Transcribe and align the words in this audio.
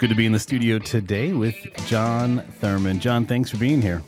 good 0.00 0.08
to 0.08 0.16
be 0.16 0.24
in 0.24 0.32
the 0.32 0.38
studio 0.38 0.78
today 0.78 1.34
with 1.34 1.54
Jon 1.86 2.40
Thurman. 2.58 3.00
Jon, 3.00 3.26
thanks 3.26 3.50
for 3.50 3.58
being 3.58 3.82
here. 3.82 4.02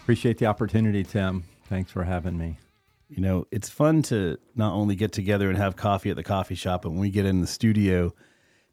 Appreciate 0.00 0.38
the 0.38 0.46
opportunity, 0.46 1.04
Tim. 1.04 1.44
Thanks 1.68 1.90
for 1.92 2.04
having 2.04 2.38
me. 2.38 2.56
You 3.10 3.20
know, 3.20 3.46
it's 3.50 3.68
fun 3.68 4.00
to 4.04 4.38
not 4.54 4.72
only 4.72 4.94
get 4.96 5.12
together 5.12 5.50
and 5.50 5.58
have 5.58 5.76
coffee 5.76 6.08
at 6.08 6.16
the 6.16 6.22
coffee 6.22 6.54
shop, 6.54 6.82
but 6.82 6.90
when 6.92 7.00
we 7.00 7.10
get 7.10 7.26
in 7.26 7.42
the 7.42 7.46
studio, 7.46 8.14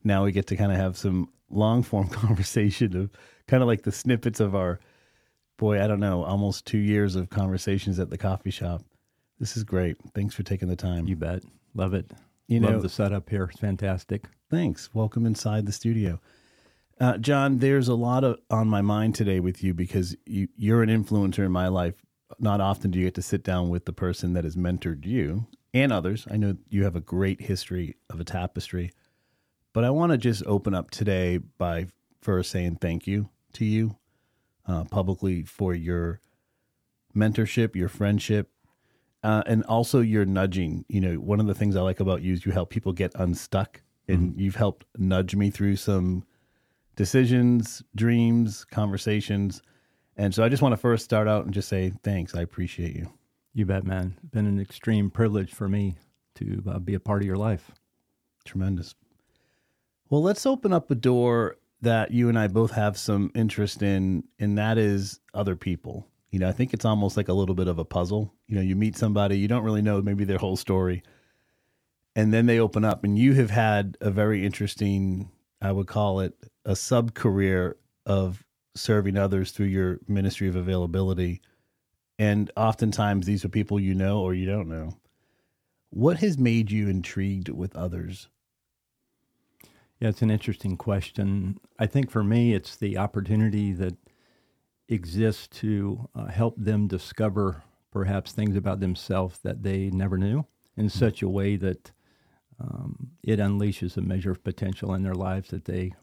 now 0.06 0.24
we 0.24 0.32
get 0.32 0.48
to 0.48 0.56
kind 0.56 0.72
of 0.72 0.78
have 0.78 0.98
some 0.98 1.28
long 1.50 1.84
form 1.84 2.08
conversation 2.10 2.96
of 2.96 3.12
kind 3.50 3.62
of 3.62 3.68
like 3.68 3.82
the 3.82 3.92
snippets 3.92 4.40
of 4.40 4.56
our, 4.56 4.80
boy, 5.58 5.84
I 5.84 5.88
don't 5.88 6.00
know, 6.00 6.24
almost 6.24 6.66
two 6.66 6.78
years 6.78 7.18
of 7.18 7.30
conversations 7.30 8.00
at 8.00 8.10
the 8.10 8.18
coffee 8.18 8.52
shop. 8.52 8.84
This 9.38 9.58
is 9.58 9.66
great. 9.66 9.98
Thanks 10.16 10.34
for 10.34 10.44
taking 10.44 10.70
the 10.70 10.78
time. 10.78 11.08
You 11.08 11.18
bet. 11.18 11.44
Love 11.74 11.94
it. 11.94 12.10
You 12.48 12.62
Love 12.62 12.72
know- 12.72 12.82
the 12.82 12.88
setup 12.90 13.30
here. 13.30 13.44
It's 13.52 13.60
fantastic. 13.60 14.24
Thanks. 14.52 14.90
Welcome 14.94 15.26
inside 15.26 15.66
the 15.66 15.72
studio. 15.72 16.20
Uh, 17.00 17.18
Jon, 17.18 17.60
there's 17.60 17.88
a 17.88 17.96
lot 17.96 18.26
of, 18.26 18.38
on 18.50 18.68
my 18.68 18.82
mind 18.82 19.16
today 19.16 19.40
with 19.40 19.64
you 19.64 19.74
because 19.74 20.14
you, 20.26 20.50
you're 20.58 20.84
an 20.84 20.90
influencer 20.90 21.46
in 21.46 21.54
my 21.54 21.70
life. 21.70 21.96
Not 22.38 22.60
often 22.60 22.92
do 22.92 23.00
you 23.00 23.06
get 23.06 23.16
to 23.16 23.22
sit 23.22 23.46
down 23.46 23.70
with 23.70 23.86
the 23.86 23.94
person 23.94 24.34
that 24.34 24.44
has 24.44 24.58
mentored 24.58 25.06
you 25.06 25.48
and 25.74 25.94
others. 25.94 26.28
I 26.30 26.36
know 26.36 26.58
you 26.68 26.84
have 26.84 26.98
a 26.98 27.02
great 27.02 27.40
history 27.40 27.96
of 28.10 28.20
a 28.20 28.26
tapestry, 28.26 28.92
but 29.72 29.86
I 29.86 29.90
want 29.90 30.12
to 30.12 30.18
just 30.18 30.46
open 30.46 30.76
up 30.76 30.92
today 30.92 31.38
by 31.38 31.88
first 32.22 32.52
saying 32.52 32.80
thank 32.82 33.08
you 33.08 33.30
to 33.54 33.64
you 33.64 33.96
uh, 34.68 34.84
publicly 34.84 35.44
for 35.44 35.74
your 35.74 36.20
mentorship, 37.16 37.74
your 37.74 37.88
friendship, 37.88 38.50
uh, 39.24 39.44
and 39.46 39.64
also 39.64 40.02
your 40.02 40.26
nudging. 40.26 40.84
You 40.90 41.00
know, 41.00 41.16
one 41.16 41.40
of 41.40 41.48
the 41.48 41.56
things 41.56 41.78
I 41.78 41.82
like 41.82 42.02
about 42.02 42.22
you 42.22 42.34
is 42.34 42.46
you 42.46 42.52
help 42.52 42.70
people 42.70 42.92
get 42.92 43.14
unstuck, 43.16 43.82
and 44.12 44.40
you've 44.40 44.56
helped 44.56 44.86
nudge 44.98 45.36
me 45.36 45.50
through 45.50 45.78
some 45.78 46.24
decisions, 46.96 47.82
dreams, 47.96 48.66
conversations. 48.66 49.62
And 50.18 50.34
so 50.36 50.44
I 50.44 50.50
just 50.50 50.62
want 50.62 50.74
to 50.74 50.78
first 50.78 51.04
start 51.04 51.28
out 51.28 51.46
and 51.46 51.54
just 51.54 51.70
say 51.70 51.94
thanks. 52.04 52.36
I 52.36 52.42
appreciate 52.42 52.96
you. 52.96 53.12
You 53.54 53.66
bet, 53.66 53.86
man. 53.86 54.18
Been 54.32 54.46
an 54.46 54.60
extreme 54.60 55.10
privilege 55.10 55.54
for 55.54 55.68
me 55.68 55.96
to 56.36 56.64
uh, 56.68 56.80
be 56.80 56.94
a 56.94 57.00
part 57.00 57.22
of 57.22 57.26
your 57.26 57.38
life. 57.38 57.72
Tremendous. 58.46 58.96
Well, 60.10 60.22
let's 60.22 60.46
open 60.46 60.74
up 60.74 60.92
a 60.92 60.96
door 60.96 61.58
that 61.82 62.12
you 62.12 62.30
and 62.30 62.38
I 62.38 62.48
both 62.48 62.72
have 62.72 62.98
some 62.98 63.32
interest 63.34 63.82
in, 63.82 64.24
and 64.40 64.58
that 64.58 64.78
is 64.78 65.20
other 65.34 65.56
people. 65.56 66.08
You 66.30 66.40
know, 66.40 66.48
I 66.48 66.52
think 66.52 66.74
it's 66.74 66.86
almost 66.86 67.18
like 67.18 67.28
a 67.28 67.34
little 67.34 67.56
bit 67.56 67.68
of 67.68 67.80
a 67.80 67.86
puzzle. 67.86 68.34
You 68.48 68.56
know, 68.56 68.62
you 68.62 68.76
meet 68.76 68.96
somebody, 68.96 69.38
you 69.38 69.48
don't 69.48 69.64
really 69.64 69.82
know 69.82 70.02
maybe 70.02 70.24
their 70.24 70.38
whole 70.38 70.56
story, 70.56 71.04
and 72.16 72.34
then 72.34 72.46
they 72.46 72.60
open 72.60 72.84
up, 72.84 73.04
and 73.04 73.18
you 73.18 73.34
have 73.34 73.50
had 73.50 73.98
a 74.02 74.12
very 74.12 74.46
interesting, 74.46 75.32
I 75.62 75.72
would 75.72 75.88
call 75.88 76.20
it 76.20 76.34
a 76.66 76.76
sub 76.76 77.14
career 77.14 77.78
of 78.06 78.44
serving 78.76 79.18
others 79.18 79.52
through 79.52 79.68
your 79.68 80.00
ministry 80.08 80.48
of 80.48 80.56
availability. 80.56 81.42
And 82.20 82.52
oftentimes 82.56 83.26
these 83.26 83.44
are 83.44 83.50
people 83.50 83.80
you 83.80 83.94
know 83.94 84.22
or 84.22 84.34
you 84.34 84.46
don't 84.46 84.70
know. 84.70 84.98
What 85.90 86.18
has 86.20 86.38
made 86.38 86.72
you 86.72 86.88
intrigued 86.88 87.50
with 87.50 87.76
others? 87.76 88.30
Yeah, 90.00 90.10
it's 90.10 90.22
an 90.22 90.32
interesting 90.32 90.78
question. 90.78 91.60
I 91.78 91.86
think 91.86 92.10
for 92.10 92.24
me, 92.24 92.54
it's 92.54 92.76
the 92.76 92.98
opportunity 92.98 93.74
that 93.74 93.96
exists 94.88 95.48
to 95.60 96.10
uh, 96.16 96.26
help 96.26 96.56
them 96.58 96.88
discover 96.88 97.64
perhaps 97.92 98.32
things 98.32 98.56
about 98.56 98.80
themselves 98.80 99.40
that 99.40 99.64
they 99.64 99.90
never 99.90 100.18
knew 100.18 100.46
in 100.78 100.90
such 100.90 101.22
a 101.22 101.30
way 101.30 101.56
that 101.58 101.92
um, 102.62 103.12
it 103.24 103.40
unleashes 103.40 103.98
a 103.98 104.02
measure 104.02 104.32
of 104.32 104.44
potential 104.44 104.94
in 104.94 105.04
their 105.04 105.16
lives 105.16 105.50
that 105.50 105.66
they 105.66 105.94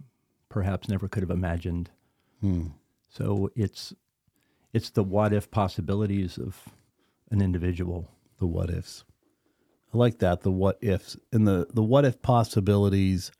perhaps 0.48 0.88
never 0.88 1.08
could 1.08 1.22
have 1.22 1.30
imagined. 1.30 1.90
Hmm. 2.40 2.68
So 3.08 3.50
it's 3.54 3.94
it's 4.72 4.90
the 4.90 5.02
what 5.02 5.32
if 5.32 5.50
possibilities 5.50 6.38
of 6.38 6.68
an 7.30 7.40
individual. 7.40 8.08
the 8.38 8.46
what 8.46 8.70
ifs. 8.70 9.04
I 9.92 9.96
like 9.96 10.18
that 10.18 10.42
the 10.42 10.50
what 10.50 10.78
ifs 10.80 11.16
and 11.32 11.46
the 11.46 11.66
the 11.72 11.82
what 11.82 12.04
if 12.04 12.20
possibilities. 12.22 13.30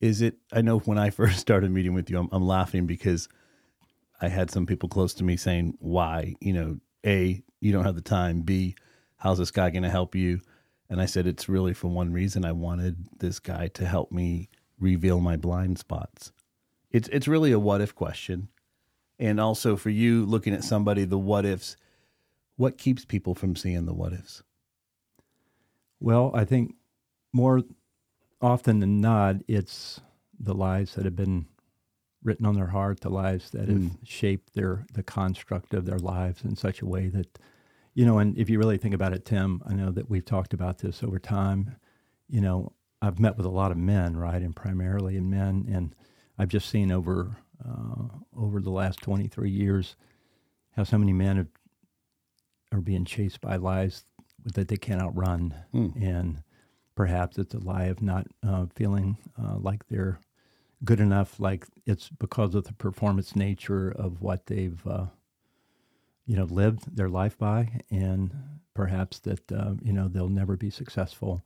Is 0.00 0.22
it? 0.22 0.36
I 0.52 0.62
know 0.62 0.78
when 0.78 0.98
I 0.98 1.10
first 1.20 1.40
started 1.40 1.70
meeting 1.70 1.94
with 1.94 2.08
you, 2.08 2.18
I'm, 2.18 2.28
I'm 2.30 2.46
laughing 2.46 2.86
because 2.86 3.28
I 4.20 4.28
had 4.28 4.50
some 4.50 4.66
people 4.66 4.88
close 4.88 5.14
to 5.14 5.24
me 5.24 5.36
saying, 5.36 5.76
"Why? 5.80 6.34
You 6.40 6.52
know, 6.52 6.78
a 7.04 7.42
you 7.60 7.72
don't 7.72 7.84
have 7.84 7.96
the 7.96 8.00
time. 8.00 8.42
B, 8.42 8.76
how's 9.16 9.38
this 9.38 9.50
guy 9.50 9.70
going 9.70 9.82
to 9.82 9.90
help 9.90 10.14
you?" 10.14 10.40
And 10.90 11.00
I 11.00 11.06
said, 11.06 11.26
"It's 11.26 11.48
really 11.48 11.74
for 11.74 11.88
one 11.88 12.12
reason. 12.12 12.44
I 12.44 12.52
wanted 12.52 13.06
this 13.18 13.38
guy 13.38 13.68
to 13.68 13.86
help 13.86 14.10
me 14.10 14.48
reveal 14.78 15.20
my 15.20 15.36
blind 15.36 15.78
spots. 15.78 16.32
It's 16.90 17.08
it's 17.08 17.28
really 17.28 17.52
a 17.52 17.58
what 17.58 17.80
if 17.80 17.94
question, 17.94 18.48
and 19.18 19.40
also 19.40 19.76
for 19.76 19.90
you 19.90 20.24
looking 20.24 20.54
at 20.54 20.64
somebody, 20.64 21.04
the 21.04 21.18
what 21.18 21.44
ifs. 21.44 21.76
What 22.56 22.76
keeps 22.76 23.04
people 23.04 23.34
from 23.36 23.54
seeing 23.54 23.86
the 23.86 23.94
what 23.94 24.12
ifs? 24.12 24.42
Well, 26.00 26.32
I 26.34 26.44
think 26.44 26.74
more 27.32 27.62
often 28.40 28.80
than 28.80 29.00
not, 29.00 29.36
it's 29.46 30.00
the 30.38 30.54
lies 30.54 30.94
that 30.94 31.04
have 31.04 31.16
been 31.16 31.46
written 32.22 32.46
on 32.46 32.54
their 32.54 32.68
heart, 32.68 33.00
the 33.00 33.10
lies 33.10 33.50
that 33.50 33.68
hmm. 33.68 33.84
have 33.84 33.96
shaped 34.04 34.54
their 34.54 34.86
the 34.92 35.02
construct 35.02 35.74
of 35.74 35.86
their 35.86 35.98
lives 35.98 36.44
in 36.44 36.56
such 36.56 36.82
a 36.82 36.86
way 36.86 37.08
that, 37.08 37.38
you 37.98 38.06
know, 38.06 38.18
and 38.18 38.38
if 38.38 38.48
you 38.48 38.60
really 38.60 38.78
think 38.78 38.94
about 38.94 39.12
it, 39.12 39.24
Tim, 39.24 39.60
I 39.66 39.74
know 39.74 39.90
that 39.90 40.08
we've 40.08 40.24
talked 40.24 40.54
about 40.54 40.78
this 40.78 41.02
over 41.02 41.18
time. 41.18 41.74
You 42.28 42.40
know, 42.40 42.72
I've 43.02 43.18
met 43.18 43.36
with 43.36 43.44
a 43.44 43.50
lot 43.50 43.72
of 43.72 43.76
men, 43.76 44.16
right, 44.16 44.40
and 44.40 44.54
primarily 44.54 45.16
in 45.16 45.28
men, 45.28 45.66
and 45.68 45.96
I've 46.38 46.46
just 46.46 46.68
seen 46.70 46.92
over 46.92 47.38
uh, 47.68 48.04
over 48.36 48.60
the 48.60 48.70
last 48.70 49.00
twenty 49.00 49.26
three 49.26 49.50
years 49.50 49.96
how 50.76 50.84
so 50.84 50.96
many 50.96 51.12
men 51.12 51.38
have, 51.38 51.48
are 52.70 52.80
being 52.80 53.04
chased 53.04 53.40
by 53.40 53.56
lies 53.56 54.04
that 54.44 54.68
they 54.68 54.76
can't 54.76 55.02
outrun, 55.02 55.52
and 56.00 56.44
perhaps 56.94 57.36
it's 57.36 57.54
a 57.54 57.58
lie 57.58 57.86
of 57.86 58.00
not 58.00 58.28
uh, 58.46 58.66
feeling 58.76 59.18
uh, 59.42 59.56
like 59.58 59.88
they're 59.88 60.20
good 60.84 61.00
enough, 61.00 61.40
like 61.40 61.66
it's 61.84 62.10
because 62.10 62.54
of 62.54 62.62
the 62.64 62.74
performance 62.74 63.34
nature 63.34 63.90
of 63.90 64.22
what 64.22 64.46
they've, 64.46 64.86
uh, 64.86 65.06
you 66.28 66.36
know, 66.36 66.44
lived 66.44 66.94
their 66.94 67.08
life 67.08 67.38
by, 67.38 67.80
and 67.90 68.32
perhaps 68.74 69.18
that 69.20 69.50
uh, 69.50 69.72
you 69.82 69.94
know 69.94 70.08
they'll 70.08 70.28
never 70.28 70.56
be 70.56 70.70
successful, 70.70 71.42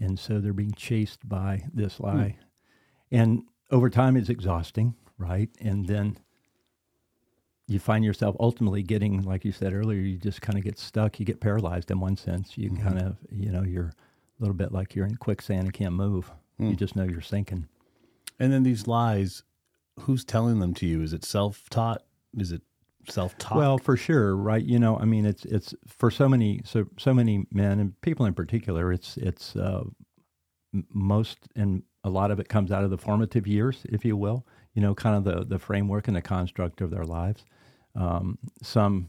and 0.00 0.18
so 0.18 0.40
they're 0.40 0.54
being 0.54 0.72
chased 0.72 1.28
by 1.28 1.62
this 1.72 1.98
hmm. 1.98 2.04
lie, 2.04 2.36
and 3.12 3.42
over 3.70 3.90
time 3.90 4.16
it's 4.16 4.30
exhausting, 4.30 4.94
right? 5.18 5.50
And 5.60 5.86
then 5.86 6.16
you 7.66 7.78
find 7.78 8.02
yourself 8.02 8.34
ultimately 8.40 8.82
getting, 8.82 9.22
like 9.22 9.44
you 9.44 9.52
said 9.52 9.74
earlier, 9.74 10.00
you 10.00 10.16
just 10.16 10.40
kind 10.40 10.58
of 10.58 10.64
get 10.64 10.78
stuck. 10.78 11.20
You 11.20 11.26
get 11.26 11.40
paralyzed 11.40 11.90
in 11.90 12.00
one 12.00 12.16
sense. 12.16 12.56
You 12.56 12.70
mm-hmm. 12.70 12.82
kind 12.82 12.98
of, 13.00 13.16
you 13.30 13.50
know, 13.50 13.62
you're 13.62 13.88
a 13.88 13.94
little 14.40 14.54
bit 14.54 14.72
like 14.72 14.94
you're 14.94 15.06
in 15.06 15.16
quicksand 15.16 15.60
and 15.64 15.72
can't 15.72 15.94
move. 15.94 16.30
Hmm. 16.58 16.70
You 16.70 16.76
just 16.76 16.96
know 16.96 17.04
you're 17.04 17.20
sinking. 17.20 17.68
And 18.40 18.52
then 18.52 18.62
these 18.62 18.86
lies, 18.86 19.44
who's 20.00 20.24
telling 20.24 20.60
them 20.60 20.72
to 20.74 20.86
you? 20.86 21.02
Is 21.02 21.12
it 21.12 21.24
self 21.24 21.68
taught? 21.68 22.02
Is 22.36 22.52
it 22.52 22.62
self 23.10 23.36
taught? 23.38 23.58
Well, 23.58 23.78
for 23.78 23.96
sure, 23.96 24.36
right? 24.36 24.64
You 24.64 24.78
know, 24.78 24.98
I 24.98 25.04
mean, 25.04 25.26
it's 25.26 25.44
it's 25.44 25.74
for 25.86 26.10
so 26.10 26.28
many 26.28 26.60
so 26.64 26.86
so 26.98 27.14
many 27.14 27.46
men 27.50 27.80
and 27.80 28.00
people 28.00 28.26
in 28.26 28.34
particular. 28.34 28.92
It's 28.92 29.16
it's 29.16 29.56
uh, 29.56 29.84
most 30.92 31.38
and 31.56 31.82
a 32.02 32.10
lot 32.10 32.30
of 32.30 32.38
it 32.38 32.48
comes 32.48 32.70
out 32.70 32.84
of 32.84 32.90
the 32.90 32.98
formative 32.98 33.46
years, 33.46 33.82
if 33.84 34.04
you 34.04 34.16
will. 34.16 34.46
You 34.74 34.82
know, 34.82 34.94
kind 34.94 35.16
of 35.16 35.24
the 35.24 35.44
the 35.44 35.58
framework 35.58 36.08
and 36.08 36.16
the 36.16 36.22
construct 36.22 36.80
of 36.80 36.90
their 36.90 37.04
lives. 37.04 37.44
Um, 37.94 38.38
some, 38.62 39.08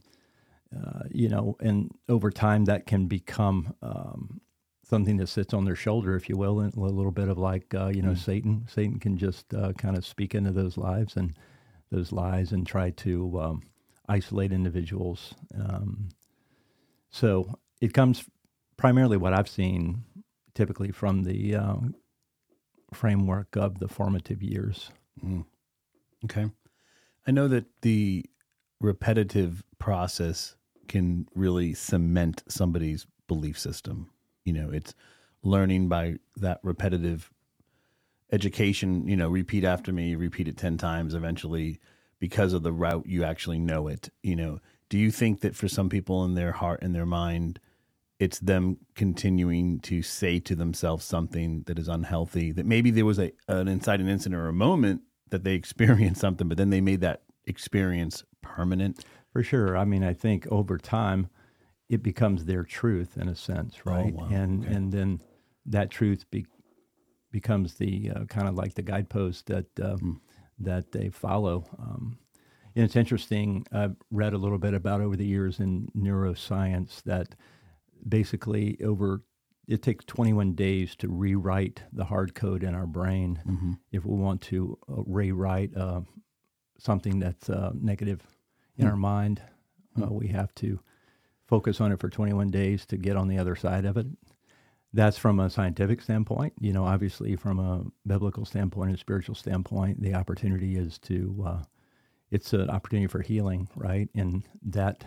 uh, 0.75 1.03
you 1.09 1.27
know, 1.27 1.55
and 1.59 1.91
over 2.07 2.29
time 2.29 2.65
that 2.65 2.85
can 2.85 3.07
become 3.07 3.73
um, 3.81 4.41
something 4.87 5.17
that 5.17 5.27
sits 5.27 5.53
on 5.53 5.65
their 5.65 5.75
shoulder, 5.75 6.15
if 6.15 6.29
you 6.29 6.37
will, 6.37 6.59
and 6.59 6.73
a 6.75 6.79
little 6.79 7.11
bit 7.11 7.29
of 7.29 7.37
like 7.37 7.73
uh, 7.73 7.87
you 7.87 8.01
know 8.01 8.13
Satan. 8.13 8.65
Satan 8.69 8.99
can 8.99 9.17
just 9.17 9.53
uh, 9.53 9.73
kind 9.73 9.97
of 9.97 10.05
speak 10.05 10.35
into 10.35 10.51
those 10.51 10.77
lives 10.77 11.17
and 11.17 11.37
those 11.91 12.11
lies 12.11 12.51
and 12.51 12.65
try 12.65 12.91
to 12.91 13.39
um, 13.41 13.63
isolate 14.07 14.51
individuals. 14.51 15.33
Um, 15.57 16.09
so 17.09 17.59
it 17.81 17.93
comes 17.93 18.25
primarily 18.77 19.17
what 19.17 19.33
I've 19.33 19.49
seen 19.49 20.03
typically 20.53 20.91
from 20.91 21.23
the 21.23 21.55
uh, 21.55 21.75
framework 22.93 23.55
of 23.55 23.79
the 23.79 23.87
formative 23.87 24.41
years. 24.41 24.89
okay. 26.23 26.49
I 27.27 27.31
know 27.31 27.47
that 27.47 27.65
the 27.81 28.25
repetitive 28.79 29.63
process 29.79 30.55
can 30.87 31.27
really 31.35 31.73
cement 31.73 32.43
somebody's 32.47 33.05
belief 33.27 33.59
system. 33.59 34.09
You 34.43 34.53
know, 34.53 34.69
it's 34.69 34.93
learning 35.43 35.89
by 35.89 36.17
that 36.37 36.59
repetitive 36.63 37.31
education, 38.31 39.07
you 39.07 39.15
know, 39.15 39.29
repeat 39.29 39.63
after 39.63 39.91
me, 39.91 40.15
repeat 40.15 40.47
it 40.47 40.57
10 40.57 40.77
times 40.77 41.13
eventually 41.13 41.79
because 42.25 42.53
of 42.53 42.63
the 42.63 42.71
route 42.73 43.05
you 43.05 43.23
actually 43.23 43.59
know 43.59 43.87
it. 43.87 44.09
You 44.23 44.35
know, 44.35 44.59
do 44.89 44.97
you 44.97 45.11
think 45.11 45.41
that 45.41 45.55
for 45.55 45.67
some 45.67 45.89
people 45.89 46.25
in 46.25 46.33
their 46.35 46.53
heart 46.53 46.79
and 46.81 46.93
their 46.95 47.05
mind, 47.05 47.59
it's 48.19 48.39
them 48.39 48.77
continuing 48.95 49.79
to 49.81 50.01
say 50.01 50.39
to 50.39 50.55
themselves 50.55 51.03
something 51.05 51.63
that 51.67 51.77
is 51.77 51.87
unhealthy. 51.87 52.51
That 52.51 52.65
maybe 52.65 52.89
there 52.91 53.05
was 53.05 53.19
a 53.19 53.31
an 53.47 53.67
inciting 53.67 54.07
incident 54.07 54.41
or 54.41 54.47
a 54.47 54.53
moment 54.53 55.01
that 55.29 55.43
they 55.43 55.53
experienced 55.63 56.21
something, 56.21 56.47
but 56.47 56.57
then 56.57 56.71
they 56.71 56.81
made 56.81 57.01
that 57.01 57.21
experience 57.45 58.23
permanent. 58.41 59.05
For 59.33 59.43
sure. 59.43 59.77
I 59.77 59.85
mean, 59.85 60.03
I 60.03 60.13
think 60.13 60.47
over 60.49 60.77
time, 60.77 61.27
it 61.89 62.01
becomes 62.01 62.45
their 62.45 62.63
truth 62.63 63.17
in 63.17 63.27
a 63.27 63.35
sense, 63.35 63.75
Oh, 63.85 63.91
right? 63.91 64.13
wow. 64.13 64.29
And 64.31 64.63
Okay. 64.63 64.73
and 64.75 64.91
then 64.91 65.21
that 65.67 65.91
truth 65.91 66.21
be, 66.31 66.45
becomes 67.31 67.75
the 67.75 68.11
uh, 68.15 68.25
kind 68.25 68.47
of 68.47 68.55
like 68.55 68.73
the 68.75 68.81
guidepost 68.81 69.45
that 69.47 69.67
uh, 69.79 69.97
Hmm. 69.97 70.13
That 70.59 70.91
they 70.91 71.09
follow. 71.09 71.65
Um, 71.79 72.17
and 72.75 72.83
it's 72.85 72.95
interesting. 72.95 73.65
I've 73.71 73.95
read 74.11 74.33
a 74.33 74.37
little 74.37 74.57
bit 74.57 74.73
about 74.73 75.01
over 75.01 75.15
the 75.15 75.25
years 75.25 75.59
in 75.59 75.89
neuroscience 75.97 77.01
that 77.03 77.35
basically 78.07 78.77
over 78.83 79.21
it 79.67 79.81
takes 79.81 80.05
21 80.05 80.53
days 80.53 80.95
to 80.97 81.07
rewrite 81.09 81.81
the 81.91 82.05
hard 82.05 82.35
code 82.35 82.63
in 82.63 82.75
our 82.75 82.85
brain 82.85 83.41
Mm-hmm. 83.47 83.71
if 83.91 84.05
we 84.05 84.15
want 84.15 84.41
to 84.41 84.77
uh, 84.87 85.01
rewrite 85.07 85.75
uh, 85.75 86.01
something 86.77 87.17
that's 87.19 87.49
uh, 87.49 87.71
negative 87.73 88.21
in 88.77 88.85
Hmm. 88.85 88.91
our 88.91 88.97
mind. 88.97 89.41
Uh, 89.99 90.07
we 90.13 90.27
have 90.27 90.53
to 90.55 90.79
focus 91.47 91.79
on 91.81 91.91
it 91.91 91.99
for 91.99 92.09
21 92.09 92.51
days 92.51 92.85
to 92.87 92.97
get 92.97 93.15
on 93.15 93.27
the 93.27 93.37
other 93.39 93.55
side 93.55 93.85
of 93.85 93.97
it. 93.97 94.05
That's 94.95 95.17
from 95.17 95.39
a 95.41 95.49
scientific 95.49 96.01
standpoint. 96.01 96.53
You 96.59 96.71
know, 96.71 96.85
obviously, 96.85 97.35
from 97.35 97.59
a 97.59 97.83
biblical 98.07 98.45
standpoint 98.45 98.91
and 98.91 98.99
spiritual 98.99 99.35
standpoint, 99.35 100.01
the 100.01 100.13
opportunity 100.13 100.77
is 100.77 100.97
to, 100.99 101.43
uh, 101.45 101.63
it's 102.31 102.53
an 102.53 102.69
opportunity 102.69 103.07
for 103.07 103.21
healing, 103.21 103.67
right? 103.75 104.09
And 104.15 104.43
that 104.63 105.05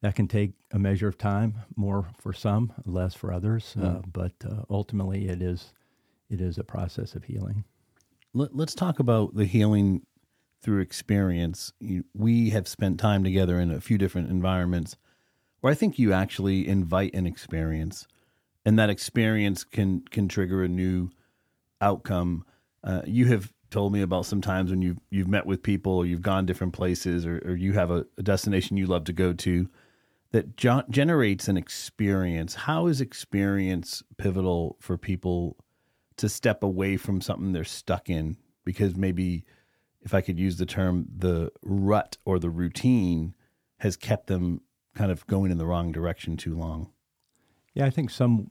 that 0.00 0.14
can 0.14 0.28
take 0.28 0.52
a 0.72 0.78
measure 0.78 1.08
of 1.08 1.16
time, 1.16 1.54
more 1.76 2.08
for 2.18 2.32
some, 2.32 2.72
less 2.84 3.14
for 3.14 3.32
others. 3.32 3.74
Uh, 3.80 4.02
but 4.12 4.32
uh, 4.44 4.62
ultimately, 4.68 5.28
it 5.28 5.40
is 5.42 5.72
it 6.30 6.40
is 6.40 6.58
a 6.58 6.64
process 6.64 7.14
of 7.14 7.24
healing. 7.24 7.64
Let, 8.32 8.56
let's 8.56 8.74
talk 8.74 8.98
about 8.98 9.34
the 9.34 9.44
healing 9.44 10.06
through 10.62 10.80
experience. 10.80 11.72
You, 11.78 12.04
we 12.14 12.50
have 12.50 12.66
spent 12.66 12.98
time 12.98 13.22
together 13.22 13.60
in 13.60 13.70
a 13.70 13.80
few 13.82 13.98
different 13.98 14.30
environments 14.30 14.96
where 15.60 15.70
I 15.70 15.74
think 15.74 15.98
you 15.98 16.12
actually 16.12 16.66
invite 16.66 17.14
an 17.14 17.26
experience, 17.26 18.06
and 18.64 18.78
that 18.78 18.90
experience 18.90 19.64
can 19.64 20.02
can 20.10 20.28
trigger 20.28 20.62
a 20.62 20.68
new 20.68 21.10
outcome. 21.80 22.44
Uh, 22.82 23.02
you 23.06 23.26
have 23.26 23.52
told 23.70 23.92
me 23.92 24.02
about 24.02 24.26
some 24.26 24.40
times 24.40 24.70
when 24.70 24.82
you've 24.82 24.98
you've 25.10 25.28
met 25.28 25.46
with 25.46 25.62
people, 25.62 25.92
or 25.92 26.06
you've 26.06 26.22
gone 26.22 26.46
different 26.46 26.72
places, 26.72 27.26
or, 27.26 27.42
or 27.44 27.54
you 27.56 27.72
have 27.72 27.90
a, 27.90 28.06
a 28.18 28.22
destination 28.22 28.76
you 28.76 28.86
love 28.86 29.04
to 29.04 29.12
go 29.12 29.32
to 29.32 29.68
that 30.32 30.56
jo- 30.56 30.82
generates 30.90 31.48
an 31.48 31.56
experience. 31.56 32.54
How 32.54 32.86
is 32.86 33.00
experience 33.00 34.02
pivotal 34.16 34.76
for 34.80 34.98
people 34.98 35.56
to 36.16 36.28
step 36.28 36.62
away 36.62 36.96
from 36.96 37.20
something 37.20 37.52
they're 37.52 37.64
stuck 37.64 38.10
in? 38.10 38.36
Because 38.64 38.96
maybe, 38.96 39.44
if 40.02 40.14
I 40.14 40.20
could 40.20 40.38
use 40.38 40.56
the 40.56 40.66
term, 40.66 41.06
the 41.16 41.52
rut 41.62 42.16
or 42.24 42.38
the 42.38 42.50
routine 42.50 43.34
has 43.78 43.96
kept 43.96 44.26
them 44.26 44.62
kind 44.94 45.12
of 45.12 45.26
going 45.26 45.50
in 45.50 45.58
the 45.58 45.66
wrong 45.66 45.92
direction 45.92 46.36
too 46.36 46.56
long. 46.56 46.90
Yeah, 47.74 47.86
I 47.86 47.90
think 47.90 48.10
some 48.10 48.48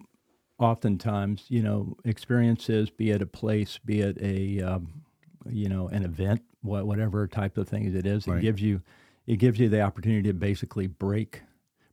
oftentimes, 0.60 1.46
you 1.50 1.62
know, 1.62 1.96
experiences, 2.06 2.90
be 2.90 3.12
it 3.12 3.22
a 3.22 3.26
place, 3.26 3.80
be 3.84 4.02
it 4.02 4.18
a, 4.22 4.62
um, 4.62 5.04
you 5.50 5.68
know, 5.70 5.88
an 5.90 6.04
event, 6.04 6.42
wha- 6.62 6.84
whatever 6.84 7.28
type 7.28 7.58
of 7.58 7.68
thing 7.68 7.86
it 7.94 8.06
is, 8.06 8.28
Right. 8.28 8.38
it 8.38 8.42
gives 8.42 8.62
you, 8.62 8.82
it 9.28 9.38
gives 9.38 9.60
you 9.60 9.70
the 9.70 9.82
opportunity 9.82 10.28
to 10.30 10.34
basically 10.34 10.88
break, 10.88 11.42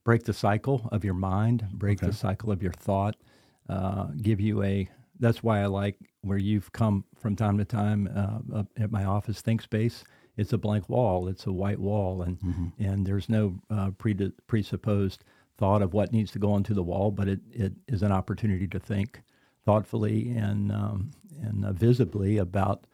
break 0.04 0.24
the 0.24 0.32
cycle 0.32 0.88
of 0.92 1.04
your 1.04 1.14
mind, 1.14 1.66
break 1.72 1.98
Okay. 1.98 2.08
the 2.08 2.12
cycle 2.16 2.50
of 2.52 2.62
your 2.62 2.72
thought, 2.72 3.16
uh, 3.68 4.06
give 4.20 4.40
you 4.40 4.62
a. 4.62 4.88
That's 5.18 5.42
why 5.42 5.60
I 5.62 5.66
like 5.66 5.96
where 6.22 6.38
you've 6.38 6.72
come 6.72 7.04
from 7.16 7.36
time 7.36 7.58
to 7.58 7.64
time 7.64 8.08
uh, 8.14 8.58
up 8.60 8.66
at 8.78 8.90
my 8.90 9.04
office 9.04 9.42
think 9.42 9.60
space. 9.62 10.02
It's 10.36 10.52
a 10.52 10.58
blank 10.58 10.88
wall. 10.88 11.28
It's 11.28 11.46
a 11.46 11.52
white 11.52 11.78
wall, 11.78 12.22
and 12.22 12.72
and 12.78 13.06
there's 13.06 13.28
no 13.28 13.60
uh, 13.68 13.90
pre- 13.90 14.32
presupposed 14.46 15.22
thought 15.60 15.82
of 15.82 15.92
what 15.92 16.12
needs 16.12 16.32
to 16.32 16.38
go 16.38 16.52
onto 16.52 16.74
the 16.74 16.82
wall, 16.82 17.10
but 17.10 17.28
it, 17.28 17.40
it 17.52 17.72
is 17.86 18.02
an 18.02 18.10
opportunity 18.10 18.66
to 18.66 18.80
think 18.80 19.22
thoughtfully 19.64 20.30
and 20.30 20.72
um, 20.72 21.12
and 21.42 21.64
uh, 21.64 21.72
visibly 21.72 22.38
about 22.38 22.86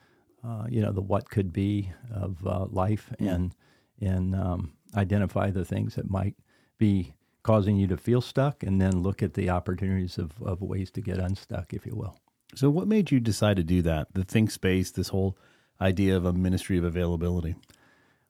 uh, 0.45 0.67
you 0.69 0.83
know 0.83 0.93
the 0.93 1.01
what 1.01 1.31
could 1.31 1.53
be 1.53 1.91
of 2.13 2.47
uh, 2.47 2.67
life 2.67 3.13
and 3.19 3.55
and 4.01 4.35
um, 4.35 4.73
identify 4.97 5.51
the 5.51 5.65
things 5.65 5.95
that 5.95 6.11
might 6.11 6.35
be 6.77 7.15
causing 7.47 7.77
you 7.77 7.87
to 7.87 7.97
feel 7.97 8.21
stuck, 8.21 8.65
and 8.65 8.81
then 8.81 9.03
look 9.03 9.23
at 9.23 9.35
the 9.35 9.49
opportunities 9.49 10.19
of, 10.19 10.33
of 10.43 10.61
ways 10.61 10.91
to 10.91 11.01
get 11.01 11.19
unstuck, 11.19 11.73
if 11.73 11.87
you 11.87 11.95
will. 11.95 12.19
So, 12.57 12.69
what 12.69 12.89
made 12.89 13.13
you 13.13 13.21
decide 13.21 13.57
to 13.57 13.63
do 13.63 13.83
that? 13.83 14.09
The 14.15 14.25
think 14.25 14.51
space, 14.51 14.91
this 14.91 15.09
whole 15.09 15.39
idea 15.81 16.17
of 16.17 16.25
a 16.25 16.33
ministry 16.33 16.77
of 16.77 16.85
availability. 16.85 17.55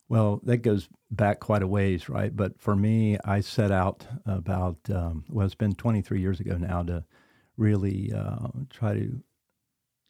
Well, 0.09 0.41
that 0.45 0.59
goes 0.59 0.89
back 1.11 1.41
quite 1.41 1.63
a 1.63 1.67
ways, 1.67 2.09
right? 2.09 2.35
But 2.35 2.61
for 2.61 2.77
me, 2.77 3.19
I 3.25 3.41
set 3.41 3.73
out 3.73 4.07
about, 4.25 4.79
um, 4.91 5.25
well, 5.29 5.45
it's 5.47 5.55
been 5.57 5.75
23 5.75 6.21
years 6.21 6.39
ago 6.41 6.57
now 6.57 6.83
to 6.85 7.05
really 7.57 8.13
uh, 8.13 8.49
try 8.71 8.95
to 8.95 9.21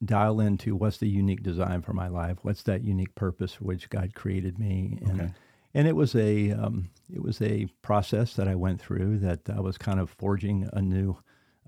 dial 0.04 0.40
into 0.40 0.76
what's 0.76 0.98
the 0.98 1.08
unique 1.08 1.42
design 1.42 1.80
for 1.80 1.92
my 1.94 2.08
life, 2.08 2.38
what's 2.42 2.62
that 2.64 2.84
unique 2.84 3.14
purpose 3.14 3.54
for 3.54 3.64
which 3.64 3.88
God 3.88 4.14
created 4.14 4.58
me, 4.58 4.98
and 5.02 5.20
Okay. 5.20 5.32
and 5.74 5.88
it 5.88 5.96
was 5.96 6.14
a 6.14 6.52
um, 6.52 6.90
it 7.12 7.22
was 7.22 7.40
a 7.40 7.66
process 7.82 8.34
that 8.34 8.48
I 8.48 8.54
went 8.54 8.80
through 8.80 9.18
that 9.20 9.40
I 9.48 9.60
was 9.60 9.78
kind 9.78 9.98
of 10.00 10.10
forging 10.10 10.68
a 10.72 10.82
new 10.82 11.16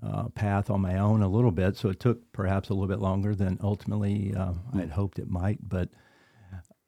uh, 0.03 0.29
path 0.29 0.69
on 0.69 0.81
my 0.81 0.97
own 0.97 1.21
a 1.23 1.27
little 1.27 1.51
bit. 1.51 1.75
So 1.77 1.89
it 1.89 1.99
took 1.99 2.31
perhaps 2.31 2.69
a 2.69 2.73
little 2.73 2.87
bit 2.87 2.99
longer 2.99 3.35
than 3.35 3.57
ultimately 3.61 4.33
uh, 4.35 4.53
I'd 4.73 4.91
hoped 4.91 5.19
it 5.19 5.29
might, 5.29 5.67
but 5.67 5.89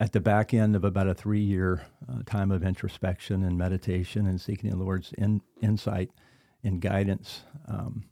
at 0.01 0.13
the 0.13 0.19
back 0.19 0.51
end 0.51 0.75
of 0.75 0.83
about 0.83 1.07
a 1.07 1.13
three 1.13 1.39
year 1.39 1.85
uh, 2.09 2.23
time 2.25 2.49
of 2.49 2.63
introspection 2.63 3.43
and 3.43 3.55
meditation 3.55 4.25
and 4.25 4.41
seeking 4.41 4.71
the 4.71 4.75
Lord's 4.75 5.13
in, 5.13 5.41
insight 5.61 6.09
and 6.63 6.81
guidance, 6.81 7.43
um, 7.67 8.05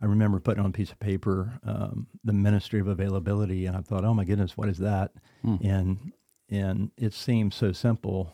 I 0.00 0.06
remember 0.06 0.40
putting 0.40 0.64
on 0.64 0.70
a 0.70 0.72
piece 0.72 0.90
of 0.90 0.98
paper 0.98 1.60
um, 1.62 2.06
the 2.24 2.32
ministry 2.32 2.80
of 2.80 2.88
availability, 2.88 3.66
and 3.66 3.76
I 3.76 3.82
thought, 3.82 4.02
"Oh 4.02 4.14
my 4.14 4.24
goodness, 4.24 4.56
what 4.56 4.70
is 4.70 4.78
that?" 4.78 5.12
And 5.62 6.12
and 6.48 6.90
it 6.96 7.12
seemed 7.12 7.52
so 7.52 7.72
simple, 7.72 8.32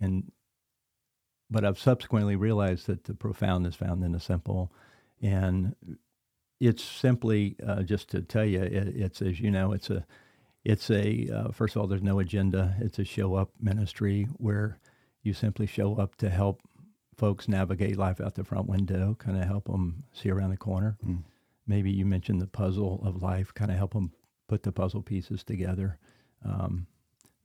and 0.00 0.30
but 1.50 1.64
I've 1.64 1.80
subsequently 1.80 2.36
realized 2.36 2.86
that 2.86 3.04
the 3.04 3.14
profound 3.14 3.66
is 3.66 3.74
found 3.74 4.04
in 4.04 4.12
the 4.12 4.20
simple, 4.20 4.70
and 5.20 5.74
it's 6.60 6.84
simply 6.84 7.56
uh, 7.66 7.82
just 7.82 8.08
to 8.10 8.22
tell 8.22 8.44
you, 8.44 8.62
it, 8.62 8.94
it's 8.96 9.20
as 9.20 9.40
you 9.40 9.50
know, 9.50 9.72
it's 9.72 9.90
a 9.90 10.06
it's 10.64 10.90
a 10.90 11.28
uh, 11.32 11.50
first 11.50 11.76
of 11.76 11.82
all, 11.82 11.88
there's 11.88 12.02
no 12.02 12.18
agenda. 12.18 12.76
It's 12.80 12.98
a 12.98 13.04
show 13.04 13.34
up 13.34 13.50
ministry 13.60 14.26
where 14.36 14.78
you 15.22 15.32
simply 15.32 15.66
show 15.66 15.96
up 15.96 16.16
to 16.16 16.30
help 16.30 16.60
folks 17.16 17.48
navigate 17.48 17.96
life 17.96 18.20
out 18.20 18.34
the 18.34 18.44
front 18.44 18.68
window, 18.68 19.16
kind 19.18 19.36
of 19.36 19.44
help 19.44 19.64
them 19.66 20.04
see 20.12 20.30
around 20.30 20.50
the 20.50 20.56
corner. 20.56 20.96
Maybe 21.66 21.90
you 21.90 22.06
mentioned 22.06 22.40
the 22.40 22.46
puzzle 22.46 23.02
of 23.04 23.22
life, 23.22 23.52
kind 23.52 23.70
of 23.70 23.76
help 23.76 23.92
them 23.92 24.12
put 24.48 24.62
the 24.62 24.72
puzzle 24.72 25.02
pieces 25.02 25.44
together. 25.44 25.98
Um, 26.44 26.86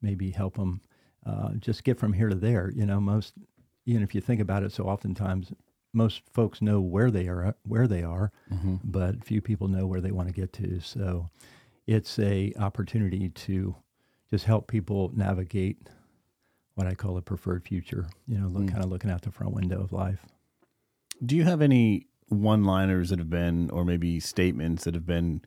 maybe 0.01 0.29
help 0.31 0.55
them 0.55 0.81
uh, 1.25 1.53
just 1.59 1.83
get 1.83 1.99
from 1.99 2.13
here 2.13 2.29
to 2.29 2.35
there. 2.35 2.71
You 2.75 2.85
know, 2.85 2.99
most, 3.01 3.33
even 3.85 4.03
if 4.03 4.13
you 4.15 4.21
think 4.21 4.39
about 4.41 4.63
it, 4.63 4.71
so 4.71 4.85
oftentimes 4.85 5.51
most 5.93 6.21
folks 6.31 6.61
know 6.61 6.79
where 6.79 7.11
they 7.11 7.27
are, 7.27 7.55
where 7.67 7.87
they 7.87 8.03
are, 8.03 8.31
but 8.83 9.23
few 9.25 9.41
people 9.41 9.67
know 9.67 9.85
where 9.87 10.01
they 10.01 10.11
want 10.11 10.27
to 10.29 10.33
get 10.33 10.53
to. 10.53 10.79
So 10.81 11.29
it's 11.87 12.17
a 12.19 12.53
opportunity 12.59 13.29
to 13.29 13.75
just 14.29 14.45
help 14.45 14.67
people 14.67 15.11
navigate 15.15 15.77
what 16.75 16.87
I 16.87 16.95
call 16.95 17.17
a 17.17 17.21
preferred 17.21 17.63
future. 17.63 18.07
You 18.27 18.39
know, 18.39 18.47
look, 18.47 18.63
hmm. 18.63 18.69
kind 18.69 18.83
of 18.83 18.89
looking 18.89 19.11
out 19.11 19.21
the 19.21 19.31
front 19.31 19.53
window 19.53 19.81
of 19.81 19.91
life. 19.91 20.25
Do 21.23 21.35
you 21.35 21.43
have 21.43 21.61
any 21.61 22.07
one 22.29 22.63
liners 22.63 23.09
that 23.09 23.19
have 23.19 23.29
been, 23.29 23.69
or 23.69 23.85
maybe 23.85 24.19
statements 24.19 24.85
that 24.85 24.95
have 24.95 25.05
been 25.05 25.41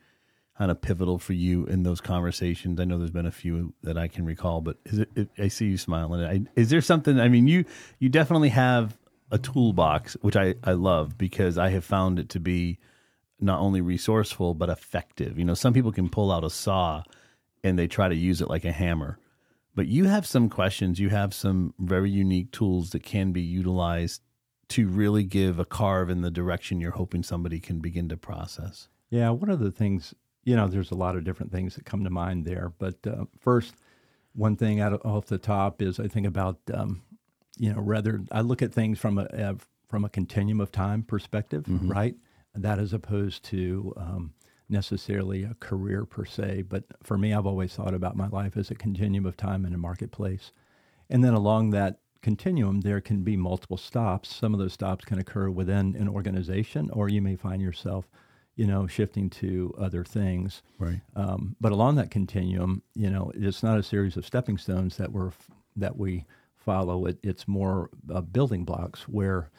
kind 0.57 0.71
of 0.71 0.81
pivotal 0.81 1.19
for 1.19 1.33
you 1.33 1.67
in 1.67 1.83
those 1.83 2.01
conversations? 2.01 2.79
I 2.81 2.85
know 2.85 2.99
there's 2.99 3.11
been 3.11 3.27
a 3.27 3.33
few 3.33 3.75
that 3.83 3.99
I 3.99 4.09
can 4.09 4.25
recall, 4.25 4.61
but 4.61 4.77
is 4.85 5.01
it, 5.01 5.11
it, 5.17 5.29
I 5.39 5.49
see 5.49 5.67
you 5.67 5.79
smiling. 5.79 6.23
I, 6.25 6.61
is 6.61 6.71
there 6.71 6.81
something? 6.81 7.19
I 7.19 7.29
mean, 7.29 7.49
you 7.49 7.65
you 7.99 8.09
definitely 8.09 8.51
have 8.51 8.97
a 9.31 9.39
toolbox, 9.39 10.15
which 10.21 10.37
I 10.37 10.55
I 10.63 10.73
love 10.73 11.19
because 11.19 11.59
I 11.59 11.71
have 11.71 11.85
found 11.85 12.19
it 12.19 12.29
to 12.31 12.41
be 12.41 12.79
not 13.41 13.61
only 13.61 13.81
resourceful 13.81 14.55
but 14.55 14.69
effective. 14.71 15.39
You 15.39 15.45
know, 15.45 15.55
some 15.55 15.73
people 15.75 15.93
can 15.93 16.09
pull 16.09 16.33
out 16.33 16.45
a 16.45 16.51
saw 16.51 17.03
and 17.63 17.79
they 17.79 17.87
try 17.87 18.09
to 18.09 18.15
use 18.15 18.41
it 18.41 18.49
like 18.49 18.65
a 18.65 18.73
hammer. 18.73 19.19
But 19.75 19.89
you 19.89 20.05
have 20.07 20.27
some 20.27 20.49
questions, 20.49 20.99
you 20.99 21.11
have 21.11 21.35
some 21.35 21.75
very 21.79 22.11
unique 22.11 22.51
tools 22.51 22.91
that 22.91 23.03
can 23.03 23.33
be 23.33 23.43
utilized 23.43 24.23
to 24.69 24.89
really 24.89 25.23
give 25.23 25.59
a 25.59 25.65
carve 25.67 26.09
in 26.11 26.23
the 26.23 26.31
direction 26.31 26.81
you're 26.81 26.93
hoping 26.93 27.23
somebody 27.23 27.61
can 27.61 27.81
begin 27.81 28.09
to 28.09 28.17
process. 28.17 28.89
Yeah, 29.11 29.31
one 29.31 29.51
of 29.51 29.61
the 29.61 29.71
things, 29.71 30.15
you 30.45 30.57
know, 30.57 30.67
there's 30.67 30.91
a 30.91 30.95
lot 30.97 31.15
of 31.15 31.25
different 31.25 31.53
things 31.53 31.75
that 31.75 31.85
come 31.85 32.05
to 32.05 32.11
mind 32.11 32.47
there. 32.47 32.73
But 32.79 33.07
uh, 33.07 33.27
first, 33.39 33.75
one 34.35 34.57
thing 34.57 34.81
out 34.81 34.93
of, 34.95 35.03
off 35.05 35.27
the 35.27 35.39
top 35.39 35.83
is 35.83 36.01
I 36.01 36.09
think 36.09 36.27
about, 36.27 36.59
um, 36.73 37.03
you 37.59 37.73
know, 37.73 37.81
rather 37.81 38.23
I 38.33 38.41
look 38.41 38.63
at 38.63 38.73
things 38.73 38.99
from 38.99 39.19
a, 39.19 39.27
a 39.33 39.57
from 39.89 40.05
a 40.05 40.09
continuum 40.09 40.61
of 40.61 40.73
time 40.73 41.03
perspective, 41.05 41.65
Mhm. 41.65 41.89
right? 41.95 42.17
That 42.57 42.79
as 42.79 42.93
opposed 42.93 43.45
to 43.45 43.93
um, 43.97 44.33
necessarily 44.69 45.45
a 45.45 45.57
career 45.61 46.05
per 46.05 46.25
se. 46.25 46.63
But 46.63 46.85
for 47.03 47.17
me, 47.17 47.33
I've 47.33 47.47
always 47.47 47.75
thought 47.75 47.95
about 47.95 48.17
my 48.17 48.29
life 48.29 48.57
as 48.57 48.71
a 48.71 48.75
continuum 48.75 49.27
of 49.27 49.37
time 49.37 49.65
in 49.65 49.75
a 49.75 49.79
marketplace. 49.79 50.53
And 51.09 51.23
then 51.23 51.35
along 51.35 51.71
that 51.71 52.01
continuum, 52.23 52.81
there 52.81 53.01
can 53.01 53.23
be 53.23 53.37
multiple 53.37 53.77
stops. 53.77 54.35
Some 54.35 54.53
of 54.53 54.59
those 54.59 54.73
stops 54.73 55.05
can 55.05 55.19
occur 55.19 55.51
within 55.51 55.95
an 55.97 56.09
organization, 56.09 56.91
or 56.91 57.09
you 57.09 57.23
may 57.23 57.37
find 57.37 57.63
yourself, 57.63 58.09
you 58.57 58.67
know, 58.67 58.87
shifting 58.87 59.31
to 59.31 59.73
other 59.79 60.03
things. 60.03 60.63
Right. 60.79 61.01
Um, 61.15 61.55
but 61.61 61.73
along 61.73 61.97
that 61.97 62.11
continuum, 62.11 62.83
you 62.95 63.11
know, 63.11 63.31
it's 63.35 63.63
not 63.63 63.79
a 63.79 63.83
series 63.83 64.17
of 64.17 64.27
stepping 64.27 64.59
stones 64.59 64.97
that 64.97 65.13
we're 65.13 65.31
that 65.77 65.97
we 65.97 66.25
follow. 66.57 67.07
It, 67.07 67.19
it's 67.23 67.47
more 67.47 67.91
uh, 68.13 68.23
building 68.23 68.65
blocks 68.65 69.03
where 69.03 69.51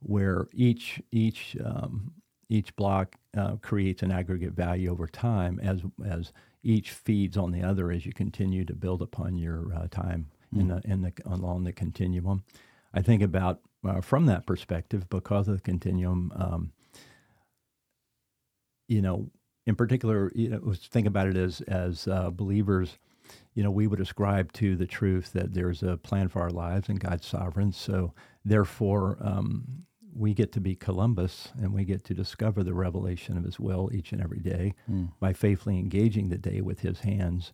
where 0.00 0.48
each 0.52 1.00
each 1.12 1.56
um, 1.64 2.12
each 2.48 2.74
block 2.76 3.16
uh, 3.36 3.56
creates 3.56 4.02
an 4.02 4.12
aggregate 4.12 4.52
value 4.52 4.90
over 4.90 5.06
time 5.06 5.60
as 5.62 5.82
as 6.06 6.32
each 6.62 6.90
feeds 6.90 7.36
on 7.36 7.52
the 7.52 7.62
other 7.62 7.92
as 7.92 8.04
you 8.04 8.12
continue 8.12 8.64
to 8.64 8.74
build 8.74 9.02
upon 9.02 9.36
your 9.36 9.72
uh, 9.74 9.86
time 9.88 10.28
in 10.56 10.68
the 10.68 10.80
in 10.84 11.02
the 11.02 11.12
along 11.26 11.64
the 11.64 11.72
continuum. 11.72 12.44
I 12.94 13.02
think 13.02 13.22
about 13.22 13.60
uh, 13.86 14.00
from 14.00 14.26
that 14.26 14.46
perspective 14.46 15.08
because 15.08 15.48
of 15.48 15.56
the 15.56 15.62
continuum. 15.62 16.32
Um, 16.34 16.72
you 18.88 19.02
know, 19.02 19.30
in 19.66 19.74
particular, 19.74 20.30
you 20.34 20.48
know, 20.48 20.74
think 20.74 21.06
about 21.06 21.26
it 21.26 21.36
as 21.36 21.60
as 21.62 22.08
uh, 22.08 22.30
believers. 22.30 22.98
You 23.54 23.64
know, 23.64 23.70
we 23.70 23.86
would 23.86 24.00
ascribe 24.00 24.52
to 24.54 24.76
the 24.76 24.86
truth 24.86 25.32
that 25.32 25.52
there's 25.52 25.82
a 25.82 25.96
plan 25.96 26.28
for 26.28 26.42
our 26.42 26.50
lives 26.50 26.88
and 26.88 27.00
God's 27.00 27.26
sovereign. 27.26 27.72
So, 27.72 28.12
therefore, 28.44 29.18
um, 29.20 29.82
we 30.16 30.32
get 30.34 30.50
to 30.52 30.60
be 30.60 30.74
Columbus 30.74 31.48
and 31.60 31.72
we 31.72 31.84
get 31.84 32.02
to 32.04 32.14
discover 32.14 32.62
the 32.64 32.74
revelation 32.74 33.36
of 33.36 33.44
His 33.44 33.60
will 33.60 33.90
each 33.92 34.12
and 34.12 34.22
every 34.22 34.40
day 34.40 34.74
Mm. 34.90 35.12
by 35.20 35.32
faithfully 35.32 35.78
engaging 35.78 36.28
the 36.28 36.38
day 36.38 36.60
with 36.60 36.80
His 36.80 37.00
hands. 37.00 37.52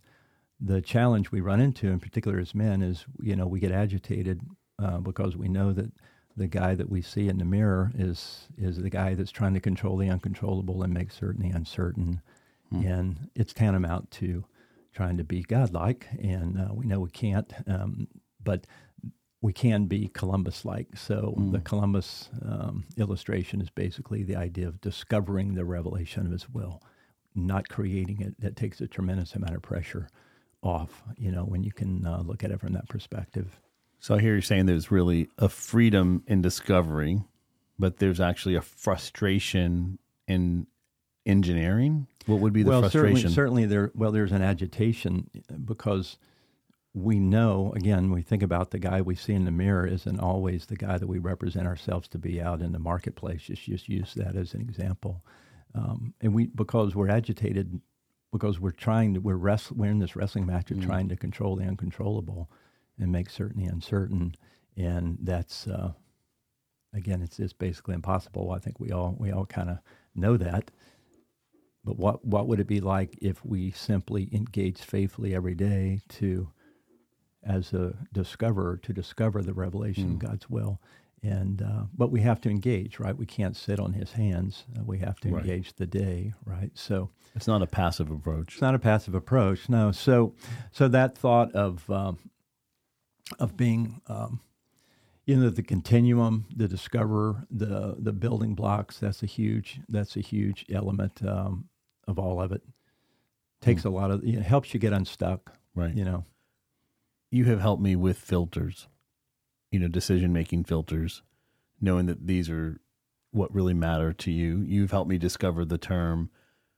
The 0.59 0.81
challenge 0.81 1.31
we 1.31 1.41
run 1.41 1.59
into, 1.59 1.87
in 1.89 1.99
particular 1.99 2.39
as 2.39 2.55
men, 2.55 2.81
is 2.81 3.05
you 3.21 3.35
know 3.35 3.47
we 3.47 3.59
get 3.59 3.71
agitated 3.71 4.41
uh, 4.79 4.99
because 4.99 5.35
we 5.35 5.49
know 5.49 5.73
that 5.73 5.91
the 6.37 6.47
guy 6.47 6.73
that 6.73 6.89
we 6.89 7.01
see 7.01 7.27
in 7.27 7.37
the 7.37 7.45
mirror 7.45 7.91
is 7.97 8.47
is 8.57 8.77
the 8.77 8.89
guy 8.89 9.13
that's 9.13 9.31
trying 9.31 9.53
to 9.55 9.59
control 9.59 9.97
the 9.97 10.09
uncontrollable 10.09 10.81
and 10.83 10.93
make 10.93 11.11
certain 11.11 11.41
the 11.47 11.55
uncertain, 11.55 12.21
and 12.71 13.29
it's 13.35 13.53
tantamount 13.53 14.09
to 14.11 14.45
trying 14.93 15.17
to 15.17 15.23
be 15.23 15.41
godlike, 15.43 16.07
and 16.19 16.57
uh, 16.59 16.73
we 16.73 16.85
know 16.85 16.99
we 17.01 17.09
can't, 17.09 17.51
um, 17.67 18.07
but 18.43 18.65
we 19.43 19.51
can 19.51 19.87
be 19.87 20.07
Columbus-like. 20.07 20.95
So 20.95 21.35
the 21.51 21.59
Columbus 21.59 22.29
um, 22.43 22.85
illustration 22.95 23.59
is 23.59 23.69
basically 23.69 24.23
the 24.23 24.37
idea 24.37 24.69
of 24.69 24.79
discovering 24.79 25.53
the 25.53 25.65
revelation 25.65 26.25
of 26.25 26.31
His 26.31 26.49
will, 26.49 26.81
not 27.35 27.67
creating 27.67 28.21
it. 28.21 28.39
That 28.39 28.55
takes 28.55 28.79
a 28.79 28.87
tremendous 28.87 29.35
amount 29.35 29.55
of 29.55 29.61
pressure 29.61 30.07
off. 30.61 31.03
You 31.17 31.29
know, 31.29 31.43
when 31.43 31.61
you 31.61 31.73
can 31.73 32.05
uh, 32.07 32.21
look 32.25 32.45
at 32.45 32.51
it 32.51 32.61
from 32.61 32.71
that 32.71 32.87
perspective. 32.87 33.59
So 33.99 34.15
I 34.15 34.21
hear 34.21 34.35
you 34.35 34.41
saying 34.41 34.65
there's 34.65 34.91
really 34.91 35.27
a 35.37 35.49
freedom 35.49 36.23
in 36.25 36.41
discovery, 36.41 37.21
but 37.77 37.97
there's 37.97 38.21
actually 38.21 38.55
a 38.55 38.61
frustration 38.61 39.99
in 40.25 40.67
engineering. 41.25 42.07
What 42.27 42.39
would 42.39 42.53
be 42.53 42.63
the 42.63 42.69
well, 42.69 42.79
frustration? 42.79 43.17
certainly, 43.17 43.33
certainly 43.33 43.65
there. 43.65 43.91
Well, 43.93 44.13
there's 44.13 44.31
an 44.31 44.41
agitation 44.41 45.29
because 45.65 46.17
we 46.93 47.19
know. 47.19 47.73
Again, 47.75 48.11
we 48.11 48.21
think 48.21 48.43
about 48.43 48.71
the 48.71 48.79
guy 48.79 49.01
we 49.01 49.15
see 49.15 49.33
in 49.33 49.45
the 49.45 49.51
mirror 49.51 49.87
isn't 49.87 50.19
always 50.19 50.65
the 50.65 50.75
guy 50.75 50.97
that 50.97 51.07
we 51.07 51.17
represent 51.17 51.67
ourselves 51.67 52.07
to 52.09 52.19
be 52.19 52.41
out 52.41 52.61
in 52.61 52.71
the 52.71 52.79
marketplace. 52.79 53.41
Just 53.43 53.63
just 53.63 53.89
use 53.89 54.13
that 54.13 54.35
as 54.35 54.53
an 54.53 54.61
example. 54.61 55.23
Um, 55.75 56.13
and 56.21 56.33
we 56.33 56.47
because 56.47 56.95
we're 56.95 57.09
agitated 57.09 57.81
because 58.31 58.59
we're 58.59 58.71
trying 58.71 59.15
to 59.15 59.19
we're 59.21 59.35
wrest, 59.35 59.71
we're 59.71 59.91
in 59.91 59.99
this 59.99 60.15
wrestling 60.15 60.45
match 60.45 60.71
of 60.71 60.81
trying 60.81 61.09
to 61.09 61.15
control 61.15 61.55
the 61.55 61.65
uncontrollable 61.65 62.49
and 62.99 63.11
make 63.11 63.29
certain 63.29 63.63
the 63.63 63.69
uncertain, 63.71 64.35
and 64.77 65.17
that's 65.21 65.67
uh, 65.67 65.93
again 66.93 67.23
it's 67.23 67.39
it's 67.39 67.53
basically 67.53 67.95
impossible. 67.95 68.51
I 68.51 68.59
think 68.59 68.79
we 68.79 68.91
all 68.91 69.15
we 69.17 69.31
all 69.31 69.45
kind 69.45 69.69
of 69.69 69.79
know 70.15 70.37
that. 70.37 70.69
But 71.83 71.97
what 71.97 72.23
what 72.23 72.47
would 72.47 72.59
it 72.59 72.67
be 72.67 72.81
like 72.81 73.17
if 73.21 73.43
we 73.43 73.71
simply 73.71 74.29
engaged 74.31 74.83
faithfully 74.83 75.35
every 75.35 75.55
day 75.55 76.01
to, 76.09 76.49
as 77.45 77.73
a 77.73 77.93
discoverer, 78.11 78.77
to 78.77 78.93
discover 78.93 79.41
the 79.41 79.53
revelation 79.53 80.11
of 80.13 80.19
God's 80.19 80.49
will? 80.49 80.79
And 81.21 81.61
uh, 81.61 81.83
but 81.97 82.11
we 82.11 82.19
have 82.21 82.41
to 82.41 82.49
engage, 82.49 82.99
right? 82.99 83.17
We 83.17 83.25
can't 83.25 83.55
sit 83.55 83.79
on 83.79 83.93
His 83.93 84.11
hands. 84.11 84.65
Uh, 84.77 84.83
we 84.83 84.99
have 84.99 85.19
to 85.21 85.29
Right. 85.29 85.41
engage 85.45 85.73
the 85.75 85.85
day, 85.87 86.33
right? 86.45 86.71
So 86.73 87.11
it's 87.33 87.47
not 87.47 87.61
a 87.61 87.65
passive 87.67 88.11
approach. 88.11 88.53
it's 88.53 88.61
not 88.61 88.75
a 88.75 88.79
passive 88.79 89.15
approach, 89.15 89.69
no. 89.69 89.91
So 89.93 90.35
so 90.71 90.87
that 90.89 91.17
thought 91.17 91.53
of 91.53 91.89
um, 91.89 92.17
of 93.39 93.55
being 93.55 94.01
um, 94.07 94.41
you 95.25 95.37
know 95.37 95.49
the 95.49 95.63
continuum, 95.63 96.45
the 96.53 96.67
discoverer, 96.67 97.45
the 97.49 97.95
the 97.97 98.11
building 98.11 98.53
blocks. 98.53 98.99
That's 98.99 99.23
a 99.23 99.27
huge 99.27 99.79
that's 99.87 100.17
a 100.17 100.21
huge 100.21 100.65
element 100.69 101.25
um, 101.25 101.69
of 102.05 102.19
all 102.19 102.41
of 102.41 102.51
it. 102.51 102.63
Takes 103.61 103.85
a 103.85 103.89
lot 103.89 104.11
of 104.11 104.25
it 104.25 104.41
helps 104.41 104.73
you 104.73 104.79
get 104.81 104.91
unstuck. 104.91 105.53
Right. 105.73 105.95
You 105.95 106.03
know, 106.03 106.25
You 107.33 107.45
have 107.45 107.61
helped 107.61 107.81
me 107.81 107.95
with 107.95 108.19
filters, 108.19 108.87
you 109.71 109.79
know, 109.79 109.87
decision 109.87 110.33
making 110.33 110.65
filters, 110.65 111.23
knowing 111.81 112.05
that 112.05 112.27
these 112.27 112.47
are 112.47 112.79
what 113.31 113.51
really 113.51 113.73
matter 113.73 114.13
to 114.13 114.31
you. 114.31 114.63
You've 114.67 114.91
helped 114.91 115.09
me 115.09 115.17
discover 115.17 115.65
the 115.65 115.79
term 115.79 116.29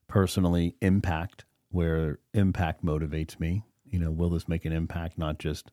personally 0.08 0.78
impact, 0.82 1.44
where 1.72 2.20
impact 2.34 2.86
motivates 2.86 3.38
me. 3.38 3.66
You 3.84 4.00
know, 4.00 4.12
will 4.12 4.30
this 4.30 4.48
make 4.48 4.64
an 4.64 4.72
impact, 4.72 5.18
not 5.18 5.40
just 5.40 5.72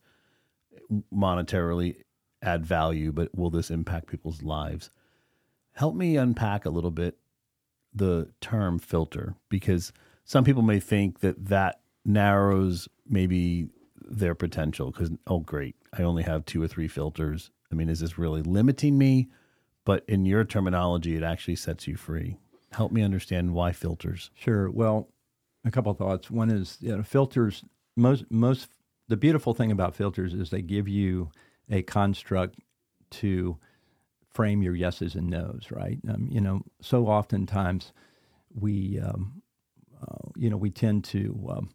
monetarily 1.14 1.98
add 2.42 2.66
value, 2.66 3.12
but 3.12 3.32
will 3.36 3.50
this 3.50 3.70
impact 3.70 4.08
people's 4.08 4.42
lives? 4.42 4.90
Help 5.74 5.94
me 5.94 6.16
unpack 6.16 6.64
a 6.64 6.70
little 6.70 6.90
bit 6.90 7.18
the 7.94 8.32
term 8.40 8.80
filter 8.80 9.36
because 9.48 9.92
some 10.24 10.42
people 10.42 10.62
may 10.62 10.80
think 10.80 11.20
that 11.20 11.46
that 11.46 11.82
narrows 12.04 12.88
maybe 13.06 13.68
their 14.08 14.34
potential 14.34 14.90
because 14.90 15.10
oh 15.26 15.40
great 15.40 15.76
i 15.98 16.02
only 16.02 16.22
have 16.22 16.44
two 16.44 16.62
or 16.62 16.68
three 16.68 16.88
filters 16.88 17.50
i 17.70 17.74
mean 17.74 17.88
is 17.88 18.00
this 18.00 18.18
really 18.18 18.42
limiting 18.42 18.98
me 18.98 19.28
but 19.84 20.04
in 20.08 20.24
your 20.26 20.44
terminology 20.44 21.16
it 21.16 21.22
actually 21.22 21.56
sets 21.56 21.86
you 21.86 21.96
free 21.96 22.36
help 22.72 22.92
me 22.92 23.02
understand 23.02 23.52
why 23.52 23.72
filters 23.72 24.30
Sure. 24.34 24.70
Well, 24.70 25.08
a 25.64 25.70
couple 25.70 25.92
of 25.92 25.98
thoughts. 25.98 26.30
One 26.30 26.50
is 26.50 26.78
you 26.80 26.96
know, 26.96 27.02
filters. 27.02 27.64
Most 27.96 28.24
most 28.30 28.68
the 29.08 29.16
beautiful 29.16 29.54
thing 29.54 29.70
about 29.70 29.94
filters 29.94 30.34
is 30.34 30.50
they 30.50 30.62
give 30.62 30.88
you 30.88 31.30
a 31.70 31.82
construct 31.82 32.56
to 33.10 33.58
frame 34.30 34.62
your 34.62 34.74
yeses 34.74 35.14
and 35.14 35.28
nos. 35.28 35.70
Right. 35.70 35.98
Um, 36.08 36.28
you 36.30 36.40
know, 36.40 36.62
so 36.80 37.06
oftentimes 37.06 37.92
we 38.54 38.98
um, 39.00 39.42
uh, 40.00 40.30
you 40.36 40.50
know 40.50 40.56
we 40.56 40.70
tend 40.70 41.04
to 41.04 41.48
um, 41.50 41.70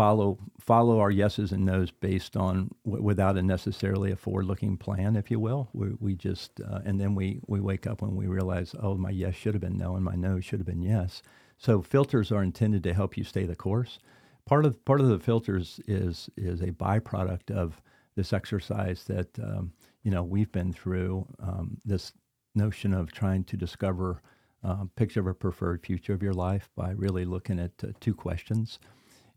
follow 0.00 0.38
follow 0.58 0.98
our 0.98 1.10
yeses 1.10 1.52
and 1.52 1.66
nos 1.66 1.90
based 1.90 2.34
on 2.34 2.70
w- 2.86 3.04
without 3.04 3.36
a 3.36 3.42
necessarily 3.42 4.10
a 4.10 4.16
forward 4.16 4.46
looking 4.46 4.78
plan, 4.78 5.14
if 5.14 5.30
you 5.30 5.38
will. 5.38 5.68
We, 5.74 5.90
we 6.00 6.14
just 6.14 6.58
uh, 6.58 6.78
and 6.86 6.98
then 6.98 7.14
we 7.14 7.42
we 7.46 7.60
wake 7.60 7.86
up 7.86 8.00
when 8.00 8.16
we 8.16 8.26
realize, 8.26 8.74
oh, 8.82 8.94
my 8.94 9.10
yes 9.10 9.34
should 9.34 9.52
have 9.52 9.60
been 9.60 9.76
no, 9.76 9.96
and 9.96 10.04
my 10.04 10.14
no 10.14 10.40
should 10.40 10.58
have 10.58 10.66
been 10.66 10.80
yes. 10.80 11.22
So 11.58 11.82
filters 11.82 12.32
are 12.32 12.42
intended 12.42 12.82
to 12.84 12.94
help 12.94 13.18
you 13.18 13.24
stay 13.24 13.44
the 13.44 13.54
course. 13.54 13.98
Part 14.46 14.64
of 14.64 14.82
part 14.86 15.02
of 15.02 15.08
the 15.08 15.18
filters 15.18 15.80
is 15.86 16.30
is 16.34 16.62
a 16.62 16.72
byproduct 16.72 17.50
of 17.50 17.82
this 18.16 18.32
exercise 18.32 19.04
that 19.04 19.38
um, 19.38 19.70
you 20.02 20.10
know 20.10 20.22
we've 20.22 20.50
been 20.50 20.72
through. 20.72 21.26
Um, 21.40 21.76
this 21.84 22.14
notion 22.54 22.94
of 22.94 23.12
trying 23.12 23.44
to 23.44 23.56
discover 23.58 24.22
uh, 24.64 24.84
picture 24.96 25.20
of 25.20 25.26
a 25.26 25.34
preferred 25.34 25.84
future 25.84 26.14
of 26.14 26.22
your 26.22 26.32
life 26.32 26.70
by 26.74 26.92
really 26.92 27.26
looking 27.26 27.60
at 27.60 27.72
uh, 27.84 27.88
two 28.00 28.14
questions 28.14 28.78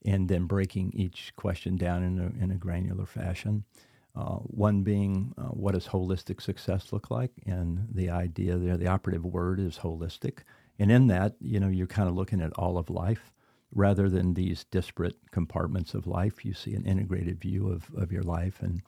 and 0.05 0.27
then 0.27 0.45
breaking 0.45 0.91
each 0.93 1.33
question 1.35 1.77
down 1.77 2.03
in 2.03 2.19
a, 2.19 2.43
in 2.43 2.51
a 2.51 2.55
granular 2.55 3.05
fashion. 3.05 3.63
Uh, 4.15 4.35
one 4.35 4.83
being, 4.83 5.33
uh, 5.37 5.45
what 5.45 5.73
does 5.73 5.87
holistic 5.87 6.41
success 6.41 6.93
look 6.93 7.09
like? 7.09 7.31
And 7.45 7.87
the 7.91 8.09
idea 8.09 8.57
there, 8.57 8.77
the 8.77 8.87
operative 8.87 9.25
word 9.25 9.59
is 9.59 9.79
holistic. 9.79 10.39
And 10.77 10.91
in 10.91 11.07
that, 11.07 11.35
you 11.39 11.59
know, 11.59 11.67
you're 11.67 11.87
kind 11.87 12.07
of 12.07 12.15
looking 12.15 12.41
at 12.41 12.53
all 12.53 12.77
of 12.77 12.89
life 12.89 13.31
rather 13.73 14.09
than 14.09 14.35
these 14.35 14.65
disparate 14.65 15.17
compartments 15.31 15.95
of 15.95 16.05
life. 16.05 16.45
You 16.45 16.53
see 16.53 16.75
an 16.75 16.85
integrated 16.85 17.39
view 17.39 17.69
of, 17.69 17.89
of 17.97 18.11
your 18.11 18.21
life. 18.21 18.61
And, 18.61 18.83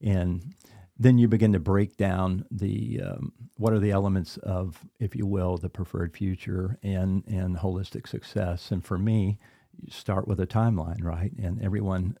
and 0.00 0.54
then 0.98 1.18
you 1.18 1.28
begin 1.28 1.52
to 1.52 1.58
break 1.58 1.96
down 1.98 2.46
the 2.50 3.02
um, 3.02 3.32
what 3.56 3.72
are 3.72 3.78
the 3.78 3.90
elements 3.90 4.38
of, 4.38 4.80
if 4.98 5.14
you 5.14 5.26
will, 5.26 5.58
the 5.58 5.68
preferred 5.68 6.16
future 6.16 6.78
and, 6.82 7.22
and 7.26 7.56
holistic 7.56 8.08
success. 8.08 8.70
And 8.70 8.84
for 8.84 8.96
me, 8.96 9.38
you 9.80 9.90
start 9.90 10.26
with 10.28 10.40
a 10.40 10.46
timeline, 10.46 11.02
right? 11.02 11.32
And 11.42 11.60
everyone 11.62 12.16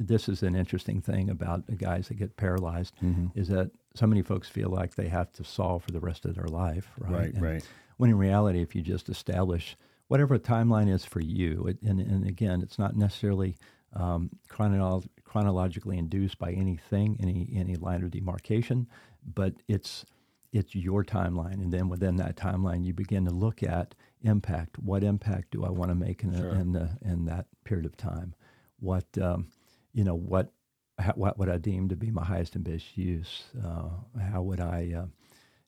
this 0.00 0.28
is 0.28 0.44
an 0.44 0.54
interesting 0.54 1.00
thing 1.00 1.28
about 1.28 1.66
the 1.66 1.74
guys 1.74 2.06
that 2.06 2.14
get 2.14 2.36
paralyzed 2.36 2.94
Mhm. 3.02 3.32
is 3.34 3.48
that 3.48 3.72
so 3.96 4.06
many 4.06 4.22
folks 4.22 4.48
feel 4.48 4.68
like 4.70 4.94
they 4.94 5.08
have 5.08 5.32
to 5.32 5.42
solve 5.42 5.82
for 5.82 5.90
the 5.90 5.98
rest 5.98 6.24
of 6.24 6.36
their 6.36 6.46
life, 6.46 6.92
right? 6.98 7.10
Right, 7.12 7.34
And 7.34 7.42
right. 7.42 7.68
When 7.96 8.10
in 8.10 8.16
reality, 8.16 8.62
if 8.62 8.76
you 8.76 8.82
just 8.82 9.08
establish 9.08 9.76
whatever 10.06 10.34
a 10.36 10.38
timeline 10.38 10.88
is 10.88 11.04
for 11.04 11.18
you, 11.20 11.66
it, 11.66 11.82
and, 11.82 11.98
and 12.00 12.24
again, 12.28 12.62
it's 12.62 12.78
not 12.78 12.94
necessarily 12.94 13.56
um, 13.94 14.30
chronolo- 14.48 15.08
chronologically 15.24 15.98
induced 15.98 16.38
by 16.38 16.52
anything, 16.52 17.16
any 17.20 17.50
any 17.56 17.74
line 17.74 18.04
of 18.04 18.12
demarcation, 18.12 18.86
but 19.34 19.54
it's 19.66 20.04
it's 20.52 20.76
your 20.76 21.04
timeline, 21.04 21.54
and 21.54 21.72
then 21.72 21.88
within 21.88 22.16
that 22.16 22.36
timeline, 22.36 22.84
you 22.84 22.94
begin 22.94 23.24
to 23.24 23.32
look 23.34 23.62
at 23.64 23.94
impact. 24.22 24.78
What 24.78 25.02
impact 25.04 25.50
do 25.52 25.64
I 25.64 25.70
want 25.70 25.90
to 25.90 25.94
make 25.94 26.22
in, 26.22 26.36
Sure. 26.36 26.50
a, 26.50 26.54
in, 26.60 26.72
the, 26.72 26.90
in 27.02 27.24
that 27.26 27.46
period 27.64 27.86
of 27.86 27.96
time? 27.96 28.34
What 28.80 29.06
um, 29.20 29.48
you 29.92 30.04
know 30.04 30.14
what 30.14 30.52
how, 30.98 31.12
what 31.12 31.38
would 31.38 31.48
I 31.48 31.58
deem 31.58 31.88
to 31.88 31.96
be 31.96 32.10
my 32.10 32.24
highest 32.24 32.54
and 32.54 32.64
best 32.64 32.96
use? 32.96 33.44
Uh, 33.64 33.88
how 34.30 34.42
would 34.42 34.60
I 34.60 34.92
uh, 34.96 35.06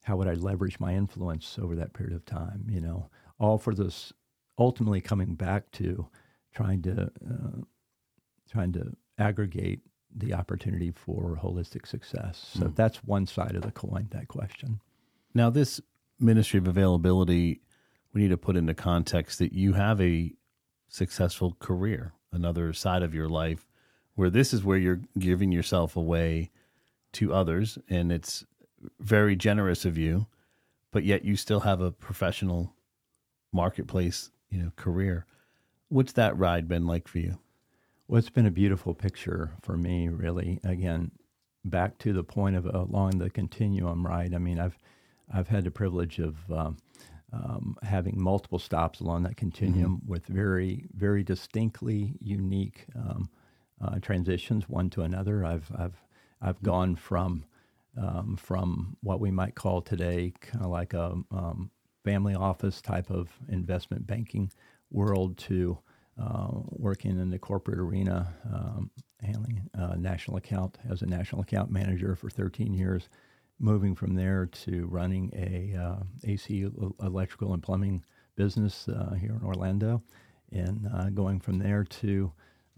how 0.02 0.16
would 0.16 0.28
I 0.28 0.34
leverage 0.34 0.78
my 0.80 0.94
influence 0.94 1.58
over 1.60 1.74
that 1.76 1.92
period 1.92 2.14
of 2.14 2.24
time? 2.24 2.66
You 2.68 2.80
know, 2.80 3.10
all 3.38 3.58
for 3.58 3.74
this 3.74 4.12
ultimately 4.58 5.00
coming 5.00 5.34
back 5.34 5.70
to 5.72 6.06
trying 6.54 6.82
to 6.82 7.02
uh, 7.28 7.60
trying 8.50 8.72
to 8.72 8.92
aggregate 9.18 9.80
the 10.14 10.34
opportunity 10.34 10.90
for 10.90 11.38
holistic 11.42 11.86
success. 11.86 12.50
So 12.54 12.64
Mm. 12.66 12.74
that's 12.76 13.04
one 13.04 13.26
side 13.26 13.54
of 13.54 13.62
the 13.62 13.70
coin. 13.70 14.08
That 14.10 14.28
question. 14.28 14.80
Now, 15.34 15.50
this 15.50 15.80
ministry 16.18 16.58
of 16.58 16.66
availability, 16.66 17.60
we 18.12 18.22
need 18.22 18.28
to 18.28 18.36
put 18.36 18.56
into 18.56 18.74
context 18.74 19.38
that 19.38 19.52
you 19.52 19.74
have 19.74 20.00
a 20.00 20.32
successful 20.88 21.56
career, 21.60 22.12
another 22.32 22.72
side 22.72 23.02
of 23.02 23.14
your 23.14 23.28
life, 23.28 23.66
where 24.14 24.30
this 24.30 24.52
is 24.52 24.64
where 24.64 24.78
you're 24.78 25.00
giving 25.18 25.52
yourself 25.52 25.96
away 25.96 26.50
to 27.12 27.32
others, 27.32 27.78
and 27.88 28.12
it's 28.12 28.44
very 28.98 29.36
generous 29.36 29.84
of 29.84 29.96
you, 29.98 30.26
but 30.90 31.04
yet 31.04 31.24
you 31.24 31.36
still 31.36 31.60
have 31.60 31.80
a 31.80 31.92
professional 31.92 32.74
marketplace, 33.52 34.30
you 34.50 34.62
know, 34.62 34.72
career. 34.76 35.26
What's 35.88 36.12
that 36.12 36.38
ride 36.38 36.68
been 36.68 36.86
like 36.86 37.08
for 37.08 37.18
you? 37.18 37.38
Well, 38.08 38.18
it's 38.18 38.30
been 38.30 38.46
a 38.46 38.50
beautiful 38.50 38.94
picture 38.94 39.52
for 39.62 39.76
me, 39.76 40.08
really. 40.08 40.60
Again, 40.64 41.12
back 41.64 41.98
to 41.98 42.12
the 42.12 42.24
point 42.24 42.56
of 42.56 42.66
along 42.66 43.18
the 43.18 43.30
continuum, 43.30 44.06
right? 44.06 44.32
I 44.34 44.38
mean, 44.38 44.58
I've 44.58 44.78
I've 45.32 45.48
had 45.48 45.64
the 45.64 45.70
privilege 45.70 46.18
of 46.18 46.36
um, 46.50 46.76
um, 47.32 47.76
having 47.82 48.20
multiple 48.20 48.58
stops 48.58 49.00
along 49.00 49.22
that 49.22 49.36
continuum 49.36 50.02
with 50.06 50.26
very 50.26 50.86
very 50.94 51.22
distinctly 51.22 52.16
unique 52.20 52.86
um, 52.96 53.28
uh, 53.80 53.98
transitions 54.00 54.68
one 54.68 54.90
to 54.90 55.02
another. 55.02 55.44
I've 55.44 55.70
I've 55.76 56.02
I've 56.42 56.62
gone 56.62 56.96
from 56.96 57.44
um, 57.96 58.36
from 58.36 58.96
what 59.02 59.20
we 59.20 59.30
might 59.30 59.54
call 59.54 59.80
today 59.80 60.32
kind 60.40 60.64
of 60.64 60.70
like 60.70 60.94
a 60.94 61.12
um, 61.30 61.70
family 62.04 62.34
office 62.34 62.80
type 62.80 63.10
of 63.10 63.28
investment 63.48 64.06
banking 64.06 64.50
world 64.90 65.36
to 65.38 65.78
uh, 66.20 66.48
working 66.70 67.18
in 67.18 67.30
the 67.30 67.38
corporate 67.38 67.78
arena, 67.78 68.34
um, 68.52 68.90
handling 69.22 69.68
uh, 69.78 69.94
national 69.96 70.36
account 70.36 70.78
as 70.90 71.02
a 71.02 71.06
national 71.06 71.42
account 71.42 71.70
manager 71.70 72.14
for 72.14 72.28
13 72.28 72.74
years, 72.74 73.08
moving 73.60 73.94
from 73.94 74.14
there 74.14 74.46
to 74.46 74.86
running 74.86 75.30
a 75.34 75.78
uh, 75.78 75.96
AC 76.24 76.66
electrical 77.00 77.52
and 77.52 77.62
plumbing 77.62 78.04
business 78.36 78.88
uh, 78.88 79.14
here 79.14 79.36
in 79.38 79.44
Orlando, 79.44 80.02
and 80.50 80.88
uh, 80.92 81.10
going 81.10 81.38
from 81.40 81.58
there 81.58 81.84
to 81.84 82.32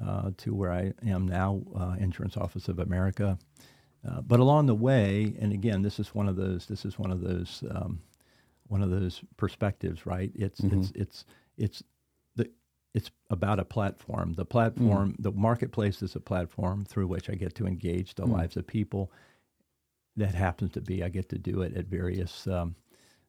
uh, 0.04 0.30
to 0.36 0.54
where 0.54 0.72
I 0.72 0.92
am 1.06 1.26
now, 1.28 1.62
uh, 1.78 1.94
Insurance 1.98 2.36
Office 2.36 2.68
of 2.68 2.80
America. 2.80 3.38
Uh, 4.06 4.20
but 4.20 4.40
along 4.40 4.66
the 4.66 4.74
way, 4.74 5.34
and 5.40 5.52
again, 5.52 5.82
this 5.82 6.00
is 6.00 6.14
one 6.14 6.28
of 6.28 6.34
those. 6.36 6.66
This 6.66 6.84
is 6.84 6.98
one 6.98 7.12
of 7.12 7.20
those. 7.20 7.62
Um, 7.70 8.00
one 8.72 8.82
of 8.82 8.90
those 8.90 9.20
perspectives, 9.36 10.06
right? 10.06 10.32
It's 10.34 10.60
it's 10.72 10.92
it's 10.94 11.24
it's 11.58 11.82
the 12.36 12.50
it's 12.94 13.10
about 13.28 13.60
a 13.60 13.64
platform. 13.66 14.32
The 14.32 14.46
platform, 14.46 15.14
the 15.18 15.30
marketplace 15.30 16.02
is 16.02 16.16
a 16.16 16.20
platform 16.20 16.86
through 16.86 17.06
which 17.06 17.28
I 17.28 17.34
get 17.34 17.54
to 17.56 17.66
engage 17.66 18.14
the 18.14 18.24
lives 18.26 18.56
of 18.56 18.66
people. 18.66 19.12
That 20.16 20.34
happens 20.34 20.72
to 20.72 20.80
be 20.80 21.02
I 21.02 21.08
get 21.08 21.28
to 21.30 21.38
do 21.38 21.62
it 21.62 21.76
at 21.76 21.86
various 21.86 22.46
um, 22.46 22.74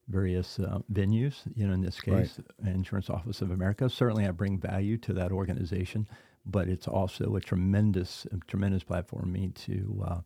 various 0.07 0.59
uh, 0.59 0.79
venues. 0.91 1.35
You 1.55 1.67
know, 1.67 1.73
in 1.73 1.81
this 1.81 1.99
case, 1.99 2.39
Insurance 2.65 3.09
Office 3.09 3.41
of 3.41 3.51
America. 3.51 3.89
Certainly, 3.89 4.27
I 4.27 4.31
bring 4.31 4.59
value 4.59 4.97
to 4.97 5.13
that 5.13 5.31
organization, 5.31 6.07
but 6.45 6.67
it's 6.67 6.87
also 6.87 7.35
a 7.35 7.41
tremendous 7.41 8.27
a 8.31 8.37
tremendous 8.47 8.83
platform 8.83 9.23
for 9.23 9.27
me 9.29 9.49
to. 9.49 10.03
Uh, 10.05 10.21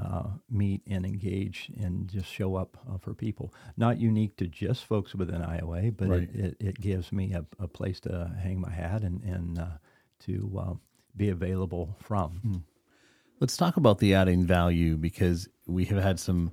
uh, 0.00 0.28
meet 0.48 0.80
and 0.86 1.04
engage 1.04 1.72
and 1.80 2.08
just 2.08 2.26
show 2.28 2.54
up 2.54 2.76
uh, 2.88 2.98
for 2.98 3.14
people. 3.14 3.52
Not 3.76 3.98
unique 3.98 4.36
to 4.36 4.46
just 4.46 4.84
folks 4.84 5.12
within 5.14 5.40
IOA, 5.42 5.96
but 5.96 6.08
Right. 6.08 6.22
it, 6.22 6.36
it, 6.36 6.56
it 6.60 6.80
gives 6.80 7.10
me 7.10 7.32
a, 7.32 7.44
a 7.58 7.66
place 7.66 7.98
to 8.00 8.32
hang 8.40 8.60
my 8.60 8.70
hat 8.70 9.02
and, 9.02 9.22
and 9.24 9.58
uh, 9.58 9.66
to 10.20 10.56
uh, 10.56 10.74
be 11.16 11.30
available 11.30 11.96
from. 12.00 12.62
Let's 13.40 13.56
talk 13.56 13.76
about 13.76 13.98
the 13.98 14.14
adding 14.14 14.44
value 14.44 14.96
because 14.96 15.48
we 15.66 15.84
have 15.86 16.02
had 16.02 16.18
some. 16.18 16.52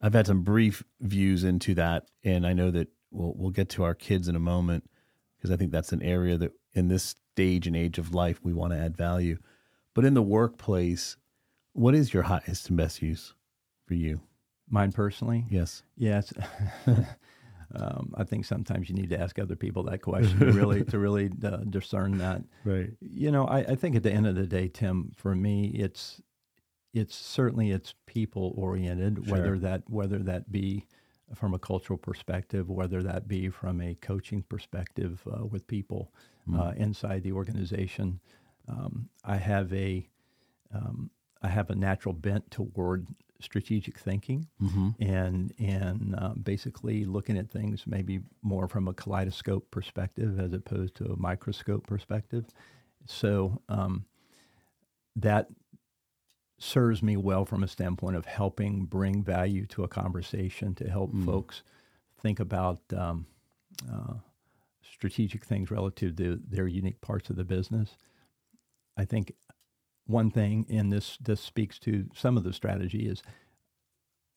I've 0.00 0.14
had 0.14 0.26
some 0.26 0.42
brief 0.42 0.82
views 1.00 1.44
into 1.44 1.74
that, 1.74 2.08
and 2.24 2.46
I 2.46 2.52
know 2.52 2.70
that 2.70 2.88
we'll 3.10 3.34
we'll 3.36 3.50
get 3.50 3.68
to 3.70 3.84
our 3.84 3.94
kids 3.94 4.28
in 4.28 4.36
a 4.36 4.40
moment 4.40 4.88
because 5.36 5.50
I 5.50 5.56
think 5.56 5.72
that's 5.72 5.92
an 5.92 6.02
area 6.02 6.36
that 6.38 6.52
in 6.72 6.88
this 6.88 7.14
stage 7.32 7.66
and 7.66 7.76
age 7.76 7.98
of 7.98 8.14
life 8.14 8.40
we 8.42 8.52
want 8.52 8.72
to 8.72 8.78
add 8.78 8.96
value. 8.96 9.38
But 9.94 10.04
in 10.04 10.14
the 10.14 10.22
workplace, 10.22 11.16
what 11.72 11.94
is 11.94 12.12
your 12.12 12.24
highest 12.24 12.68
and 12.68 12.76
best 12.76 13.00
use 13.00 13.34
for 13.86 13.94
you? 13.94 14.20
Mine 14.68 14.92
personally, 14.92 15.44
Yes. 15.48 15.82
Yes. 15.96 16.32
um, 17.74 18.12
I 18.16 18.24
think 18.24 18.44
sometimes 18.44 18.88
you 18.88 18.94
need 18.94 19.10
to 19.10 19.20
ask 19.20 19.38
other 19.38 19.56
people 19.56 19.82
that 19.84 20.02
question 20.02 20.38
to 20.38 20.52
really 20.52 20.84
to 20.90 20.98
really 20.98 21.30
uh, 21.44 21.58
discern 21.68 22.18
that. 22.18 22.42
Right. 22.64 22.90
You 23.00 23.30
know, 23.30 23.46
I, 23.46 23.58
I 23.58 23.74
think 23.74 23.96
at 23.96 24.02
the 24.02 24.12
end 24.12 24.26
of 24.26 24.34
the 24.34 24.46
day, 24.46 24.68
Tim, 24.68 25.12
for 25.16 25.34
me, 25.34 25.68
it's 25.68 26.20
it's 26.94 27.14
certainly 27.14 27.70
it's 27.70 27.94
people 28.06 28.54
oriented. 28.56 29.28
Whether 29.30 29.58
that 29.58 29.82
whether 29.88 30.18
that 30.18 30.50
be 30.50 30.86
from 31.34 31.54
a 31.54 31.58
cultural 31.58 31.98
perspective, 31.98 32.68
whether 32.68 33.02
that 33.02 33.26
be 33.26 33.48
from 33.48 33.80
a 33.80 33.94
coaching 33.96 34.42
perspective 34.42 35.20
uh, 35.30 35.44
with 35.44 35.66
people 35.66 36.12
uh, 36.56 36.72
inside 36.76 37.22
the 37.22 37.32
organization. 37.32 38.20
Um, 38.68 39.08
I 39.24 39.36
have 39.36 39.72
a 39.72 40.08
um, 40.72 41.10
I 41.42 41.48
have 41.48 41.70
a 41.70 41.74
natural 41.74 42.12
bent 42.12 42.50
toward 42.50 43.06
strategic 43.40 43.98
thinking 43.98 44.46
Mm-hmm. 44.62 44.90
and 45.02 45.52
and 45.58 46.14
uh, 46.16 46.34
basically 46.34 47.04
looking 47.04 47.36
at 47.38 47.50
things 47.50 47.84
maybe 47.86 48.20
more 48.42 48.68
from 48.68 48.88
a 48.88 48.94
kaleidoscope 48.94 49.70
perspective 49.70 50.40
as 50.40 50.52
opposed 50.52 50.94
to 50.96 51.04
a 51.12 51.16
microscope 51.16 51.86
perspective. 51.86 52.44
So 53.06 53.60
um, 53.68 54.04
that 55.16 55.48
serves 56.58 57.02
me 57.02 57.16
well 57.16 57.44
from 57.44 57.62
a 57.62 57.68
standpoint 57.68 58.16
of 58.16 58.24
helping 58.24 58.84
bring 58.86 59.22
value 59.22 59.66
to 59.66 59.84
a 59.84 59.88
conversation 59.88 60.74
to 60.76 60.88
help 60.88 61.12
Mm. 61.12 61.24
folks 61.24 61.62
think 62.22 62.40
about 62.40 62.80
um, 62.96 63.26
uh, 63.92 64.14
strategic 64.82 65.44
things 65.44 65.70
relative 65.70 66.16
to 66.16 66.40
their 66.48 66.66
unique 66.66 67.00
parts 67.02 67.28
of 67.28 67.36
the 67.36 67.44
business. 67.44 67.96
I 68.96 69.04
think 69.04 69.32
one 70.06 70.30
thing, 70.30 70.66
and 70.70 70.92
this 70.92 71.16
this 71.18 71.40
speaks 71.40 71.78
to 71.80 72.08
some 72.14 72.36
of 72.36 72.44
the 72.44 72.52
strategy, 72.52 73.08
is 73.08 73.22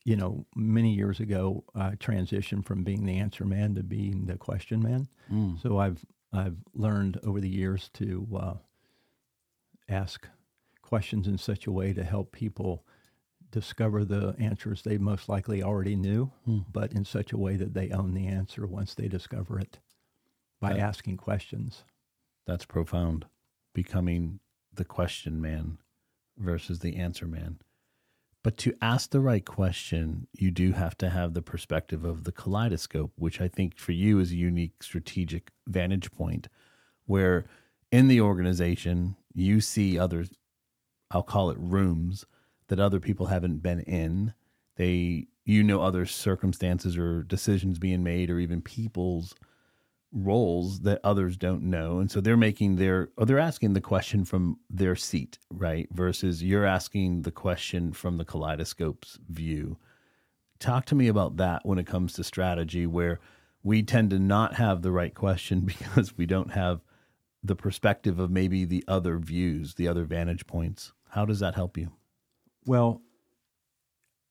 you 0.05 0.15
know 0.15 0.45
many 0.55 0.93
years 0.93 1.19
ago 1.19 1.63
I 1.75 1.91
transitioned 1.91 2.65
from 2.65 2.83
being 2.83 3.05
the 3.05 3.17
answer 3.17 3.45
man 3.45 3.75
to 3.75 3.83
being 3.83 4.25
the 4.25 4.37
question 4.37 4.81
man. 4.81 5.07
Mm. 5.31 5.61
So 5.61 5.77
I've 5.77 6.03
I've 6.33 6.57
learned 6.73 7.19
over 7.23 7.39
the 7.41 7.49
years 7.49 7.89
to 7.95 8.27
uh, 8.39 8.53
ask 9.87 10.27
questions 10.81 11.27
in 11.27 11.37
such 11.37 11.67
a 11.67 11.71
way 11.71 11.93
to 11.93 12.03
help 12.03 12.31
people 12.31 12.85
discover 13.51 14.05
the 14.05 14.35
answers 14.37 14.81
they 14.83 14.97
most 14.97 15.27
likely 15.27 15.63
already 15.63 15.95
knew, 15.95 16.31
Hmm. 16.45 16.59
but 16.71 16.93
in 16.93 17.03
such 17.03 17.31
a 17.31 17.37
way 17.37 17.55
that 17.57 17.73
they 17.73 17.89
own 17.89 18.13
the 18.13 18.27
answer 18.27 18.67
once 18.67 18.93
they 18.93 19.07
discover 19.07 19.59
it 19.59 19.79
by 20.59 20.73
That- 20.73 20.79
asking 20.79 21.17
questions. 21.17 21.83
That's 22.45 22.65
profound. 22.65 23.25
Becoming 23.73 24.39
the 24.79 24.85
question 24.85 25.39
man 25.39 25.77
versus 26.37 26.79
the 26.79 26.95
answer 26.95 27.27
man. 27.27 27.59
But 28.41 28.57
to 28.59 28.73
ask 28.81 29.11
the 29.11 29.19
right 29.19 29.45
question, 29.45 30.27
you 30.33 30.49
do 30.51 30.71
have 30.71 30.97
to 30.99 31.09
have 31.09 31.33
the 31.33 31.41
perspective 31.41 32.05
of 32.05 32.23
the 32.23 32.31
kaleidoscope, 32.31 33.11
which 33.17 33.41
I 33.41 33.49
think 33.49 33.77
for 33.77 33.91
you 33.91 34.19
is 34.19 34.31
a 34.31 34.37
unique 34.37 34.81
strategic 34.81 35.51
vantage 35.67 36.11
point 36.11 36.47
where 37.05 37.45
in 37.91 38.07
the 38.07 38.21
organization 38.21 39.17
you 39.33 39.59
see 39.59 39.99
other, 39.99 40.25
I'll 41.11 41.23
call 41.23 41.49
it 41.49 41.57
rooms 41.59 42.23
that 42.69 42.79
other 42.79 43.01
people 43.01 43.25
haven't 43.25 43.57
been 43.57 43.81
in. 43.81 44.33
They, 44.77 45.27
you 45.43 45.61
know, 45.61 45.81
other 45.81 46.05
circumstances 46.05 46.97
or 46.97 47.23
decisions 47.23 47.79
being 47.79 48.01
made 48.01 48.29
or 48.29 48.39
even 48.39 48.61
people's 48.61 49.35
roles 50.11 50.79
that 50.81 50.99
others 51.03 51.37
don't 51.37 51.61
know 51.61 51.99
and 51.99 52.09
so 52.09 52.19
they're 52.19 52.35
making 52.35 52.77
their 52.77 53.09
or 53.15 53.25
they're 53.25 53.37
asking 53.37 53.73
the 53.73 53.81
question 53.81 54.25
from 54.25 54.57
their 54.69 54.95
seat 54.95 55.37
right 55.51 55.87
versus 55.91 56.41
you're 56.41 56.65
asking 56.65 57.21
the 57.21 57.31
question 57.31 57.93
from 57.93 58.17
the 58.17 58.25
kaleidoscope's 58.25 59.19
view. 59.29 59.77
Talk 60.57 60.85
to 60.85 60.95
me 60.95 61.07
about 61.07 61.37
that 61.37 61.61
when 61.63 61.77
it 61.77 61.85
comes 61.85 62.13
to 62.13 62.23
strategy 62.23 62.87
where 62.87 63.19
we 63.63 63.83
tend 63.83 64.09
to 64.09 64.19
not 64.19 64.55
have 64.55 64.81
the 64.81 64.91
right 64.91 65.13
question 65.13 65.59
because 65.65 66.17
we 66.17 66.25
don't 66.25 66.51
have 66.51 66.81
the 67.43 67.55
perspective 67.55 68.19
of 68.19 68.31
maybe 68.31 68.65
the 68.65 68.83
other 68.87 69.19
views 69.19 69.75
the 69.75 69.87
other 69.87 70.05
vantage 70.05 70.47
points. 70.47 70.91
How 71.09 71.25
does 71.25 71.39
that 71.39 71.55
help 71.55 71.77
you? 71.77 71.91
Well 72.65 73.01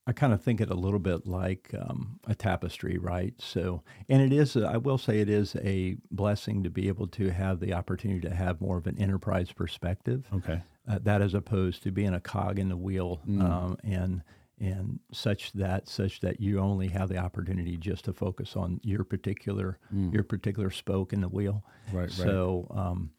I 0.09 0.11
kind 0.11 0.33
of 0.33 0.41
think 0.41 0.59
it 0.59 0.71
a 0.71 0.75
little 0.75 0.97
bit 0.97 1.27
like 1.27 1.69
um, 1.79 2.19
a 2.25 2.33
tapestry, 2.33 2.97
right? 2.97 3.35
So, 3.37 3.83
and 4.09 4.23
it 4.23 4.33
is, 4.33 4.57
I 4.57 4.77
will 4.77 4.97
say, 4.97 5.19
it 5.19 5.29
is 5.29 5.55
a 5.57 5.97
blessing 6.09 6.63
to 6.63 6.71
be 6.71 6.87
able 6.87 7.05
to 7.09 7.29
have 7.29 7.59
the 7.59 7.73
opportunity 7.73 8.21
to 8.21 8.33
have 8.33 8.59
more 8.59 8.77
of 8.77 8.87
an 8.87 8.97
enterprise 8.97 9.51
perspective. 9.51 10.25
Okay. 10.33 10.63
Uh, 10.89 10.97
that 11.03 11.21
as 11.21 11.35
opposed 11.35 11.83
to 11.83 11.91
being 11.91 12.15
a 12.15 12.19
cog 12.19 12.57
in 12.57 12.69
the 12.69 12.75
wheel 12.75 13.21
mm. 13.29 13.39
um, 13.43 13.77
and 13.83 14.23
and 14.59 14.99
such 15.13 15.51
that 15.51 15.87
such 15.87 16.21
that 16.21 16.41
you 16.41 16.59
only 16.59 16.87
have 16.87 17.09
the 17.09 17.17
opportunity 17.17 17.77
just 17.77 18.05
to 18.05 18.11
focus 18.11 18.55
on 18.55 18.81
your 18.83 19.03
particular 19.03 19.77
mm. 19.93 20.11
your 20.11 20.23
particular 20.23 20.71
spoke 20.71 21.13
in 21.13 21.21
the 21.21 21.29
wheel. 21.29 21.63
Right. 21.93 22.09
So, 22.09 22.65
right. 22.71 22.79
Um, 22.79 23.11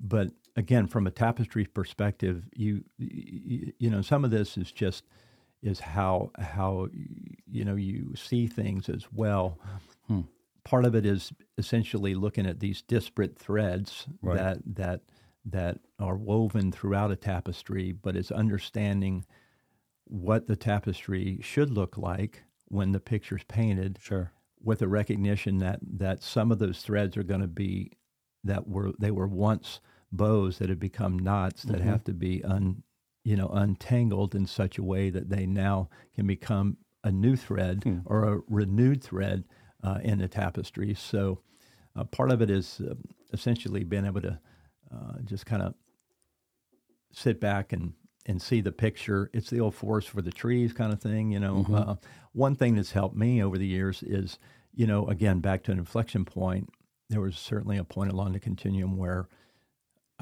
but 0.00 0.30
again, 0.56 0.86
from 0.86 1.06
a 1.06 1.10
tapestry 1.10 1.66
perspective, 1.66 2.44
you, 2.56 2.84
you 2.96 3.74
you 3.78 3.90
know 3.90 4.00
some 4.00 4.24
of 4.24 4.30
this 4.30 4.56
is 4.56 4.72
just 4.72 5.04
is 5.62 5.80
how 5.80 6.30
how 6.38 6.88
you 7.50 7.64
know 7.64 7.76
you 7.76 8.14
see 8.16 8.46
things 8.46 8.88
as 8.88 9.06
well. 9.12 9.58
Hmm. 10.06 10.22
Part 10.64 10.84
of 10.84 10.94
it 10.94 11.06
is 11.06 11.32
essentially 11.58 12.14
looking 12.14 12.46
at 12.46 12.60
these 12.60 12.82
disparate 12.82 13.38
threads 13.38 14.06
right. 14.20 14.36
that 14.36 14.58
that 14.74 15.00
that 15.44 15.78
are 15.98 16.16
woven 16.16 16.70
throughout 16.70 17.10
a 17.10 17.16
tapestry, 17.16 17.92
but 17.92 18.16
it's 18.16 18.30
understanding 18.30 19.24
what 20.04 20.46
the 20.46 20.56
tapestry 20.56 21.38
should 21.42 21.70
look 21.70 21.96
like 21.96 22.42
when 22.66 22.92
the 22.92 23.00
picture's 23.00 23.44
painted. 23.44 23.98
Sure. 24.00 24.32
With 24.62 24.82
a 24.82 24.88
recognition 24.88 25.58
that 25.58 25.80
that 25.98 26.22
some 26.22 26.52
of 26.52 26.58
those 26.58 26.82
threads 26.82 27.16
are 27.16 27.24
going 27.24 27.40
to 27.40 27.48
be 27.48 27.92
that 28.44 28.68
were 28.68 28.92
they 28.98 29.10
were 29.10 29.26
once 29.26 29.80
bows 30.12 30.58
that 30.58 30.68
have 30.68 30.78
become 30.78 31.18
knots 31.18 31.62
that 31.62 31.78
mm-hmm. 31.78 31.88
have 31.88 32.04
to 32.04 32.12
be 32.12 32.44
un, 32.44 32.82
you 33.24 33.36
know, 33.36 33.48
untangled 33.48 34.34
in 34.34 34.46
such 34.46 34.78
a 34.78 34.82
way 34.82 35.10
that 35.10 35.28
they 35.30 35.46
now 35.46 35.88
can 36.14 36.26
become 36.26 36.76
a 37.04 37.10
new 37.10 37.36
thread 37.36 37.82
hmm. 37.84 37.98
or 38.06 38.24
a 38.24 38.40
renewed 38.48 39.02
thread 39.02 39.44
uh, 39.82 39.98
in 40.02 40.18
the 40.18 40.28
tapestry. 40.28 40.94
So 40.94 41.40
uh, 41.96 42.04
part 42.04 42.30
of 42.30 42.42
it 42.42 42.50
is 42.50 42.80
uh, 42.80 42.94
essentially 43.32 43.84
being 43.84 44.06
able 44.06 44.22
to 44.22 44.38
uh, 44.92 45.18
just 45.24 45.46
kind 45.46 45.62
of 45.62 45.74
sit 47.12 47.40
back 47.40 47.72
and 47.72 47.92
and 48.24 48.40
see 48.40 48.60
the 48.60 48.72
picture. 48.72 49.30
It's 49.32 49.50
the 49.50 49.60
old 49.60 49.74
forest 49.74 50.08
for 50.08 50.22
the 50.22 50.30
trees 50.30 50.72
kind 50.72 50.92
of 50.92 51.00
thing, 51.00 51.32
you 51.32 51.40
know. 51.40 51.56
Mm-hmm. 51.56 51.74
Uh, 51.74 51.94
one 52.32 52.54
thing 52.54 52.76
that's 52.76 52.92
helped 52.92 53.16
me 53.16 53.42
over 53.42 53.58
the 53.58 53.66
years 53.66 54.02
is, 54.04 54.38
you 54.72 54.86
know, 54.86 55.06
again 55.06 55.40
back 55.40 55.64
to 55.64 55.72
an 55.72 55.78
inflection 55.78 56.24
point. 56.24 56.70
There 57.10 57.20
was 57.20 57.36
certainly 57.36 57.78
a 57.78 57.84
point 57.84 58.12
along 58.12 58.32
the 58.32 58.40
continuum 58.40 58.96
where 58.96 59.28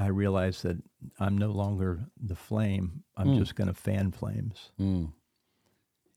I 0.01 0.07
realized 0.07 0.63
that 0.63 0.79
I'm 1.19 1.37
no 1.37 1.51
longer 1.51 2.01
the 2.19 2.35
flame. 2.35 3.05
I'm 3.19 3.29
mm. 3.29 3.39
just 3.39 3.55
going 3.55 3.69
to 3.69 3.75
fan 3.75 4.13
flames. 4.13 4.71
Mm. 4.81 5.13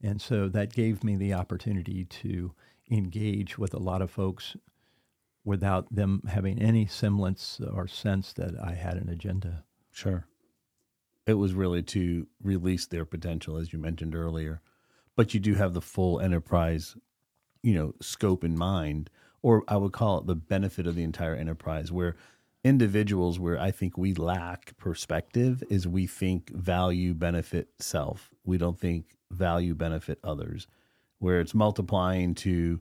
And 0.01 0.21
so 0.21 0.47
that 0.47 0.71
gave 0.71 1.03
me 1.03 1.17
the 1.17 1.33
opportunity 1.33 2.05
to 2.05 2.53
engage 2.89 3.57
with 3.57 3.73
a 3.73 3.79
lot 3.79 4.01
of 4.01 4.09
folks 4.09 4.55
without 5.43 5.93
them 5.93 6.21
having 6.29 6.61
any 6.61 6.85
semblance 6.85 7.59
or 7.73 7.85
sense 7.85 8.31
that 8.33 8.53
I 8.63 8.73
had 8.73 8.95
an 8.95 9.09
agenda. 9.09 9.65
Sure. 9.91 10.27
It 11.27 11.33
was 11.33 11.53
really 11.53 11.83
to 11.83 12.27
release 12.41 12.85
their 12.85 13.03
potential, 13.03 13.57
as 13.57 13.73
you 13.73 13.79
mentioned 13.79 14.15
earlier. 14.15 14.61
But 15.17 15.33
you 15.33 15.41
do 15.41 15.55
have 15.55 15.73
the 15.73 15.81
full 15.81 16.21
enterprise, 16.21 16.95
you 17.61 17.73
know, 17.73 17.95
scope 18.01 18.45
in 18.45 18.57
mind, 18.57 19.09
or 19.41 19.65
I 19.67 19.75
would 19.75 19.91
call 19.91 20.19
it 20.19 20.25
the 20.25 20.35
benefit 20.35 20.87
of 20.87 20.95
the 20.95 21.03
entire 21.03 21.35
enterprise, 21.35 21.91
where 21.91 22.15
individuals 22.63 23.39
where 23.39 23.59
I 23.59 23.71
think 23.71 23.97
we 23.97 24.13
lack 24.13 24.77
perspective 24.77 25.63
is 25.69 25.87
we 25.87 26.07
think 26.07 26.49
value 26.51 27.13
benefit 27.13 27.69
self. 27.79 28.29
We 28.45 28.57
don't 28.57 28.79
think 28.79 29.15
value 29.31 29.75
benefit 29.75 30.19
others, 30.23 30.67
where 31.19 31.41
it's 31.41 31.53
multiplying 31.53 32.35
to 32.35 32.79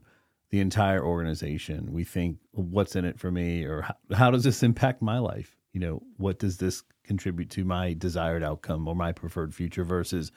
the 0.51 0.59
entire 0.59 1.03
organization. 1.03 1.91
We 1.91 2.03
think, 2.03 2.37
what's 2.51 2.95
in 2.95 3.05
it 3.05 3.19
for 3.19 3.31
me, 3.31 3.63
or 3.63 3.81
how, 3.81 3.95
how 4.13 4.31
does 4.31 4.43
this 4.43 4.63
impact 4.63 5.01
my 5.01 5.19
life? 5.19 5.57
You 5.73 5.79
know, 5.79 6.03
what 6.17 6.39
does 6.39 6.57
this 6.57 6.83
contribute 7.03 7.49
to 7.51 7.65
my 7.65 7.93
desired 7.93 8.43
outcome 8.43 8.87
or 8.87 8.95
my 8.95 9.11
preferred 9.11 9.53
future 9.53 9.83
versus, 9.83 10.31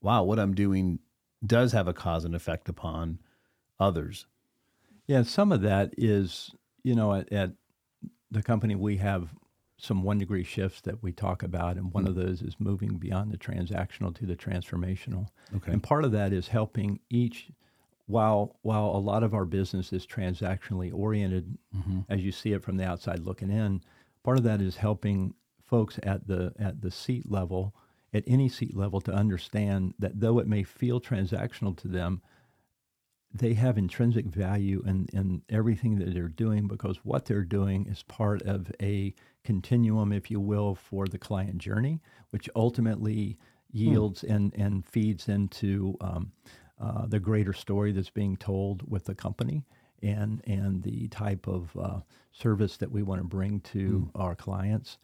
wow, 0.00 0.22
what 0.22 0.38
I'm 0.38 0.54
doing 0.54 1.00
does 1.44 1.72
have 1.72 1.88
a 1.88 1.92
cause 1.92 2.24
and 2.24 2.34
effect 2.34 2.68
upon 2.68 3.18
others. 3.78 4.26
Yeah, 5.06 5.22
some 5.22 5.52
of 5.52 5.62
that 5.62 5.94
is, 5.96 6.54
you 6.82 6.94
know, 6.94 7.14
at, 7.14 7.32
at 7.32 7.52
the 8.30 8.42
company, 8.42 8.74
we 8.74 8.96
have 8.98 9.30
some 9.78 10.02
one 10.02 10.18
degree 10.18 10.42
shifts 10.42 10.80
that 10.82 11.02
we 11.02 11.12
talk 11.12 11.42
about, 11.42 11.76
and 11.76 11.92
one 11.92 12.04
mm-hmm. 12.04 12.18
of 12.18 12.26
those 12.26 12.42
is 12.42 12.56
moving 12.58 12.96
beyond 12.96 13.30
the 13.30 13.38
transactional 13.38 14.14
to 14.16 14.26
the 14.26 14.36
transformational. 14.36 15.28
Okay. 15.56 15.72
And 15.72 15.82
part 15.82 16.04
of 16.04 16.12
that 16.12 16.32
is 16.32 16.48
helping 16.48 17.00
each. 17.08 17.50
While 18.06 18.56
while 18.62 18.86
a 18.86 18.98
lot 18.98 19.22
of 19.22 19.34
our 19.34 19.44
business 19.44 19.92
is 19.92 20.06
transactionally 20.06 20.92
oriented, 20.92 21.58
mm-hmm. 21.76 22.00
as 22.08 22.24
you 22.24 22.32
see 22.32 22.52
it 22.52 22.62
from 22.62 22.78
the 22.78 22.84
outside 22.84 23.20
looking 23.20 23.50
in, 23.50 23.82
part 24.22 24.38
of 24.38 24.44
that 24.44 24.62
is 24.62 24.76
helping 24.76 25.34
folks 25.62 26.00
at 26.02 26.26
the 26.26 26.54
at 26.58 26.80
the 26.80 26.90
seat 26.90 27.30
level, 27.30 27.74
at 28.14 28.24
any 28.26 28.48
seat 28.48 28.74
level, 28.74 29.02
to 29.02 29.12
understand 29.12 29.92
that 29.98 30.20
though 30.20 30.38
it 30.38 30.48
may 30.48 30.62
feel 30.62 31.02
transactional 31.02 31.76
to 31.76 31.86
them, 31.86 32.22
they 33.32 33.54
have 33.54 33.76
intrinsic 33.76 34.26
value 34.26 34.82
in, 34.86 35.06
in 35.12 35.42
everything 35.50 35.98
that 35.98 36.14
they're 36.14 36.28
doing 36.28 36.66
because 36.66 36.98
what 37.04 37.26
they're 37.26 37.42
doing 37.42 37.86
is 37.86 38.02
part 38.04 38.42
of 38.42 38.70
a 38.80 39.14
continuum, 39.44 40.12
if 40.12 40.30
you 40.30 40.40
will, 40.40 40.74
for 40.74 41.06
the 41.06 41.18
client 41.18 41.58
journey, 41.58 42.00
which 42.30 42.48
ultimately 42.56 43.38
hmm. 43.70 43.78
yields 43.78 44.22
hmm. 44.22 44.32
and, 44.32 44.54
and 44.54 44.86
feeds 44.86 45.28
into 45.28 45.96
um, 46.00 46.32
uh, 46.80 47.06
the 47.06 47.20
greater 47.20 47.52
story 47.52 47.92
that's 47.92 48.10
being 48.10 48.36
told 48.36 48.88
with 48.90 49.04
the 49.04 49.14
company 49.14 49.64
and, 50.02 50.40
and 50.46 50.82
the 50.82 51.08
type 51.08 51.46
of 51.46 51.76
uh, 51.76 52.00
service 52.32 52.76
that 52.76 52.90
we 52.90 53.02
want 53.02 53.20
to 53.20 53.26
bring 53.26 53.60
to 53.60 54.10
hmm. 54.12 54.20
our 54.20 54.34
clients. 54.34 54.98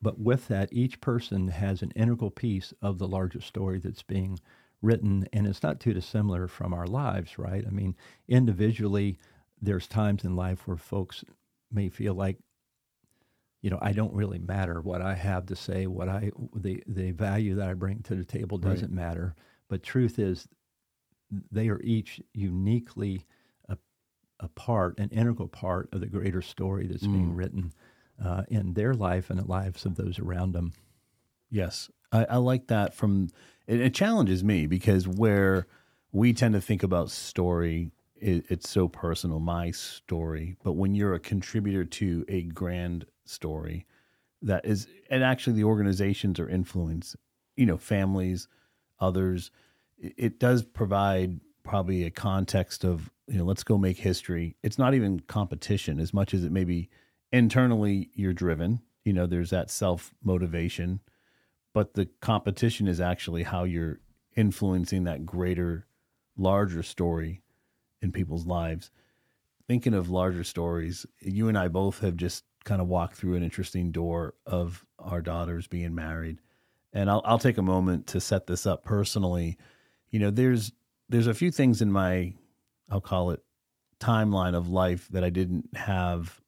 But 0.00 0.18
with 0.18 0.48
that, 0.48 0.68
each 0.72 1.00
person 1.00 1.48
has 1.48 1.82
an 1.82 1.92
integral 1.92 2.30
piece 2.30 2.72
of 2.82 2.98
the 2.98 3.08
larger 3.08 3.40
story 3.40 3.78
that's 3.78 4.02
being 4.02 4.38
written, 4.82 5.26
and 5.32 5.46
it's 5.46 5.62
not 5.62 5.80
too 5.80 5.92
dissimilar 5.92 6.48
from 6.48 6.72
our 6.72 6.86
lives, 6.86 7.38
right? 7.38 7.64
I 7.66 7.70
mean, 7.70 7.96
individually, 8.28 9.18
there's 9.60 9.88
times 9.88 10.24
in 10.24 10.36
life 10.36 10.66
where 10.66 10.76
folks 10.76 11.24
may 11.70 11.88
feel 11.88 12.14
like, 12.14 12.38
you 13.60 13.70
know, 13.70 13.78
I 13.82 13.92
don't 13.92 14.14
really 14.14 14.38
matter 14.38 14.80
what 14.80 15.02
I 15.02 15.14
have 15.14 15.46
to 15.46 15.56
say, 15.56 15.86
what 15.86 16.08
I 16.08 16.30
the 16.54 16.82
the 16.86 17.10
value 17.10 17.56
that 17.56 17.68
I 17.68 17.74
bring 17.74 18.02
to 18.02 18.14
the 18.14 18.24
table 18.24 18.56
doesn't 18.58 18.94
right. 18.94 19.04
matter. 19.04 19.34
But 19.68 19.82
truth 19.82 20.18
is, 20.18 20.46
they 21.50 21.68
are 21.68 21.80
each 21.82 22.20
uniquely 22.32 23.26
a, 23.68 23.76
a 24.40 24.48
part, 24.48 24.98
an 24.98 25.10
integral 25.10 25.48
part 25.48 25.88
of 25.92 26.00
the 26.00 26.06
greater 26.06 26.40
story 26.40 26.86
that's 26.86 27.06
mm. 27.06 27.12
being 27.12 27.34
written 27.34 27.72
uh, 28.24 28.44
in 28.48 28.74
their 28.74 28.94
life 28.94 29.28
and 29.28 29.38
the 29.38 29.46
lives 29.46 29.84
of 29.84 29.96
those 29.96 30.18
around 30.18 30.52
them. 30.52 30.72
Yes, 31.50 31.90
I, 32.12 32.24
I 32.24 32.36
like 32.36 32.68
that 32.68 32.94
from 32.94 33.28
it, 33.68 33.80
it, 33.80 33.94
challenges 33.94 34.42
me 34.42 34.66
because 34.66 35.06
where 35.06 35.66
we 36.10 36.32
tend 36.32 36.54
to 36.54 36.60
think 36.60 36.82
about 36.82 37.10
story, 37.10 37.90
it, 38.16 38.46
it's 38.48 38.68
so 38.68 38.88
personal, 38.88 39.38
my 39.38 39.70
story. 39.70 40.56
But 40.64 40.72
when 40.72 40.94
you're 40.94 41.14
a 41.14 41.20
contributor 41.20 41.84
to 41.84 42.24
a 42.28 42.42
grand 42.42 43.04
story, 43.26 43.86
that 44.42 44.64
is, 44.64 44.88
and 45.10 45.22
actually 45.22 45.52
the 45.52 45.64
organizations 45.64 46.40
are 46.40 46.48
influence, 46.48 47.14
you 47.56 47.66
know, 47.66 47.76
families, 47.76 48.48
others. 48.98 49.50
It, 49.98 50.14
it 50.16 50.40
does 50.40 50.62
provide 50.62 51.40
probably 51.62 52.04
a 52.04 52.10
context 52.10 52.82
of 52.82 53.10
you 53.26 53.36
know 53.36 53.44
let's 53.44 53.62
go 53.62 53.76
make 53.76 53.98
history. 53.98 54.56
It's 54.62 54.78
not 54.78 54.94
even 54.94 55.20
competition 55.20 56.00
as 56.00 56.14
much 56.14 56.32
as 56.32 56.44
it 56.44 56.52
may 56.52 56.64
be 56.64 56.88
internally 57.30 58.08
you're 58.14 58.32
driven. 58.32 58.80
You 59.04 59.12
know, 59.12 59.26
there's 59.26 59.50
that 59.50 59.70
self 59.70 60.14
motivation 60.24 61.00
but 61.72 61.94
the 61.94 62.08
competition 62.20 62.88
is 62.88 63.00
actually 63.00 63.42
how 63.42 63.64
you're 63.64 64.00
influencing 64.36 65.04
that 65.04 65.26
greater, 65.26 65.86
larger 66.36 66.82
story 66.82 67.42
in 68.00 68.12
people's 68.12 68.46
lives. 68.46 68.90
Thinking 69.66 69.94
of 69.94 70.10
larger 70.10 70.44
stories, 70.44 71.04
you 71.20 71.48
and 71.48 71.58
I 71.58 71.68
both 71.68 72.00
have 72.00 72.16
just 72.16 72.44
kind 72.64 72.80
of 72.80 72.88
walked 72.88 73.16
through 73.16 73.34
an 73.34 73.42
interesting 73.42 73.92
door 73.92 74.34
of 74.46 74.84
our 74.98 75.20
daughters 75.20 75.66
being 75.66 75.94
married. 75.94 76.40
And 76.92 77.10
I'll, 77.10 77.22
I'll 77.24 77.38
take 77.38 77.58
a 77.58 77.62
moment 77.62 78.06
to 78.08 78.20
set 78.20 78.46
this 78.46 78.66
up 78.66 78.84
personally. 78.84 79.58
You 80.10 80.20
know, 80.20 80.30
there's 80.30 80.72
there's 81.08 81.26
a 81.26 81.34
few 81.34 81.50
things 81.50 81.80
in 81.80 81.90
my, 81.90 82.34
I'll 82.90 83.00
call 83.00 83.30
it 83.30 83.42
timeline 83.98 84.54
of 84.54 84.68
life 84.68 85.08
that 85.08 85.24
I 85.24 85.30
didn't 85.30 85.76
have 85.76 86.40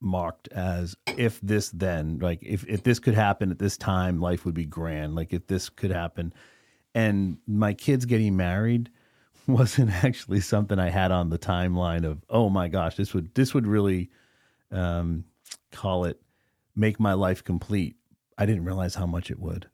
marked 0.00 0.48
as 0.48 0.96
if 1.16 1.40
this 1.40 1.70
then 1.70 2.18
like 2.20 2.38
if, 2.42 2.66
if 2.66 2.82
this 2.82 2.98
could 2.98 3.14
happen 3.14 3.50
at 3.50 3.58
this 3.58 3.76
time 3.76 4.20
life 4.20 4.44
would 4.44 4.54
be 4.54 4.64
grand. 4.64 5.14
Like 5.14 5.32
if 5.32 5.46
this 5.46 5.68
could 5.68 5.90
happen. 5.90 6.32
And 6.94 7.38
my 7.46 7.74
kids 7.74 8.06
getting 8.06 8.36
married 8.36 8.90
wasn't 9.46 9.90
actually 10.04 10.40
something 10.40 10.78
i 10.78 10.90
had 10.90 11.10
on 11.10 11.30
the 11.30 11.38
timeline 11.38 12.04
of 12.04 12.22
oh 12.28 12.48
my 12.48 12.68
gosh 12.68 12.96
this 12.96 13.14
would 13.14 13.34
this 13.34 13.52
would 13.54 13.66
really 13.66 14.10
um, 14.70 15.24
call 15.72 16.04
it 16.04 16.20
make 16.76 17.00
my 17.00 17.12
life 17.14 17.42
complete. 17.42 17.96
I 18.38 18.46
didn't 18.46 18.64
realize 18.64 18.94
how 18.94 19.06
much 19.06 19.30
it 19.30 19.38
would 19.38 19.68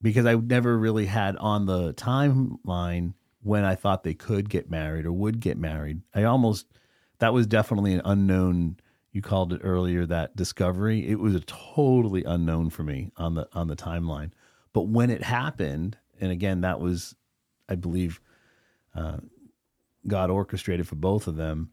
because 0.00 0.26
i 0.26 0.34
never 0.34 0.78
really 0.78 1.06
had 1.06 1.36
on 1.36 1.66
the 1.66 1.92
timeline 1.94 3.14
when 3.42 3.64
i 3.64 3.74
thought 3.74 4.02
they 4.02 4.14
could 4.14 4.48
get 4.48 4.70
married 4.70 5.06
or 5.06 5.12
would 5.12 5.40
get 5.40 5.56
married. 5.56 6.02
I 6.14 6.24
almost 6.24 6.66
that 7.20 7.32
was 7.32 7.46
definitely 7.46 7.94
an 7.94 8.02
unknown 8.04 8.78
you 9.18 9.22
called 9.22 9.52
it 9.52 9.60
earlier 9.64 10.06
that 10.06 10.36
discovery 10.36 11.08
it 11.08 11.18
was 11.18 11.34
a 11.34 11.40
totally 11.40 12.22
unknown 12.22 12.70
for 12.70 12.84
me 12.84 13.10
on 13.16 13.34
the 13.34 13.48
on 13.52 13.66
the 13.66 13.74
timeline. 13.74 14.30
But 14.72 14.82
when 14.82 15.10
it 15.10 15.24
happened 15.24 15.98
and 16.20 16.30
again 16.30 16.60
that 16.60 16.78
was 16.78 17.16
i 17.68 17.74
believe 17.74 18.20
uh, 18.94 19.16
god 20.06 20.30
orchestrated 20.30 20.86
for 20.86 20.94
both 20.94 21.26
of 21.26 21.34
them 21.34 21.72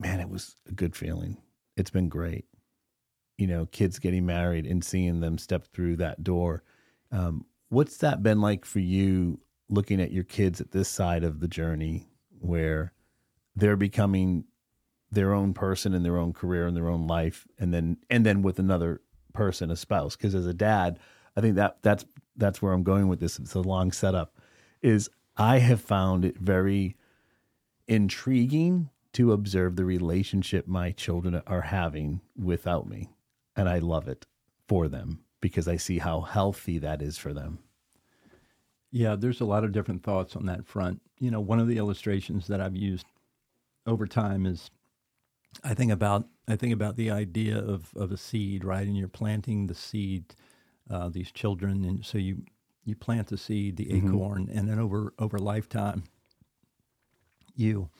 man 0.00 0.18
it 0.18 0.28
was 0.28 0.56
a 0.68 0.72
good 0.72 0.96
feeling. 0.96 1.36
It's 1.76 1.90
been 1.90 2.08
great. 2.08 2.46
You 3.38 3.46
know 3.46 3.66
kids 3.66 4.00
getting 4.00 4.26
married 4.26 4.66
and 4.66 4.82
seeing 4.82 5.20
them 5.20 5.38
step 5.38 5.68
through 5.72 5.94
that 5.98 6.24
door. 6.24 6.64
Um, 7.12 7.46
what's 7.68 7.98
that 7.98 8.24
been 8.24 8.40
like 8.40 8.64
for 8.64 8.80
you 8.80 9.38
looking 9.68 10.00
at 10.00 10.10
your 10.10 10.24
kids 10.24 10.60
at 10.60 10.72
this 10.72 10.88
side 10.88 11.22
of 11.22 11.38
the 11.38 11.46
journey 11.46 12.08
where 12.40 12.92
they're 13.54 13.76
becoming 13.76 14.46
their 15.12 15.34
own 15.34 15.52
person 15.52 15.92
in 15.92 16.02
their 16.02 16.16
own 16.16 16.32
career 16.32 16.66
and 16.66 16.74
their 16.74 16.88
own 16.88 17.06
life 17.06 17.46
and 17.58 17.72
then 17.72 17.98
and 18.08 18.24
then 18.24 18.42
with 18.42 18.58
another 18.58 19.02
person 19.34 19.70
a 19.70 19.76
spouse. 19.76 20.16
Because 20.16 20.34
as 20.34 20.46
a 20.46 20.54
dad 20.54 20.98
i 21.36 21.40
think 21.40 21.54
that 21.56 21.76
that's 21.82 22.04
that's 22.36 22.60
where 22.60 22.72
i'm 22.72 22.82
going 22.82 23.08
with 23.08 23.20
this. 23.20 23.38
It's 23.38 23.54
a 23.54 23.60
long 23.60 23.92
setup. 23.92 24.34
Is 24.80 25.10
i 25.36 25.58
have 25.58 25.80
found 25.80 26.24
it 26.24 26.38
very 26.38 26.96
intriguing 27.86 28.88
to 29.12 29.32
observe 29.32 29.76
the 29.76 29.84
relationship 29.84 30.66
my 30.66 30.92
children 30.92 31.40
are 31.46 31.60
having 31.60 32.22
without 32.36 32.88
me. 32.88 33.10
And 33.54 33.68
i 33.68 33.78
love 33.78 34.08
it 34.08 34.26
for 34.66 34.88
them 34.88 35.20
because 35.42 35.68
i 35.68 35.76
see 35.76 35.98
how 35.98 36.22
healthy 36.22 36.78
that 36.78 37.02
is 37.02 37.18
for 37.18 37.34
them. 37.34 37.58
Yeah 38.90 39.14
there's 39.14 39.42
a 39.42 39.46
lot 39.46 39.64
of 39.64 39.72
different 39.72 40.02
thoughts 40.02 40.36
on 40.36 40.46
that 40.46 40.66
front. 40.66 41.02
You 41.18 41.30
know 41.30 41.40
one 41.40 41.60
of 41.60 41.68
the 41.68 41.76
illustrations 41.76 42.46
that 42.46 42.62
i've 42.62 42.76
used 42.76 43.04
over 43.86 44.06
time 44.06 44.46
is 44.46 44.70
I 45.64 45.74
think 45.74 45.92
about 45.92 46.26
I 46.48 46.56
think 46.56 46.72
about 46.72 46.96
the 46.96 47.10
idea 47.10 47.56
of, 47.56 47.94
of 47.94 48.10
a 48.10 48.16
seed, 48.16 48.64
right? 48.64 48.86
And 48.86 48.96
you're 48.96 49.08
planting 49.08 49.66
the 49.66 49.74
seed, 49.74 50.34
uh, 50.90 51.08
these 51.08 51.30
children, 51.30 51.84
and 51.84 52.04
so 52.04 52.18
you 52.18 52.42
you 52.84 52.96
plant 52.96 53.28
the 53.28 53.38
seed, 53.38 53.76
the 53.76 53.86
mm-hmm. 53.86 54.08
acorn, 54.08 54.50
and 54.52 54.68
then 54.68 54.78
over 54.78 55.12
over 55.18 55.38
lifetime, 55.38 56.04
you 57.54 57.90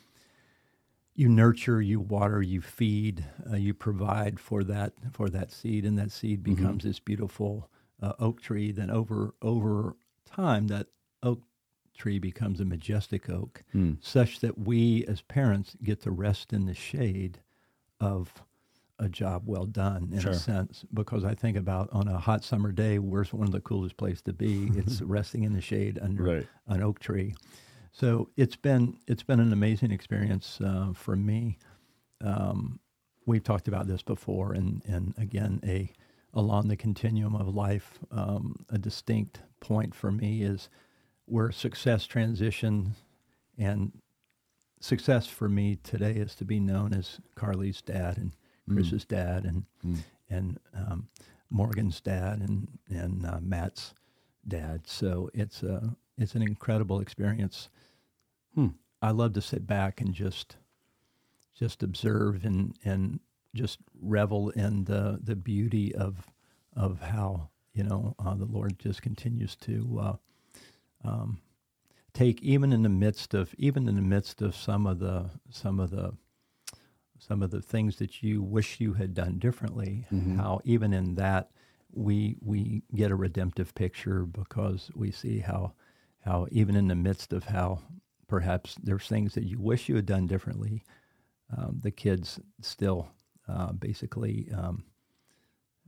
you 1.14 1.28
nurture, 1.28 1.80
you 1.80 2.00
water, 2.00 2.40
you 2.40 2.60
feed, 2.60 3.24
uh, 3.50 3.56
you 3.56 3.74
provide 3.74 4.40
for 4.40 4.64
that 4.64 4.94
for 5.12 5.28
that 5.28 5.52
seed, 5.52 5.84
and 5.84 5.98
that 5.98 6.10
seed 6.10 6.42
mm-hmm. 6.42 6.54
becomes 6.54 6.78
mm-hmm. 6.80 6.88
this 6.88 7.00
beautiful 7.00 7.70
uh, 8.02 8.14
oak 8.18 8.40
tree. 8.40 8.72
Then 8.72 8.90
over 8.90 9.34
over 9.40 9.94
time, 10.26 10.66
that 10.68 10.88
oak 11.22 11.42
tree 11.96 12.18
becomes 12.18 12.60
a 12.60 12.64
majestic 12.64 13.28
oak, 13.28 13.62
mm. 13.74 13.96
such 14.00 14.40
that 14.40 14.58
we 14.58 15.04
as 15.06 15.22
parents 15.22 15.76
get 15.82 16.00
to 16.02 16.10
rest 16.10 16.52
in 16.52 16.66
the 16.66 16.74
shade 16.74 17.40
of 18.00 18.42
a 18.98 19.08
job 19.08 19.42
well 19.46 19.66
done 19.66 20.10
in 20.12 20.20
sure. 20.20 20.30
a 20.30 20.34
sense 20.34 20.84
because 20.94 21.24
I 21.24 21.34
think 21.34 21.56
about 21.56 21.88
on 21.92 22.08
a 22.08 22.18
hot 22.18 22.44
summer 22.44 22.70
day, 22.70 22.98
where's 22.98 23.32
one 23.32 23.46
of 23.46 23.52
the 23.52 23.60
coolest 23.60 23.96
places 23.96 24.22
to 24.22 24.32
be? 24.32 24.70
It's 24.76 25.02
resting 25.02 25.42
in 25.44 25.52
the 25.52 25.60
shade 25.60 25.98
under 26.00 26.22
right. 26.22 26.46
an 26.68 26.82
oak 26.82 27.00
tree. 27.00 27.34
So 27.90 28.30
it's 28.36 28.56
been 28.56 28.98
it's 29.06 29.22
been 29.22 29.40
an 29.40 29.52
amazing 29.52 29.90
experience 29.90 30.60
uh, 30.64 30.92
for 30.94 31.16
me. 31.16 31.58
Um, 32.22 32.80
we've 33.26 33.44
talked 33.44 33.68
about 33.68 33.86
this 33.86 34.02
before, 34.02 34.52
and 34.52 34.82
and 34.86 35.14
again, 35.18 35.60
a 35.64 35.92
along 36.34 36.68
the 36.68 36.76
continuum 36.76 37.34
of 37.34 37.54
life, 37.54 37.98
um, 38.10 38.64
a 38.70 38.78
distinct 38.78 39.40
point 39.60 39.94
for 39.94 40.10
me 40.10 40.42
is 40.42 40.70
where 41.32 41.50
success 41.50 42.06
transition 42.06 42.94
and 43.56 43.90
success 44.80 45.26
for 45.26 45.48
me 45.48 45.78
today 45.82 46.12
is 46.12 46.34
to 46.34 46.44
be 46.44 46.60
known 46.60 46.92
as 46.92 47.20
Carly's 47.36 47.80
dad 47.80 48.18
and 48.18 48.32
mm. 48.68 48.74
Chris's 48.74 49.06
mm. 49.06 49.08
dad 49.08 49.44
and 49.46 49.64
mm. 49.84 49.98
and 50.28 50.58
um, 50.74 51.08
Morgan's 51.48 52.02
dad 52.02 52.40
and 52.40 52.68
and 52.90 53.24
uh, 53.24 53.38
Matt's 53.40 53.94
dad. 54.46 54.82
So 54.86 55.30
it's 55.32 55.62
a 55.62 55.96
it's 56.18 56.34
an 56.34 56.42
incredible 56.42 57.00
experience. 57.00 57.70
Hmm. 58.54 58.68
I 59.00 59.12
love 59.12 59.32
to 59.32 59.40
sit 59.40 59.66
back 59.66 60.02
and 60.02 60.12
just 60.12 60.56
just 61.58 61.82
observe 61.82 62.44
and 62.44 62.74
and 62.84 63.20
just 63.54 63.78
revel 64.02 64.50
in 64.50 64.84
the 64.84 65.18
the 65.22 65.36
beauty 65.36 65.94
of 65.94 66.26
of 66.76 67.00
how 67.00 67.48
you 67.72 67.84
know 67.84 68.14
uh, 68.18 68.34
the 68.34 68.44
Lord 68.44 68.78
just 68.78 69.00
continues 69.00 69.56
to 69.56 69.98
uh, 69.98 70.16
um, 71.04 71.40
take 72.14 72.42
even 72.42 72.72
in 72.72 72.82
the 72.82 72.88
midst 72.88 73.34
of 73.34 73.54
even 73.58 73.88
in 73.88 73.96
the 73.96 74.02
midst 74.02 74.42
of 74.42 74.54
some 74.54 74.86
of 74.86 74.98
the 74.98 75.30
some 75.50 75.80
of 75.80 75.90
the 75.90 76.12
some 77.18 77.42
of 77.42 77.50
the 77.50 77.62
things 77.62 77.96
that 77.96 78.22
you 78.22 78.42
wish 78.42 78.80
you 78.80 78.94
had 78.94 79.14
done 79.14 79.38
differently 79.38 80.06
mm-hmm. 80.12 80.36
how 80.36 80.60
even 80.64 80.92
in 80.92 81.14
that 81.14 81.50
we 81.92 82.36
we 82.40 82.82
get 82.94 83.10
a 83.10 83.16
redemptive 83.16 83.74
picture 83.74 84.24
because 84.24 84.90
we 84.94 85.10
see 85.10 85.38
how 85.38 85.72
how 86.20 86.46
even 86.50 86.76
in 86.76 86.88
the 86.88 86.94
midst 86.94 87.32
of 87.32 87.44
how 87.44 87.80
perhaps 88.28 88.76
there's 88.82 89.06
things 89.08 89.34
that 89.34 89.44
you 89.44 89.58
wish 89.60 89.88
you 89.88 89.96
had 89.96 90.06
done 90.06 90.26
differently 90.26 90.82
um, 91.56 91.80
the 91.82 91.90
kids 91.90 92.40
still 92.60 93.08
uh, 93.48 93.72
basically 93.72 94.48
um, 94.56 94.84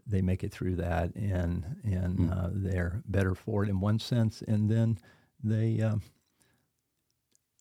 they 0.06 0.20
make 0.20 0.44
it 0.44 0.52
through 0.52 0.76
that 0.76 1.14
and 1.14 1.64
and 1.84 2.18
mm. 2.18 2.32
uh, 2.32 2.50
they're 2.52 3.02
better 3.06 3.34
for 3.34 3.64
it 3.64 3.70
in 3.70 3.80
one 3.80 3.98
sense 3.98 4.42
and 4.46 4.70
then 4.70 4.98
they 5.42 5.80
um, 5.80 6.02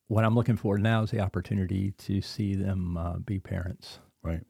what 0.08 0.24
I'm 0.24 0.36
looking 0.36 0.58
for 0.58 0.78
now 0.78 1.04
is 1.04 1.12
the 1.12 1.22
opportunity 1.22 1.92
to 1.92 2.22
see 2.22 2.56
them 2.56 2.98
uh, 2.98 3.18
be 3.18 3.40
parents. 3.40 4.00
Right. 4.22 4.46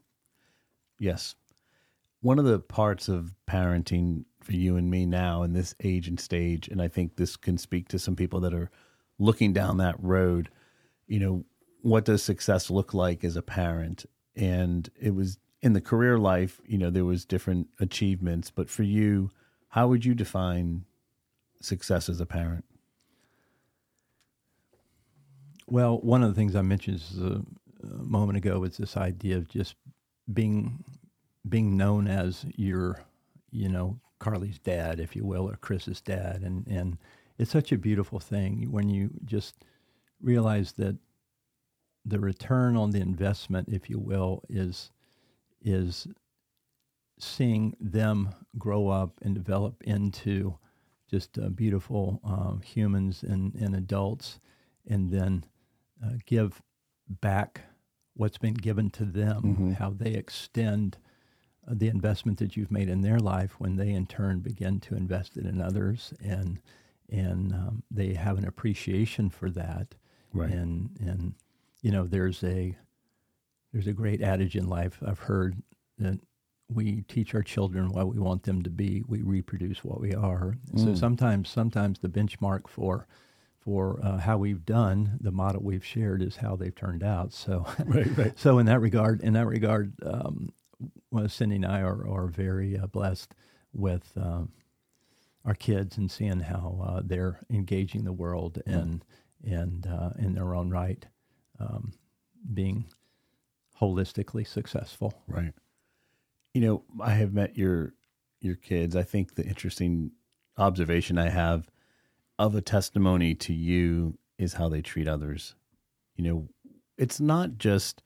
Yes. 0.99 1.35
One 2.21 2.39
of 2.39 2.45
the 2.45 2.59
parts 2.59 3.07
of 3.07 3.35
parenting 3.49 4.25
for 4.41 4.53
you 4.53 4.75
and 4.75 4.89
me 4.89 5.05
now 5.05 5.43
in 5.43 5.53
this 5.53 5.75
age 5.83 6.07
and 6.07 6.19
stage, 6.19 6.67
and 6.67 6.81
I 6.81 6.87
think 6.87 7.15
this 7.15 7.35
can 7.35 7.57
speak 7.57 7.87
to 7.89 7.99
some 7.99 8.15
people 8.15 8.39
that 8.41 8.53
are 8.53 8.71
looking 9.19 9.53
down 9.53 9.77
that 9.77 9.95
road, 9.99 10.49
you 11.07 11.19
know, 11.19 11.45
what 11.81 12.05
does 12.05 12.23
success 12.23 12.69
look 12.69 12.93
like 12.93 13.23
as 13.23 13.35
a 13.35 13.41
parent? 13.41 14.05
And 14.35 14.89
it 14.99 15.13
was 15.13 15.37
in 15.63 15.71
the 15.71 15.81
career 15.81 16.19
life, 16.19 16.59
you 16.67 16.77
know, 16.77 16.89
there 16.89 17.05
was 17.05 17.23
different 17.23 17.69
achievements, 17.79 18.51
but 18.51 18.69
for 18.69 18.83
you, 18.83 19.31
how 19.69 19.87
would 19.87 20.03
you 20.03 20.13
define 20.13 20.83
success 21.61 22.09
as 22.09 22.19
a 22.19 22.25
parent? 22.25 22.65
Well, 25.65 25.99
one 25.99 26.21
of 26.21 26.29
the 26.29 26.35
things 26.35 26.53
I 26.53 26.61
mentioned 26.61 27.01
a, 27.19 27.41
moment 28.03 28.37
ago 28.37 28.59
was 28.59 28.77
this 28.77 28.97
idea 28.97 29.37
of 29.37 29.47
just 29.47 29.75
being 30.31 30.83
being 31.49 31.75
known 31.75 32.07
as 32.07 32.45
your, 32.55 33.03
you 33.51 33.67
know, 33.67 33.99
Carly's 34.19 34.59
dad, 34.59 35.01
if 35.01 35.15
you 35.15 35.25
will, 35.25 35.49
or 35.49 35.55
Chris's 35.57 36.01
dad, 36.01 36.41
and 36.41 36.67
and 36.67 36.97
it's 37.37 37.51
such 37.51 37.71
a 37.71 37.77
beautiful 37.77 38.19
thing 38.19 38.69
when 38.69 38.89
you 38.89 39.11
just 39.25 39.55
realize 40.21 40.73
that 40.73 40.97
the 42.05 42.19
return 42.19 42.75
on 42.75 42.91
the 42.91 42.99
investment, 42.99 43.69
if 43.69 43.89
you 43.89 43.97
will, 43.97 44.43
is 44.49 44.91
is 45.63 46.07
seeing 47.19 47.75
them 47.79 48.29
grow 48.57 48.87
up 48.87 49.19
and 49.21 49.33
develop 49.33 49.81
into 49.83 50.57
just 51.09 51.37
uh, 51.37 51.49
beautiful 51.49 52.19
uh, 52.25 52.57
humans 52.65 53.23
and, 53.23 53.53
and 53.55 53.75
adults, 53.75 54.39
and 54.87 55.11
then 55.11 55.45
uh, 56.03 56.13
give 56.25 56.61
back 57.07 57.61
what's 58.15 58.37
been 58.37 58.53
given 58.53 58.89
to 58.89 59.05
them, 59.05 59.41
mm-hmm. 59.43 59.71
how 59.73 59.91
they 59.91 60.11
extend 60.11 60.97
the 61.67 61.87
investment 61.87 62.39
that 62.39 62.57
you've 62.57 62.71
made 62.71 62.89
in 62.89 63.01
their 63.01 63.19
life 63.19 63.59
when 63.59 63.75
they 63.75 63.89
in 63.91 64.05
turn 64.05 64.39
begin 64.39 64.79
to 64.81 64.95
invest 64.95 65.37
it 65.37 65.45
in 65.45 65.61
others 65.61 66.13
and 66.21 66.59
and 67.09 67.53
um, 67.53 67.83
they 67.91 68.13
have 68.13 68.37
an 68.37 68.47
appreciation 68.47 69.29
for 69.29 69.49
that 69.49 69.95
right. 70.33 70.49
and 70.49 70.89
and 70.99 71.33
you 71.81 71.91
know 71.91 72.05
there's 72.05 72.43
a 72.43 72.75
there's 73.73 73.87
a 73.87 73.93
great 73.93 74.21
adage 74.21 74.55
in 74.55 74.67
life 74.67 74.99
I've 75.05 75.19
heard 75.19 75.61
that 75.97 76.19
we 76.69 77.01
teach 77.07 77.35
our 77.35 77.43
children 77.43 77.89
what 77.89 78.07
we 78.07 78.19
want 78.19 78.43
them 78.43 78.63
to 78.63 78.69
be 78.69 79.03
we 79.07 79.21
reproduce 79.21 79.83
what 79.83 79.99
we 79.99 80.13
are 80.13 80.55
mm. 80.71 80.83
so 80.83 80.95
sometimes 80.95 81.49
sometimes 81.49 81.99
the 81.99 82.09
benchmark 82.09 82.67
for 82.67 83.07
for 83.63 83.99
uh, 84.03 84.17
how 84.17 84.37
we've 84.37 84.65
done 84.65 85.17
the 85.21 85.31
model 85.31 85.61
we've 85.63 85.85
shared 85.85 86.21
is 86.21 86.37
how 86.37 86.55
they've 86.55 86.75
turned 86.75 87.03
out. 87.03 87.33
So, 87.33 87.65
right, 87.85 88.17
right. 88.17 88.33
So 88.37 88.59
in 88.59 88.65
that 88.65 88.81
regard, 88.81 89.21
in 89.21 89.33
that 89.33 89.47
regard, 89.47 89.93
um, 90.05 90.49
well, 91.11 91.29
Cindy 91.29 91.55
and 91.55 91.65
I 91.65 91.81
are 91.81 92.07
are 92.07 92.27
very 92.27 92.77
uh, 92.77 92.87
blessed 92.87 93.33
with 93.73 94.11
uh, 94.19 94.43
our 95.45 95.55
kids 95.55 95.97
and 95.97 96.11
seeing 96.11 96.41
how 96.41 96.83
uh, 96.85 97.01
they're 97.03 97.39
engaging 97.49 98.03
the 98.03 98.13
world 98.13 98.61
and 98.65 99.03
and 99.45 99.87
uh, 99.87 100.11
in 100.19 100.33
their 100.33 100.55
own 100.55 100.69
right, 100.69 101.05
um, 101.59 101.93
being 102.53 102.85
holistically 103.83 104.47
successful. 104.47 105.13
Right. 105.27 105.53
You 106.53 106.61
know, 106.61 106.83
I 107.01 107.11
have 107.11 107.33
met 107.33 107.57
your 107.57 107.93
your 108.39 108.55
kids. 108.55 108.95
I 108.95 109.03
think 109.03 109.35
the 109.35 109.45
interesting 109.45 110.11
observation 110.57 111.17
I 111.17 111.29
have 111.29 111.69
of 112.39 112.55
a 112.55 112.61
testimony 112.61 113.35
to 113.35 113.53
you 113.53 114.17
is 114.37 114.53
how 114.53 114.69
they 114.69 114.81
treat 114.81 115.07
others. 115.07 115.55
You 116.15 116.23
know, 116.23 116.49
it's 116.97 117.19
not 117.19 117.57
just 117.57 118.01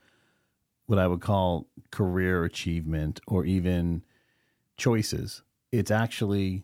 what 0.86 1.00
I 1.00 1.08
would 1.08 1.22
call 1.22 1.68
career 1.92 2.44
achievement 2.44 3.20
or 3.28 3.46
even 3.46 4.04
choices. 4.78 5.44
It's 5.72 5.92
actually 5.92 6.63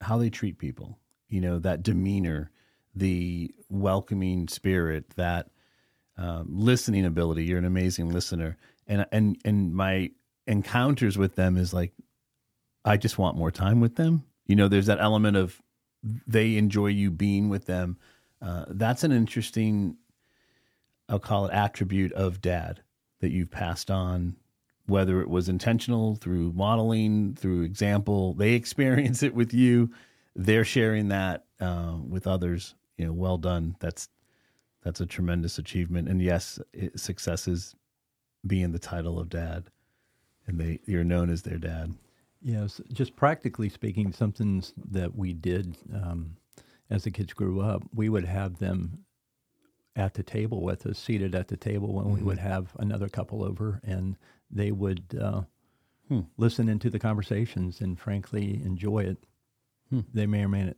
how 0.00 0.18
they 0.18 0.30
treat 0.30 0.58
people. 0.58 0.98
You 1.28 1.40
know, 1.40 1.58
that 1.60 1.82
demeanor, 1.82 2.50
the 2.94 3.54
welcoming 3.68 4.48
spirit, 4.48 5.10
that 5.16 5.50
um, 6.20 6.46
listening 6.50 7.06
ability. 7.06 7.44
You're 7.44 7.58
an 7.58 7.64
amazing 7.64 8.10
listener, 8.10 8.58
and 8.86 9.06
and 9.10 9.38
and 9.44 9.74
my 9.74 10.10
encounters 10.46 11.16
with 11.16 11.34
them 11.34 11.56
is 11.56 11.72
like, 11.72 11.92
I 12.84 12.96
just 12.96 13.18
want 13.18 13.38
more 13.38 13.50
time 13.50 13.80
with 13.80 13.96
them. 13.96 14.24
You 14.46 14.56
know, 14.56 14.68
there's 14.68 14.86
that 14.86 15.00
element 15.00 15.36
of 15.36 15.60
they 16.02 16.56
enjoy 16.56 16.88
you 16.88 17.10
being 17.10 17.48
with 17.48 17.66
them. 17.66 17.96
Uh, 18.42 18.66
that's 18.68 19.04
an 19.04 19.12
interesting, 19.12 19.96
I'll 21.08 21.18
call 21.18 21.46
it 21.46 21.52
attribute 21.52 22.12
of 22.12 22.40
dad 22.40 22.82
that 23.20 23.30
you've 23.30 23.50
passed 23.50 23.90
on, 23.90 24.36
whether 24.86 25.20
it 25.20 25.28
was 25.28 25.48
intentional 25.48 26.16
through 26.16 26.52
modeling, 26.52 27.34
through 27.34 27.62
example. 27.62 28.34
They 28.34 28.52
experience 28.54 29.22
it 29.22 29.34
with 29.34 29.54
you. 29.54 29.90
They're 30.36 30.64
sharing 30.64 31.08
that 31.08 31.44
uh, 31.60 31.96
with 32.06 32.26
others. 32.26 32.74
You 32.98 33.06
know, 33.06 33.12
well 33.12 33.38
done. 33.38 33.76
That's 33.80 34.08
that's 34.82 35.00
a 35.00 35.06
tremendous 35.06 35.58
achievement. 35.58 36.08
And 36.08 36.22
yes, 36.22 36.58
it, 36.72 36.98
success 36.98 37.46
is 37.46 37.74
being 38.46 38.72
the 38.72 38.78
title 38.78 39.18
of 39.18 39.28
dad, 39.28 39.64
and 40.46 40.58
they 40.58 40.80
you're 40.86 41.04
known 41.04 41.30
as 41.30 41.42
their 41.42 41.58
dad. 41.58 41.94
Yes, 42.42 42.80
just 42.92 43.16
practically 43.16 43.68
speaking, 43.68 44.12
something 44.12 44.64
that 44.90 45.14
we 45.14 45.34
did 45.34 45.76
um, 45.92 46.36
as 46.88 47.04
the 47.04 47.10
kids 47.10 47.32
grew 47.32 47.60
up, 47.60 47.82
we 47.94 48.08
would 48.08 48.24
have 48.24 48.58
them 48.58 49.04
at 49.96 50.14
the 50.14 50.22
table 50.22 50.62
with 50.62 50.86
us, 50.86 50.98
seated 50.98 51.34
at 51.34 51.48
the 51.48 51.56
table 51.56 51.92
when 51.92 52.06
mm-hmm. 52.06 52.14
we 52.16 52.22
would 52.22 52.38
have 52.38 52.72
another 52.78 53.08
couple 53.08 53.44
over, 53.44 53.80
and 53.84 54.16
they 54.50 54.72
would 54.72 55.04
uh, 55.20 55.42
hmm. 56.08 56.20
listen 56.36 56.68
into 56.68 56.90
the 56.90 56.98
conversations 56.98 57.80
and 57.80 57.98
frankly 57.98 58.60
enjoy 58.64 59.00
it. 59.00 59.18
Hmm. 59.90 60.00
They 60.14 60.26
may 60.26 60.44
or 60.44 60.48
may 60.48 60.64
not 60.64 60.76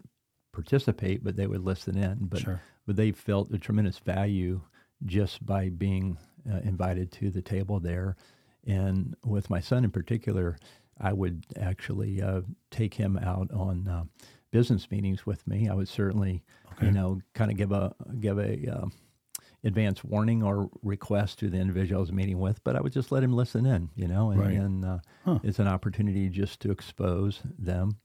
participate, 0.53 1.23
but 1.23 1.37
they 1.37 1.47
would 1.47 1.65
listen 1.65 1.97
in. 1.97 2.19
But 2.23 2.41
sure. 2.41 2.63
But 2.87 2.97
they 2.97 3.13
felt 3.13 3.53
a 3.53 3.59
tremendous 3.59 3.99
value 3.99 4.61
just 5.05 5.45
by 5.45 5.69
being 5.69 6.19
uh, 6.51 6.59
invited 6.65 7.13
to 7.13 7.31
the 7.31 7.43
table 7.43 7.81
there. 7.81 8.17
And 8.67 9.17
with 9.25 9.51
my 9.51 9.61
son 9.61 9.85
in 9.85 9.91
particular, 9.91 10.59
I 11.01 11.13
would 11.13 11.45
actually 11.61 12.23
uh, 12.23 12.43
take 12.71 12.95
him 12.95 13.19
out 13.19 13.51
on 13.53 13.89
uh, 13.89 14.05
business 14.51 14.91
meetings 14.91 15.27
with 15.27 15.47
me. 15.47 15.69
I 15.69 15.75
would 15.75 15.89
certainly, 15.89 16.45
okay. 16.73 16.87
you 16.87 16.93
know, 16.93 17.21
kind 17.35 17.51
of 17.51 17.57
give 17.57 17.73
a 17.73 17.95
give 18.21 18.39
a 18.39 18.69
uh, 18.69 18.87
advance 19.65 20.05
warning 20.05 20.43
or 20.43 20.69
request 20.83 21.39
to 21.41 21.49
the 21.49 21.59
individual 21.59 22.01
I 22.01 22.03
was 22.03 22.13
meeting 22.13 22.39
with, 22.39 22.63
but 22.65 22.77
I 22.77 22.81
would 22.81 22.93
just 22.93 23.13
let 23.13 23.23
him 23.23 23.33
listen 23.33 23.65
in, 23.67 23.91
you 23.95 24.09
know, 24.09 24.31
and, 24.31 24.41
right. 24.41 24.55
and 24.55 24.85
uh, 24.85 24.99
huh. 25.25 25.39
it's 25.43 25.59
an 25.59 25.69
opportunity 25.69 26.29
just 26.29 26.61
to 26.61 26.71
expose 26.71 27.41
them. 27.59 27.97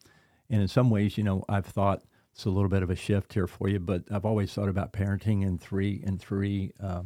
And 0.49 0.61
in 0.61 0.67
some 0.67 0.89
ways, 0.89 1.17
you 1.17 1.23
know, 1.23 1.43
I've 1.49 1.65
thought 1.65 2.03
it's 2.37 2.45
a 2.45 2.51
little 2.51 2.69
bit 2.69 2.83
of 2.83 2.91
a 2.91 2.95
shift 2.95 3.33
here 3.33 3.47
for 3.47 3.67
you, 3.67 3.79
but 3.79 4.03
I've 4.11 4.23
always 4.23 4.53
thought 4.53 4.69
about 4.69 4.93
parenting 4.93 5.41
in 5.41 5.57
three 5.57 6.03
in 6.05 6.19
three 6.19 6.71
uh, 6.79 7.01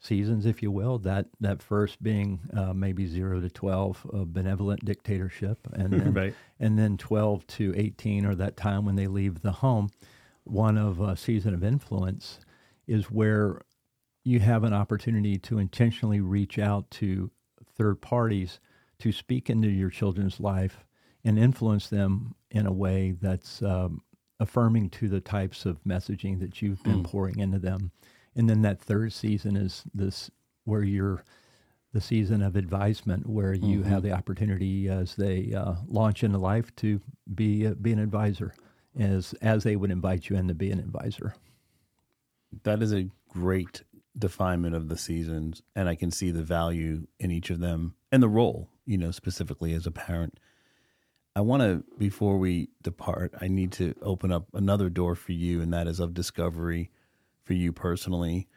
seasons, 0.00 0.44
if 0.44 0.60
you 0.60 0.72
will. 0.72 0.98
That 0.98 1.26
that 1.38 1.62
first 1.62 2.02
being 2.02 2.40
uh, 2.52 2.72
maybe 2.72 3.06
zero 3.06 3.40
to 3.40 3.48
twelve, 3.48 4.04
a 4.12 4.24
benevolent 4.24 4.84
dictatorship, 4.84 5.60
and 5.72 5.92
then, 5.92 6.12
right. 6.12 6.34
and 6.58 6.76
then 6.76 6.96
twelve 6.96 7.46
to 7.46 7.74
eighteen, 7.76 8.26
or 8.26 8.34
that 8.34 8.56
time 8.56 8.84
when 8.84 8.96
they 8.96 9.06
leave 9.06 9.42
the 9.42 9.52
home. 9.52 9.90
One 10.42 10.76
of 10.76 10.98
a 10.98 11.16
season 11.16 11.54
of 11.54 11.62
influence 11.62 12.40
is 12.88 13.04
where 13.04 13.60
you 14.24 14.40
have 14.40 14.64
an 14.64 14.74
opportunity 14.74 15.38
to 15.38 15.60
intentionally 15.60 16.20
reach 16.20 16.58
out 16.58 16.90
to 16.90 17.30
third 17.76 18.00
parties 18.00 18.58
to 18.98 19.12
speak 19.12 19.48
into 19.48 19.68
your 19.68 19.90
children's 19.90 20.40
life 20.40 20.84
and 21.24 21.38
influence 21.38 21.88
them 21.88 22.34
in 22.50 22.66
a 22.66 22.72
way 22.72 23.14
that's 23.20 23.62
um, 23.62 24.00
affirming 24.38 24.90
to 24.90 25.08
the 25.08 25.20
types 25.20 25.64
of 25.64 25.82
messaging 25.84 26.40
that 26.40 26.60
you've 26.60 26.82
been 26.82 27.02
mm. 27.02 27.04
pouring 27.04 27.38
into 27.38 27.58
them 27.58 27.90
and 28.36 28.50
then 28.50 28.62
that 28.62 28.80
third 28.80 29.12
season 29.12 29.56
is 29.56 29.82
this 29.94 30.30
where 30.64 30.82
you're 30.82 31.24
the 31.92 32.00
season 32.00 32.42
of 32.42 32.54
advisement, 32.54 33.26
where 33.26 33.54
you 33.54 33.80
mm-hmm. 33.80 33.88
have 33.88 34.02
the 34.02 34.12
opportunity 34.12 34.88
as 34.88 35.14
they 35.14 35.54
uh, 35.54 35.76
launch 35.88 36.22
into 36.22 36.36
life 36.36 36.74
to 36.76 37.00
be 37.34 37.66
uh, 37.66 37.74
be 37.74 37.92
an 37.92 37.98
advisor, 37.98 38.52
as 38.98 39.34
as 39.40 39.64
they 39.64 39.76
would 39.76 39.90
invite 39.90 40.28
you 40.28 40.36
in 40.36 40.48
to 40.48 40.54
be 40.54 40.70
an 40.70 40.78
advisor. 40.78 41.34
That 42.64 42.82
is 42.82 42.92
a 42.92 43.08
great 43.30 43.82
definement 44.18 44.74
of 44.74 44.88
the 44.88 44.98
seasons, 44.98 45.62
and 45.74 45.88
I 45.88 45.94
can 45.94 46.10
see 46.10 46.30
the 46.30 46.42
value 46.42 47.06
in 47.18 47.30
each 47.30 47.48
of 47.48 47.60
them 47.60 47.94
and 48.12 48.22
the 48.22 48.28
role. 48.28 48.68
You 48.84 48.98
know, 48.98 49.10
specifically 49.10 49.72
as 49.72 49.86
a 49.86 49.90
parent. 49.90 50.38
I 51.36 51.40
want 51.42 51.60
to, 51.60 51.84
before 51.98 52.38
we 52.38 52.70
depart, 52.82 53.34
I 53.38 53.48
need 53.48 53.70
to 53.72 53.94
open 54.00 54.32
up 54.32 54.46
another 54.54 54.88
door 54.88 55.14
for 55.14 55.32
you, 55.32 55.60
and 55.60 55.70
that 55.74 55.86
is 55.86 56.00
of 56.00 56.14
discovery 56.14 56.90
for 57.44 57.52
you 57.52 57.74
personally. 57.74 58.48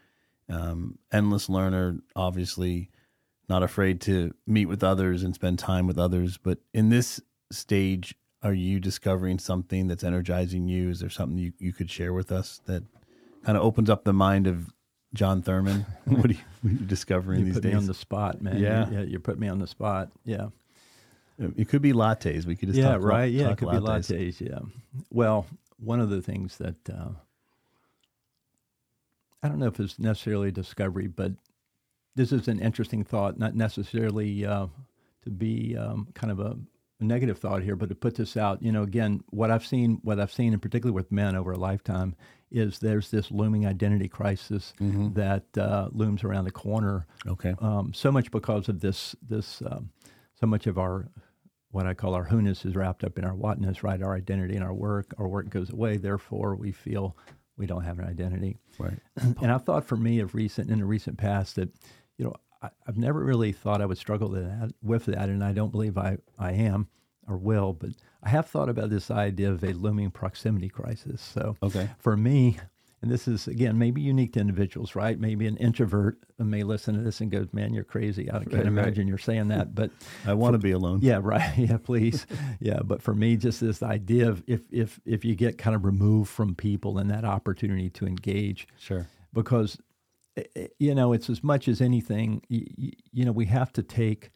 Um, 0.48 0.98
endless 1.12 1.50
learner, 1.50 1.98
obviously, 2.16 2.88
not 3.50 3.62
afraid 3.62 4.00
to 4.02 4.32
meet 4.46 4.64
with 4.64 4.82
others 4.82 5.22
and 5.22 5.34
spend 5.34 5.58
time 5.58 5.86
with 5.86 5.98
others. 5.98 6.38
But 6.38 6.60
in 6.72 6.88
this 6.88 7.20
stage, 7.52 8.14
are 8.42 8.54
you 8.54 8.80
discovering 8.80 9.38
something 9.38 9.86
that's 9.86 10.02
energizing 10.02 10.66
you? 10.66 10.88
Is 10.88 11.00
there 11.00 11.10
something 11.10 11.36
you, 11.36 11.52
you 11.58 11.74
could 11.74 11.90
share 11.90 12.14
with 12.14 12.32
us 12.32 12.62
that 12.64 12.82
kind 13.44 13.58
of 13.58 13.62
opens 13.62 13.90
up 13.90 14.04
the 14.04 14.14
mind 14.14 14.46
of 14.46 14.72
Jon 15.12 15.42
Thurman? 15.42 15.84
what, 16.06 16.30
are 16.30 16.32
you, 16.32 16.38
what 16.62 16.70
are 16.70 16.76
you 16.76 16.78
discovering 16.86 17.40
you 17.40 17.44
these 17.44 17.54
put 17.56 17.64
days? 17.64 17.72
Me 17.72 17.78
on 17.78 17.86
the 17.86 17.94
spot, 17.94 18.40
man. 18.40 18.56
Yeah, 18.56 18.88
you, 18.88 19.00
you 19.00 19.18
put 19.18 19.38
me 19.38 19.48
on 19.48 19.58
the 19.58 19.66
spot. 19.66 20.08
Yeah. 20.24 20.46
It 21.56 21.68
could 21.68 21.82
be 21.82 21.92
lattes. 21.92 22.44
We 22.44 22.54
could 22.54 22.68
just 22.68 22.78
yeah, 22.78 22.92
talk, 22.92 23.02
right. 23.02 23.32
Yeah, 23.32 23.48
talk 23.48 23.52
it 23.52 23.58
could 23.60 23.68
lattes. 23.68 24.08
be 24.08 24.30
lattes. 24.30 24.40
Yeah. 24.40 24.58
Well, 25.10 25.46
one 25.78 26.00
of 26.00 26.10
the 26.10 26.20
things 26.20 26.58
that 26.58 26.90
uh, 26.90 27.10
I 29.42 29.48
don't 29.48 29.58
know 29.58 29.66
if 29.66 29.80
it's 29.80 29.98
necessarily 29.98 30.48
a 30.48 30.52
discovery, 30.52 31.06
but 31.06 31.32
this 32.14 32.32
is 32.32 32.48
an 32.48 32.60
interesting 32.60 33.04
thought, 33.04 33.38
not 33.38 33.54
necessarily 33.54 34.44
uh, 34.44 34.66
to 35.22 35.30
be 35.30 35.76
um, 35.76 36.08
kind 36.14 36.30
of 36.30 36.40
a, 36.40 36.58
a, 37.00 37.04
negative 37.04 37.38
thought 37.38 37.62
here, 37.62 37.76
but 37.76 37.88
to 37.88 37.94
put 37.94 38.16
this 38.16 38.36
out, 38.36 38.62
you 38.62 38.72
know, 38.72 38.82
again, 38.82 39.22
what 39.30 39.50
I've 39.50 39.64
seen, 39.64 40.00
what 40.02 40.20
I've 40.20 40.32
seen, 40.32 40.52
in 40.52 40.60
particular 40.60 40.92
with 40.92 41.10
men 41.10 41.36
over 41.36 41.52
a 41.52 41.58
lifetime, 41.58 42.14
is 42.50 42.80
there's 42.80 43.10
this 43.10 43.30
looming 43.30 43.66
identity 43.66 44.08
crisis 44.08 44.74
mm-hmm. 44.80 45.14
that 45.14 45.44
uh, 45.56 45.88
looms 45.92 46.24
around 46.24 46.44
the 46.44 46.50
corner. 46.50 47.06
Okay. 47.26 47.54
Um, 47.60 47.92
so 47.94 48.12
much 48.12 48.30
because 48.30 48.68
of 48.68 48.80
this, 48.80 49.14
this, 49.26 49.62
um, 49.64 49.90
so 50.38 50.46
much 50.46 50.66
of 50.66 50.78
our 50.78 51.08
what 51.70 51.86
I 51.86 51.94
call 51.94 52.14
our 52.14 52.24
who-ness 52.24 52.64
is 52.64 52.74
wrapped 52.74 53.04
up 53.04 53.18
in 53.18 53.24
our 53.24 53.34
whatness, 53.34 53.82
right? 53.82 54.02
Our 54.02 54.14
identity 54.14 54.56
and 54.56 54.64
our 54.64 54.74
work. 54.74 55.14
Our 55.18 55.28
work 55.28 55.48
goes 55.48 55.70
away, 55.70 55.96
therefore 55.96 56.54
we 56.56 56.72
feel 56.72 57.16
we 57.56 57.66
don't 57.66 57.84
have 57.84 57.98
an 57.98 58.06
identity. 58.06 58.58
Right. 58.78 58.98
and 59.16 59.52
I've 59.52 59.64
thought 59.64 59.84
for 59.84 59.96
me 59.96 60.20
of 60.20 60.34
recent 60.34 60.70
in 60.70 60.80
the 60.80 60.84
recent 60.84 61.18
past 61.18 61.56
that, 61.56 61.70
you 62.16 62.24
know, 62.24 62.34
I, 62.62 62.70
have 62.86 62.96
never 62.96 63.22
really 63.22 63.52
thought 63.52 63.80
I 63.80 63.86
would 63.86 63.98
struggle 63.98 64.30
that, 64.30 64.72
with 64.82 65.06
that, 65.06 65.28
and 65.28 65.44
I 65.44 65.52
don't 65.52 65.70
believe 65.70 65.96
I, 65.96 66.18
I 66.38 66.52
am 66.52 66.88
or 67.28 67.36
will, 67.36 67.72
but 67.72 67.90
I 68.22 68.30
have 68.30 68.46
thought 68.46 68.68
about 68.68 68.90
this 68.90 69.10
idea 69.10 69.50
of 69.50 69.62
a 69.62 69.72
looming 69.72 70.10
proximity 70.10 70.68
crisis. 70.68 71.22
So 71.22 71.56
okay. 71.62 71.90
for 71.98 72.16
me, 72.16 72.58
and 73.02 73.10
this 73.10 73.26
is 73.26 73.46
again 73.46 73.78
maybe 73.78 74.00
unique 74.00 74.34
to 74.34 74.40
individuals, 74.40 74.94
right? 74.94 75.18
Maybe 75.18 75.46
an 75.46 75.56
introvert 75.56 76.18
may 76.38 76.62
listen 76.62 76.94
to 76.94 77.00
this 77.00 77.20
and 77.20 77.30
goes, 77.30 77.48
"Man, 77.52 77.72
you're 77.72 77.84
crazy." 77.84 78.30
I 78.30 78.44
can't 78.44 78.66
imagine 78.66 79.04
right. 79.04 79.08
you're 79.08 79.18
saying 79.18 79.48
that, 79.48 79.74
but 79.74 79.90
I 80.26 80.34
want 80.34 80.54
to 80.54 80.58
be 80.58 80.72
alone. 80.72 81.00
Yeah, 81.02 81.20
right. 81.22 81.50
Yeah, 81.56 81.78
please. 81.78 82.26
yeah, 82.60 82.80
but 82.84 83.02
for 83.02 83.14
me, 83.14 83.36
just 83.36 83.60
this 83.60 83.82
idea 83.82 84.28
of 84.28 84.42
if 84.46 84.62
if 84.70 85.00
if 85.04 85.24
you 85.24 85.34
get 85.34 85.58
kind 85.58 85.74
of 85.74 85.84
removed 85.84 86.30
from 86.30 86.54
people 86.54 86.98
and 86.98 87.10
that 87.10 87.24
opportunity 87.24 87.90
to 87.90 88.06
engage, 88.06 88.68
sure, 88.78 89.06
because 89.32 89.78
eh, 90.36 90.42
eh, 90.56 90.66
you 90.78 90.94
know 90.94 91.12
it's 91.12 91.30
as 91.30 91.42
much 91.42 91.68
as 91.68 91.80
anything. 91.80 92.42
You, 92.48 92.92
you 93.12 93.24
know, 93.24 93.32
we 93.32 93.46
have 93.46 93.72
to 93.74 93.82
take 93.82 94.30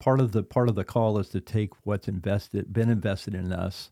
part 0.00 0.20
of 0.20 0.32
the 0.32 0.42
part 0.42 0.68
of 0.68 0.74
the 0.74 0.84
call 0.84 1.18
is 1.18 1.28
to 1.28 1.40
take 1.40 1.70
what's 1.84 2.08
invested 2.08 2.72
been 2.72 2.88
invested 2.88 3.34
in 3.34 3.52
us 3.52 3.90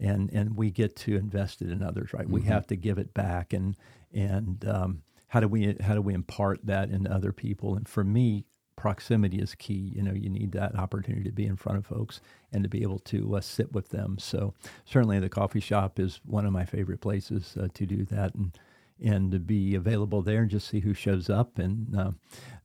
and 0.00 0.30
and 0.32 0.56
we 0.56 0.70
get 0.70 0.96
to 0.96 1.16
invest 1.16 1.62
it 1.62 1.70
in 1.70 1.82
others, 1.82 2.12
right? 2.12 2.28
We 2.28 2.42
Mm-hmm. 2.42 2.50
have 2.50 2.66
to 2.68 2.76
give 2.76 2.98
it 2.98 3.14
back, 3.14 3.52
and 3.52 3.76
and 4.12 4.64
um, 4.68 5.02
how 5.28 5.40
do 5.40 5.48
we 5.48 5.76
how 5.80 5.94
do 5.94 6.02
we 6.02 6.14
impart 6.14 6.64
that 6.66 6.90
into 6.90 7.12
other 7.12 7.32
people? 7.32 7.74
And 7.76 7.88
for 7.88 8.04
me, 8.04 8.44
proximity 8.76 9.38
is 9.38 9.54
key. 9.54 9.92
You 9.96 10.02
know, 10.02 10.12
you 10.12 10.28
need 10.28 10.52
that 10.52 10.76
opportunity 10.76 11.24
to 11.24 11.32
be 11.32 11.46
in 11.46 11.56
front 11.56 11.78
of 11.78 11.86
folks 11.86 12.20
and 12.52 12.62
to 12.62 12.68
be 12.68 12.82
able 12.82 12.98
to 13.00 13.36
uh, 13.36 13.40
sit 13.40 13.72
with 13.72 13.88
them. 13.90 14.18
So 14.18 14.54
certainly, 14.84 15.18
the 15.18 15.28
coffee 15.28 15.60
shop 15.60 15.98
is 15.98 16.20
one 16.26 16.46
of 16.46 16.52
my 16.52 16.64
favorite 16.64 17.00
places 17.00 17.56
uh, 17.60 17.68
to 17.74 17.86
do 17.86 18.04
that, 18.06 18.34
and 18.34 18.56
and 19.02 19.30
to 19.32 19.38
be 19.38 19.74
available 19.74 20.22
there 20.22 20.40
and 20.42 20.50
just 20.50 20.68
see 20.68 20.80
who 20.80 20.94
shows 20.94 21.28
up, 21.30 21.58
and 21.58 21.94
uh, 21.98 22.10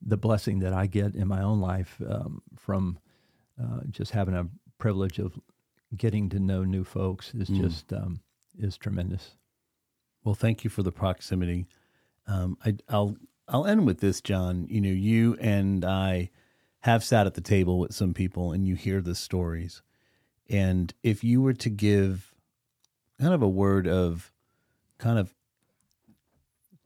the 0.00 0.16
blessing 0.16 0.60
that 0.60 0.72
I 0.72 0.86
get 0.86 1.14
in 1.14 1.28
my 1.28 1.42
own 1.42 1.60
life 1.60 2.00
um, 2.08 2.42
from 2.56 2.98
uh, 3.62 3.80
just 3.90 4.12
having 4.12 4.34
a 4.34 4.48
privilege 4.78 5.18
of 5.18 5.38
getting 5.96 6.28
to 6.30 6.38
know 6.38 6.64
new 6.64 6.84
folks 6.84 7.34
is 7.34 7.48
just 7.48 7.92
um, 7.92 8.20
is 8.58 8.76
tremendous. 8.76 9.36
Well, 10.24 10.34
thank 10.34 10.64
you 10.64 10.70
for 10.70 10.82
the 10.82 10.92
proximity. 10.92 11.66
Um, 12.26 12.56
I, 12.64 12.76
I'll 12.88 13.16
I'll 13.48 13.66
end 13.66 13.86
with 13.86 14.00
this, 14.00 14.20
Jon. 14.20 14.66
You 14.68 14.80
know, 14.80 14.88
you 14.88 15.36
and 15.40 15.84
I 15.84 16.30
have 16.80 17.04
sat 17.04 17.26
at 17.26 17.34
the 17.34 17.40
table 17.40 17.78
with 17.78 17.94
some 17.94 18.14
people, 18.14 18.52
and 18.52 18.66
you 18.66 18.74
hear 18.74 19.00
the 19.00 19.14
stories. 19.14 19.82
And 20.48 20.92
if 21.02 21.22
you 21.24 21.40
were 21.40 21.54
to 21.54 21.70
give 21.70 22.34
kind 23.20 23.34
of 23.34 23.42
a 23.42 23.48
word 23.48 23.86
of 23.86 24.32
kind 24.98 25.18
of 25.18 25.34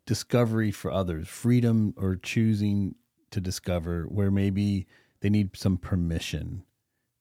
discovery 0.04 0.70
for 0.70 0.90
others, 0.90 1.28
freedom 1.28 1.94
or 1.96 2.16
choosing 2.16 2.94
to 3.30 3.40
discover 3.40 4.04
where 4.04 4.30
maybe 4.30 4.86
they 5.20 5.30
need 5.30 5.57
some 5.57 5.76
permission, 5.76 6.62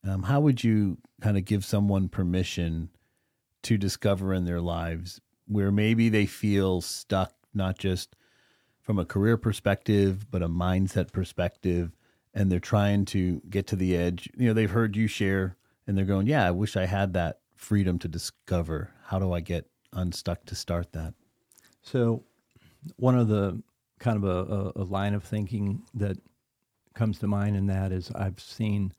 um, 0.08 0.24
how 0.24 0.40
would 0.40 0.64
you 0.64 0.98
kind 1.22 1.38
of 1.38 1.46
give 1.46 1.66
someone 1.66 2.10
permission 2.10 2.90
to 3.64 3.78
discover 3.78 4.34
in 4.34 4.46
their 4.46 4.62
lives 4.62 5.20
where 5.48 5.72
maybe 5.72 6.10
they 6.10 6.26
feel 6.26 6.82
stuck, 6.82 7.34
not 7.54 7.78
just 7.78 8.16
from 8.82 9.00
a 9.00 9.06
career 9.06 9.38
perspective, 9.38 10.30
but 10.30 10.44
a 10.44 10.48
mindset 10.48 11.12
perspective, 11.12 11.92
and 12.34 12.52
they're 12.52 12.60
trying 12.60 13.06
to 13.06 13.42
get 13.50 13.66
to 13.68 13.76
the 13.76 13.96
edge? 13.98 14.30
You 14.38 14.48
know, 14.48 14.54
they've 14.54 14.70
heard 14.70 14.96
you 14.96 15.08
share 15.08 15.58
and 15.88 15.98
they're 15.98 16.06
going, 16.06 16.28
Yeah, 16.28 16.48
I 16.48 16.52
wish 16.52 16.76
I 16.78 16.86
had 16.86 17.14
that 17.14 17.40
freedom 17.56 17.98
to 18.00 18.08
discover. 18.08 18.92
How 19.06 19.20
do 19.20 19.34
I 19.34 19.40
get 19.40 19.70
unstuck 19.94 20.46
to 20.46 20.56
start 20.56 20.92
that? 20.94 21.14
So, 21.82 22.24
one 22.98 23.18
of 23.18 23.28
the 23.28 23.62
kind 24.00 24.18
of 24.18 24.24
a, 24.24 24.54
a, 24.54 24.84
a 24.84 24.84
line 24.84 25.14
of 25.14 25.24
thinking 25.24 25.82
that 25.96 26.18
comes 26.94 27.20
to 27.20 27.28
mind 27.28 27.56
in 27.56 27.68
that 27.68 27.92
is 27.92 28.12
I've 28.12 28.40
seen 28.40 28.94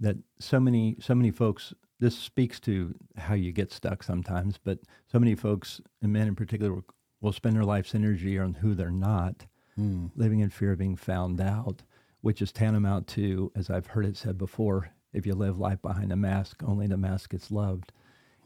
that 0.00 0.16
so 0.38 0.58
many 0.58 0.96
so 1.00 1.14
many 1.14 1.30
folks. 1.30 1.72
This 1.98 2.16
speaks 2.16 2.58
to 2.60 2.94
how 3.18 3.34
you 3.34 3.52
get 3.52 3.70
stuck 3.70 4.02
sometimes, 4.02 4.58
but 4.62 4.78
so 5.12 5.18
many 5.18 5.34
folks, 5.34 5.82
and 6.00 6.10
men 6.10 6.28
in 6.28 6.34
particular, 6.34 6.80
will 7.20 7.32
spend 7.32 7.54
their 7.54 7.64
life's 7.64 7.94
energy 7.94 8.38
on 8.38 8.54
who 8.54 8.74
they're 8.74 8.90
not, 8.90 9.44
hmm. 9.76 10.06
living 10.16 10.40
in 10.40 10.48
fear 10.48 10.72
of 10.72 10.78
being 10.78 10.96
found 10.96 11.42
out, 11.42 11.82
which 12.22 12.40
is 12.40 12.52
tantamount 12.52 13.06
to, 13.08 13.52
as 13.54 13.68
I've 13.68 13.88
heard 13.88 14.06
it 14.06 14.16
said 14.16 14.38
before, 14.38 14.92
if 15.12 15.26
you 15.26 15.34
live 15.34 15.58
life 15.58 15.82
behind 15.82 16.10
a 16.10 16.16
mask, 16.16 16.62
only 16.64 16.86
the 16.86 16.96
mask 16.96 17.32
gets 17.32 17.50
loved. 17.50 17.92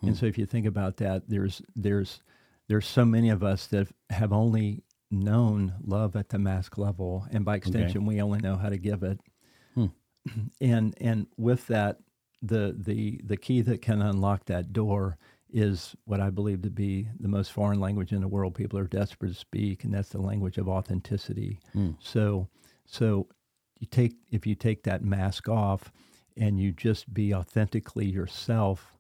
And 0.01 0.11
hmm. 0.11 0.17
so, 0.17 0.27
if 0.27 0.37
you 0.37 0.47
think 0.47 0.67
about 0.67 0.97
that, 0.99 1.29
there's 1.29 1.63
there's 1.77 2.21
there's 2.69 2.87
so 2.87 3.05
many 3.05 3.31
of 3.31 3.43
us 3.43 3.67
that 3.69 3.89
have 4.11 4.33
only 4.33 4.83
known 5.11 5.75
love 5.85 6.17
at 6.17 6.31
the 6.31 6.39
mask 6.39 6.79
level, 6.79 7.27
and 7.31 7.45
by 7.45 7.57
extension, 7.57 8.05
we 8.07 8.21
only 8.21 8.41
know 8.41 8.57
how 8.57 8.69
to 8.69 8.79
give 8.79 9.03
it. 9.03 9.21
Hmm. 9.75 9.87
And 10.61 10.95
and 11.01 11.27
with 11.37 11.67
that, 11.69 11.99
the 12.43 12.75
the 12.79 13.21
the 13.25 13.37
key 13.37 13.61
that 13.63 13.83
can 13.83 14.01
unlock 14.03 14.47
that 14.47 14.73
door 14.73 15.19
is 15.53 15.95
what 16.05 16.21
I 16.21 16.31
believe 16.31 16.63
to 16.63 16.71
be 16.71 17.09
the 17.21 17.29
most 17.29 17.53
foreign 17.53 17.79
language 17.81 18.13
in 18.13 18.21
the 18.21 18.29
world. 18.29 18.55
People 18.55 18.79
are 18.79 18.87
desperate 18.87 19.29
to 19.29 19.35
speak, 19.35 19.85
and 19.85 19.93
that's 19.95 20.09
the 20.11 20.21
language 20.21 20.59
of 20.59 20.69
authenticity. 20.69 21.61
Hmm. 21.73 21.93
So 22.01 22.49
so 22.87 23.29
you 23.79 23.87
take 23.87 24.15
if 24.31 24.47
you 24.47 24.55
take 24.55 24.83
that 24.85 25.03
mask 25.05 25.49
off, 25.49 25.93
and 26.37 26.59
you 26.59 26.73
just 26.73 27.13
be 27.13 27.35
authentically 27.35 28.07
yourself 28.07 28.93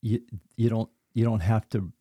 you 0.00 0.20
you 0.56 0.68
don't 0.68 0.90
you 1.14 1.24
don't 1.24 1.40
have 1.40 1.68
to 1.70 1.92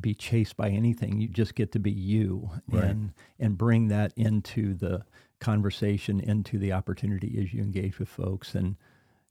be 0.00 0.14
chased 0.14 0.56
by 0.56 0.70
anything. 0.70 1.20
You 1.20 1.28
just 1.28 1.54
get 1.54 1.72
to 1.72 1.78
be 1.78 1.90
you 1.90 2.50
Right. 2.68 2.84
and 2.84 3.12
and 3.38 3.58
bring 3.58 3.88
that 3.88 4.12
into 4.16 4.74
the 4.74 5.04
conversation, 5.40 6.20
into 6.20 6.58
the 6.58 6.72
opportunity 6.72 7.38
as 7.42 7.52
you 7.52 7.62
engage 7.62 7.98
with 7.98 8.08
folks. 8.08 8.54
And 8.54 8.76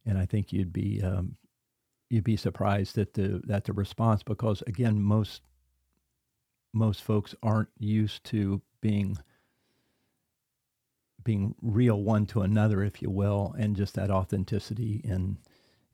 and 0.06 0.18
I 0.18 0.26
think 0.26 0.52
you'd 0.52 0.74
be 0.74 1.02
um, 1.02 1.36
you'd 2.10 2.24
be 2.24 2.38
surprised 2.38 2.98
at 2.98 3.14
the 3.14 3.42
at 3.50 3.66
the 3.66 3.74
response 3.74 4.24
because 4.24 4.64
again 4.68 5.02
most 5.02 5.42
most 6.74 7.02
folks 7.02 7.34
aren't 7.42 7.70
used 7.80 8.24
to 8.26 8.62
being 8.82 9.18
being 11.24 11.54
real 11.62 12.02
one 12.02 12.26
to 12.26 12.42
another, 12.42 12.84
if 12.84 13.02
you 13.02 13.10
will, 13.10 13.54
and 13.58 13.76
just 13.76 13.96
that 13.96 14.10
authenticity 14.10 15.02
and 15.08 15.38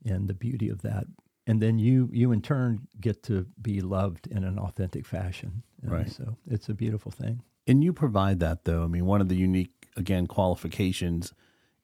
and 0.05 0.27
the 0.27 0.33
beauty 0.33 0.69
of 0.69 0.81
that. 0.83 1.05
And 1.47 1.61
then 1.61 1.77
you 1.79 2.09
you 2.11 2.31
in 2.31 2.41
turn 2.41 2.87
get 2.99 3.23
to 3.23 3.45
be 3.61 3.81
loved 3.81 4.27
in 4.27 4.43
an 4.43 4.57
authentic 4.57 5.05
fashion. 5.05 5.63
And 5.81 5.91
Right. 5.91 6.09
So 6.09 6.37
it's 6.49 6.69
a 6.69 6.73
beautiful 6.73 7.11
thing. 7.11 7.41
And 7.67 7.83
you 7.83 7.93
provide 7.93 8.39
that, 8.41 8.65
though. 8.65 8.83
I 8.83 8.87
mean, 8.87 9.05
one 9.05 9.21
of 9.21 9.29
the 9.29 9.35
unique, 9.35 9.84
again, 9.95 10.27
qualifications 10.27 11.33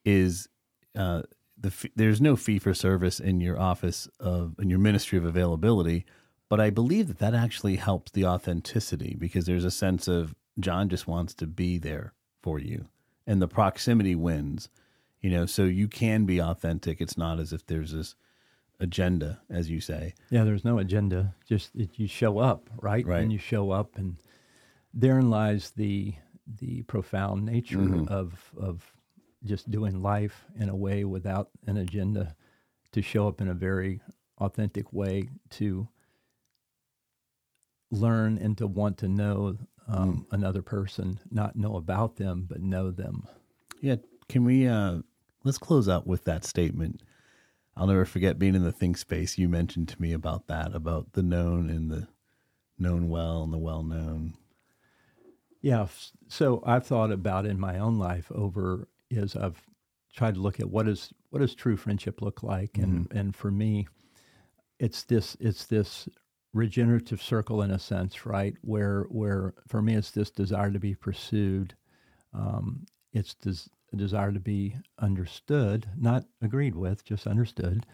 is 0.06 0.48
uh, 0.96 1.24
the 1.58 1.90
there's 1.96 2.22
no 2.22 2.36
fee 2.36 2.60
for 2.60 2.74
service 2.74 3.20
in 3.20 3.40
your 3.40 3.60
office 3.60 4.08
of 4.20 4.56
in 4.60 4.70
your 4.70 4.80
ministry 4.80 5.18
of 5.18 5.26
availability, 5.26 6.06
but 6.50 6.60
I 6.60 6.70
believe 6.70 7.08
that 7.08 7.20
that 7.20 7.34
actually 7.34 7.76
helps 7.76 8.12
the 8.12 8.26
authenticity 8.26 9.16
because 9.18 9.46
there's 9.46 9.66
a 9.66 9.72
sense 9.72 10.08
of 10.08 10.36
Jon 10.60 10.90
just 10.90 11.08
wants 11.08 11.34
to 11.36 11.48
be 11.48 11.78
there 11.78 12.14
for 12.42 12.60
you, 12.60 12.88
and 13.28 13.42
the 13.42 13.48
proximity 13.48 14.16
wins. 14.16 14.70
You 15.22 15.30
know, 15.30 15.46
so 15.46 15.66
you 15.66 15.88
can 15.88 16.26
be 16.26 16.42
authentic. 16.42 17.00
It's 17.00 17.18
not 17.18 17.40
as 17.40 17.54
if 17.54 17.68
there's 17.68 17.92
this 17.94 18.16
agenda, 18.80 19.40
as 19.52 19.70
you 19.70 19.80
say. 19.80 20.16
Yeah, 20.32 20.44
there's 20.44 20.66
no 20.66 20.80
agenda. 20.80 21.36
Just 21.48 21.70
you 21.76 22.08
show 22.08 22.40
up, 22.40 22.70
right? 22.82 23.06
Right. 23.06 23.22
And 23.22 23.32
you 23.32 23.38
show 23.38 23.70
up, 23.70 23.96
and 23.98 24.18
therein 24.94 25.30
lies 25.30 25.72
the 25.76 26.16
the 26.60 26.82
profound 26.84 27.46
nature 27.46 27.78
Mm-hmm. 27.78 28.08
of 28.14 28.52
of 28.58 28.94
just 29.44 29.70
doing 29.72 30.02
life 30.02 30.46
in 30.60 30.70
a 30.70 30.76
way 30.76 31.04
without 31.04 31.50
an 31.66 31.78
agenda, 31.78 32.36
to 32.92 33.02
show 33.02 33.28
up 33.28 33.42
in 33.42 33.48
a 33.48 33.54
very 33.54 34.00
authentic 34.40 34.92
way 34.94 35.30
to 35.52 35.88
learn 37.92 38.38
and 38.38 38.58
to 38.58 38.68
want 38.68 38.98
to 39.00 39.08
know 39.08 39.58
um, 39.88 40.26
Mm. 40.30 40.34
another 40.34 40.62
person, 40.62 41.20
not 41.32 41.56
know 41.56 41.76
about 41.76 42.16
them, 42.18 42.46
but 42.48 42.62
know 42.62 42.92
them. 42.92 43.28
Yeah, 43.82 43.96
can 44.30 44.46
we 44.46 44.68
uh 44.68 45.00
let's 45.44 45.58
close 45.58 45.90
out 45.90 46.06
with 46.08 46.24
that 46.26 46.46
statement. 46.46 47.02
I'll 47.76 47.88
never 47.88 48.06
forget 48.06 48.38
being 48.38 48.54
in 48.56 48.64
the 48.64 48.72
think 48.72 48.98
space. 48.98 49.38
You 49.38 49.50
mentioned 49.50 49.88
to 49.90 50.02
me 50.02 50.14
about 50.14 50.48
that, 50.48 50.76
about 50.76 51.14
the 51.14 51.24
known 51.24 51.70
and 51.70 51.90
the 51.90 52.08
known 52.78 53.10
well 53.10 53.44
and 53.44 53.52
the 53.52 53.58
well 53.58 53.82
known. 53.84 54.36
Yeah. 55.62 55.88
So 56.28 56.64
I've 56.66 56.86
thought 56.86 57.12
about 57.12 57.46
in 57.46 57.60
my 57.60 57.78
own 57.80 57.98
life 57.98 58.32
over 58.32 58.88
is 59.10 59.36
I've 59.36 59.62
tried 60.14 60.36
to 60.36 60.42
look 60.42 60.60
at 60.60 60.70
what 60.70 60.88
is 60.88 61.14
what 61.30 61.40
does 61.40 61.56
true 61.56 61.78
friendship 61.78 62.22
look 62.22 62.44
like, 62.44 62.78
and 62.78 63.08
and 63.12 63.36
for 63.36 63.52
me, 63.52 63.88
it's 64.80 65.04
this 65.04 65.38
it's 65.40 65.66
this 65.66 66.10
regenerative 66.54 67.22
circle 67.22 67.62
in 67.62 67.72
a 67.72 67.80
sense, 67.80 68.26
right? 68.26 68.56
Where 68.62 69.04
where 69.10 69.54
for 69.68 69.82
me 69.82 69.96
it's 69.96 70.12
this 70.12 70.30
desire 70.32 70.72
to 70.72 70.80
be 70.80 70.96
pursued, 70.96 71.76
um, 72.34 72.86
it's 73.14 73.36
this 73.36 73.70
desire 73.96 74.32
to 74.32 74.40
be 74.40 74.76
understood, 75.00 75.88
not 75.98 76.26
agreed 76.42 76.76
with, 76.76 77.04
just 77.06 77.28
understood, 77.28 77.86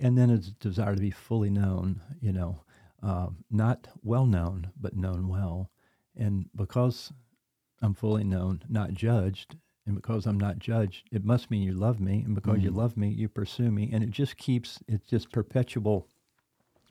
and 0.00 0.16
then 0.16 0.30
it's 0.30 0.50
desire 0.52 0.94
to 0.94 1.00
be 1.00 1.10
fully 1.10 1.50
known. 1.50 2.00
You 2.20 2.32
know, 2.32 2.64
um, 3.02 3.44
not 3.50 3.86
well 4.02 4.26
known, 4.26 4.70
but 4.80 4.96
known 4.96 5.28
well. 5.28 5.70
And 6.16 6.48
because 6.54 7.12
I'm 7.80 7.94
fully 7.94 8.24
known, 8.24 8.62
not 8.68 8.92
judged, 8.92 9.56
and 9.86 9.94
because 9.96 10.26
I'm 10.26 10.38
not 10.38 10.58
judged, 10.58 11.08
it 11.10 11.24
must 11.24 11.50
mean 11.50 11.62
you 11.62 11.72
love 11.72 11.98
me. 12.00 12.22
And 12.24 12.34
because 12.34 12.60
you 12.62 12.70
love 12.70 12.96
me, 12.96 13.08
you 13.08 13.28
pursue 13.28 13.70
me. 13.70 13.90
And 13.92 14.04
it 14.04 14.10
just 14.10 14.36
keeps, 14.36 14.78
it's 14.86 15.06
just 15.08 15.32
perpetual 15.32 16.06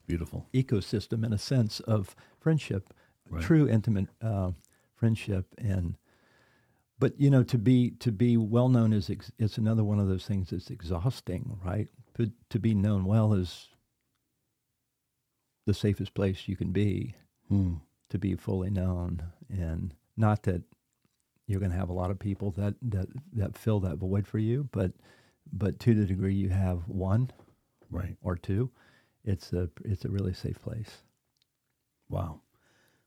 Beautiful. 0.06 0.46
ecosystem 0.52 1.24
in 1.24 1.32
a 1.32 1.38
sense 1.38 1.80
of 1.80 2.14
friendship, 2.40 2.92
Right. 3.30 3.42
true 3.42 3.66
intimate 3.68 4.08
uh, 4.20 4.50
friendship. 4.94 5.46
And, 5.56 5.96
but 6.98 7.18
you 7.18 7.30
know, 7.30 7.42
to 7.44 7.56
be, 7.56 7.92
to 8.00 8.12
be 8.12 8.36
well 8.36 8.68
known 8.68 8.92
is, 8.92 9.08
ex- 9.08 9.32
it's 9.38 9.56
another 9.56 9.84
one 9.84 9.98
of 9.98 10.08
those 10.08 10.26
things 10.26 10.50
that's 10.50 10.68
exhausting, 10.68 11.58
right? 11.64 11.88
To, 12.18 12.30
to 12.50 12.58
be 12.58 12.74
known 12.74 13.06
well 13.06 13.32
is 13.32 13.68
the 15.64 15.72
safest 15.72 16.12
place 16.12 16.46
you 16.48 16.56
can 16.56 16.72
be 16.72 17.14
Hmm. 17.48 17.74
To 18.12 18.18
be 18.18 18.34
fully 18.36 18.70
known 18.70 19.22
and 19.50 19.94
not 20.16 20.42
that 20.44 20.62
you're 21.46 21.60
going 21.60 21.72
to 21.72 21.78
have 21.78 21.88
a 21.88 21.94
lot 21.94 22.10
of 22.10 22.18
people 22.18 22.50
that, 22.52 22.74
that, 22.82 23.08
that 23.32 23.58
fill 23.58 23.80
that 23.80 23.96
void 23.96 24.26
for 24.26 24.38
you, 24.38 24.68
but, 24.70 24.92
but 25.52 25.80
to 25.80 25.94
the 25.94 26.04
degree 26.06 26.34
you 26.34 26.50
have 26.50 26.88
one 26.88 27.30
Right. 27.90 28.16
or 28.22 28.36
two, 28.36 28.70
it's 29.24 29.52
a 29.52 29.68
it's 29.84 30.04
a 30.06 30.10
really 30.10 30.32
safe 30.32 30.60
place. 30.62 31.02
Wow. 32.08 32.40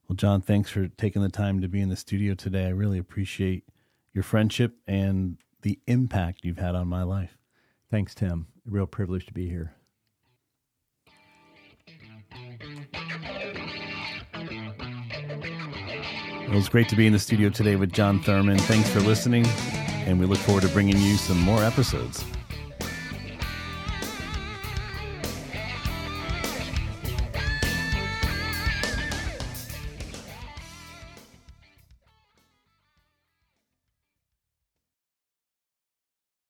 Well, 0.08 0.16
Jon, 0.16 0.42
thanks 0.42 0.70
for 0.70 0.88
taking 0.88 1.24
the 1.24 1.30
time 1.30 1.62
to 1.62 1.68
be 1.68 1.82
in 1.82 1.90
the 1.90 1.96
studio 1.96 2.36
today. 2.36 2.66
I 2.66 2.70
really 2.70 3.00
appreciate 3.00 3.64
your 4.14 4.24
friendship 4.24 4.76
and 4.88 5.38
the 5.64 5.80
impact 5.88 6.46
you've 6.46 6.60
had 6.60 6.76
on 6.76 6.88
my 6.88 7.02
life. 7.04 7.38
Thanks, 7.90 8.14
Tim. 8.14 8.48
A 8.68 8.72
real 8.72 8.86
privilege 8.86 9.26
to 9.26 9.34
be 9.34 9.50
here. 9.50 9.74
It 16.56 16.60
was 16.60 16.70
great 16.70 16.88
to 16.88 16.96
be 16.96 17.06
in 17.06 17.12
the 17.12 17.20
studio 17.20 17.50
today 17.50 17.76
with 17.76 17.92
Jon 17.92 18.22
Thurman. 18.22 18.58
Thanks 18.58 18.90
for 18.90 19.02
listening, 19.02 19.46
and 20.06 20.18
we 20.18 20.26
look 20.26 20.38
forward 20.38 20.64
to 20.64 20.70
bringing 20.70 20.98
you 20.98 21.18
some 21.18 21.38
more 21.42 21.62
episodes. 21.62 22.24